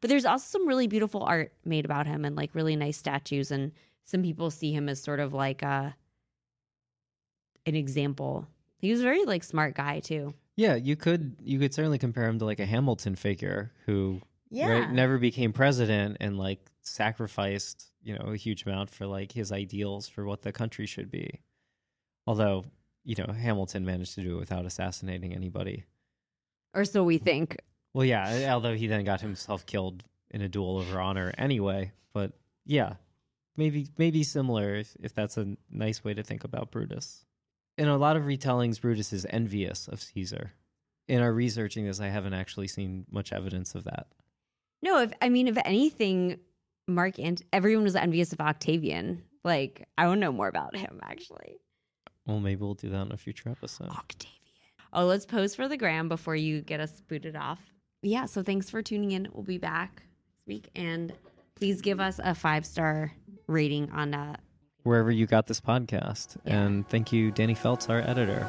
But 0.00 0.10
there's 0.10 0.24
also 0.24 0.58
some 0.58 0.66
really 0.66 0.88
beautiful 0.88 1.22
art 1.22 1.52
made 1.64 1.84
about 1.84 2.08
him 2.08 2.24
and 2.24 2.34
like 2.34 2.56
really 2.56 2.74
nice 2.74 2.96
statues 2.96 3.52
and 3.52 3.70
some 4.04 4.20
people 4.20 4.50
see 4.50 4.72
him 4.72 4.88
as 4.88 5.00
sort 5.00 5.20
of 5.20 5.32
like 5.32 5.62
uh 5.62 5.90
an 7.66 7.74
example. 7.74 8.46
He 8.78 8.90
was 8.90 9.00
a 9.00 9.04
very 9.04 9.24
like 9.24 9.44
smart 9.44 9.74
guy 9.74 10.00
too. 10.00 10.34
Yeah, 10.56 10.74
you 10.74 10.96
could 10.96 11.36
you 11.42 11.58
could 11.58 11.72
certainly 11.72 11.98
compare 11.98 12.28
him 12.28 12.38
to 12.40 12.44
like 12.44 12.60
a 12.60 12.66
Hamilton 12.66 13.14
figure 13.14 13.72
who 13.84 14.20
right, 14.68 14.90
never 14.90 15.18
became 15.18 15.52
president 15.52 16.16
and 16.20 16.36
like 16.38 16.60
sacrificed 16.82 17.90
you 18.06 18.14
know 18.16 18.30
a 18.32 18.36
huge 18.36 18.64
amount 18.64 18.88
for 18.88 19.04
like 19.04 19.32
his 19.32 19.50
ideals 19.50 20.08
for 20.08 20.24
what 20.24 20.42
the 20.42 20.52
country 20.52 20.86
should 20.86 21.10
be. 21.10 21.40
Although 22.26 22.64
you 23.04 23.16
know 23.18 23.32
Hamilton 23.32 23.84
managed 23.84 24.14
to 24.14 24.22
do 24.22 24.36
it 24.36 24.40
without 24.40 24.64
assassinating 24.64 25.34
anybody. 25.34 25.84
or 26.72 26.84
so 26.84 27.02
we 27.02 27.18
think 27.18 27.58
Well, 27.94 28.04
yeah, 28.04 28.52
although 28.54 28.74
he 28.76 28.86
then 28.86 29.04
got 29.04 29.20
himself 29.20 29.66
killed 29.66 30.04
in 30.30 30.40
a 30.40 30.48
duel 30.48 30.78
over 30.78 31.00
honor 31.00 31.34
anyway. 31.36 31.92
But 32.12 32.32
yeah, 32.64 32.94
maybe 33.56 33.88
maybe 33.98 34.22
similar 34.22 34.76
if, 34.76 34.96
if 35.02 35.12
that's 35.12 35.36
a 35.36 35.56
nice 35.70 36.04
way 36.04 36.14
to 36.14 36.22
think 36.22 36.44
about 36.44 36.70
Brutus. 36.70 37.24
In 37.76 37.88
a 37.88 37.96
lot 37.98 38.16
of 38.16 38.22
retellings, 38.22 38.80
Brutus 38.80 39.12
is 39.12 39.26
envious 39.28 39.88
of 39.88 40.00
Caesar. 40.00 40.52
In 41.08 41.20
our 41.22 41.32
researching 41.32 41.86
this, 41.86 42.00
I 42.00 42.08
haven't 42.08 42.34
actually 42.34 42.68
seen 42.68 43.04
much 43.10 43.32
evidence 43.32 43.74
of 43.74 43.84
that. 43.84 44.06
no 44.82 45.00
if 45.00 45.12
i 45.20 45.28
mean 45.28 45.48
if 45.48 45.58
anything 45.64 46.38
mark 46.86 47.18
and 47.18 47.42
everyone 47.52 47.84
was 47.84 47.96
envious 47.96 48.32
of 48.32 48.40
octavian 48.40 49.22
like 49.44 49.86
i 49.98 50.06
want 50.06 50.18
to 50.18 50.20
know 50.20 50.32
more 50.32 50.48
about 50.48 50.76
him 50.76 51.00
actually 51.02 51.56
Well, 52.26 52.40
maybe 52.40 52.60
we'll 52.60 52.74
do 52.74 52.90
that 52.90 53.02
in 53.06 53.12
a 53.12 53.16
future 53.16 53.48
episode. 53.50 53.88
Octavian. 53.88 54.32
Oh, 54.92 55.04
let's 55.06 55.26
pose 55.26 55.54
for 55.54 55.68
the 55.68 55.76
gram 55.76 56.08
before 56.08 56.34
you 56.34 56.60
get 56.60 56.80
us 56.80 57.00
booted 57.08 57.36
off. 57.36 57.60
Yeah, 58.02 58.26
so 58.26 58.42
thanks 58.42 58.68
for 58.70 58.82
tuning 58.82 59.12
in. 59.12 59.28
We'll 59.32 59.44
be 59.44 59.58
back 59.58 60.02
this 60.34 60.46
week. 60.46 60.68
And 60.74 61.12
please 61.54 61.80
give 61.80 62.00
us 62.00 62.18
a 62.22 62.34
five 62.34 62.64
star 62.66 63.12
rating 63.46 63.90
on 63.90 64.14
uh 64.14 64.36
Wherever 64.82 65.10
you 65.10 65.26
got 65.26 65.46
this 65.46 65.60
podcast. 65.60 66.36
Yeah. 66.44 66.62
And 66.62 66.88
thank 66.88 67.12
you, 67.12 67.30
Danny 67.30 67.54
Feltz, 67.54 67.88
our 67.88 68.00
editor. 68.00 68.46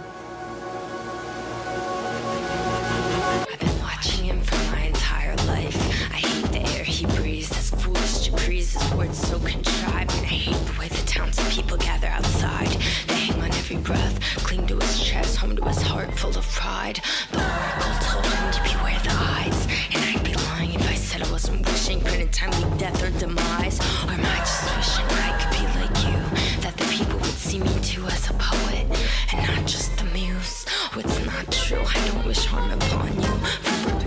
His 8.74 8.94
words 8.94 9.18
so 9.18 9.40
contrived. 9.40 10.12
And 10.18 10.26
I 10.26 10.38
hate 10.48 10.66
the 10.66 10.80
way 10.80 10.88
the 10.88 11.06
townspeople 11.06 11.78
gather 11.78 12.08
outside. 12.08 12.70
They 13.08 13.16
hang 13.16 13.42
on 13.42 13.52
every 13.52 13.78
breath, 13.78 14.20
cling 14.44 14.68
to 14.68 14.76
his 14.76 15.00
chest, 15.00 15.38
home 15.38 15.56
to 15.56 15.64
his 15.66 15.82
heart 15.82 16.14
full 16.18 16.36
of 16.38 16.48
pride. 16.50 17.02
The 17.32 17.40
oracle 17.40 17.98
told 18.02 18.26
him 18.26 18.52
to 18.52 18.62
beware 18.64 19.00
the 19.04 19.14
eyes. 19.14 19.68
And 19.94 20.04
I'd 20.04 20.24
be 20.24 20.34
lying 20.34 20.74
if 20.74 20.90
I 20.90 20.96
said 20.96 21.22
I 21.22 21.32
wasn't 21.32 21.66
wishing 21.66 22.00
for 22.02 22.16
an 22.16 22.30
timely 22.30 22.78
death 22.78 23.02
or 23.04 23.12
demise. 23.20 23.80
Or 24.06 24.12
am 24.12 24.26
I 24.26 24.40
just 24.40 24.66
wishing 24.76 25.06
I 25.06 25.32
could 25.40 25.54
be 25.58 25.66
like 25.80 25.98
you? 26.08 26.20
That 26.62 26.76
the 26.78 26.86
people 26.86 27.20
would 27.20 27.40
see 27.48 27.60
me 27.60 27.74
too 27.82 28.06
as 28.08 28.30
a 28.30 28.34
poet 28.34 28.86
and 29.34 29.48
not 29.48 29.66
just 29.66 29.96
the 29.98 30.06
muse. 30.06 30.66
It's 30.96 31.26
not 31.26 31.52
true. 31.52 31.84
I 31.86 32.08
don't 32.08 32.26
wish 32.26 32.46
harm 32.46 32.72
upon 32.72 33.14
you. 33.22 33.34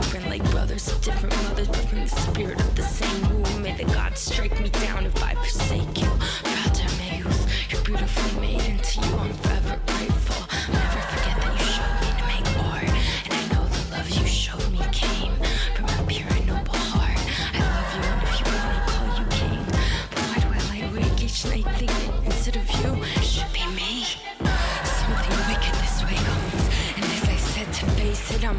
For 0.02 0.18
been 0.18 0.28
like 0.28 0.42
brothers 0.50 0.86
different 1.00 1.36
mothers, 1.44 1.68
but 1.68 1.84
from 1.88 2.00
the 2.00 2.08
spirit 2.08 2.60
of 2.60 2.74
the 2.74 2.82
same 2.82 3.39
the 3.80 3.94
gods 3.94 4.20
strike 4.20 4.60
me 4.60 4.68
down 4.68 5.06
if 5.06 5.22
I 5.22 5.34
forsake 5.34 5.89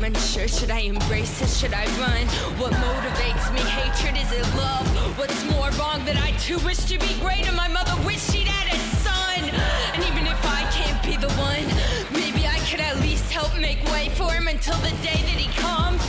I'm 0.01 0.15
unsure. 0.15 0.47
Should 0.47 0.71
I 0.71 0.79
embrace 0.79 1.43
it? 1.43 1.49
Should 1.49 1.75
I 1.75 1.85
run? 2.01 2.25
What 2.57 2.73
motivates 2.73 3.53
me? 3.53 3.61
Hatred? 3.61 4.17
Is 4.17 4.31
it 4.31 4.41
love? 4.57 4.87
What's 5.15 5.45
more 5.45 5.69
wrong 5.77 6.03
that 6.05 6.17
I 6.17 6.31
too 6.39 6.57
wish 6.65 6.85
to 6.89 6.97
be 6.97 7.13
great, 7.19 7.45
and 7.47 7.55
my 7.55 7.67
mother 7.67 7.93
wished 8.03 8.31
she'd 8.31 8.47
had 8.47 8.73
a 8.73 8.79
son? 9.05 9.45
And 9.93 10.01
even 10.09 10.25
if 10.25 10.41
I 10.43 10.65
can't 10.73 10.97
be 11.05 11.17
the 11.17 11.29
one, 11.37 11.69
maybe 12.17 12.47
I 12.47 12.57
could 12.65 12.79
at 12.79 12.99
least 12.99 13.31
help 13.31 13.55
make 13.59 13.77
way 13.93 14.09
for 14.17 14.31
him 14.31 14.47
until 14.47 14.77
the 14.77 14.89
day 15.05 15.21
that 15.21 15.37
he 15.37 15.53
comes. 15.61 16.01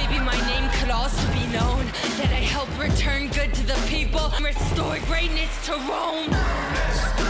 Maybe 0.00 0.18
my 0.24 0.40
name 0.48 0.70
could 0.80 0.88
also 0.88 1.20
be 1.34 1.44
known 1.52 1.84
that 2.16 2.32
I 2.32 2.40
help 2.40 2.70
return 2.80 3.28
good 3.28 3.52
to 3.52 3.66
the 3.66 3.76
people, 3.86 4.32
restore 4.40 4.96
greatness 5.04 5.52
to 5.66 5.72
Rome. 5.84 7.23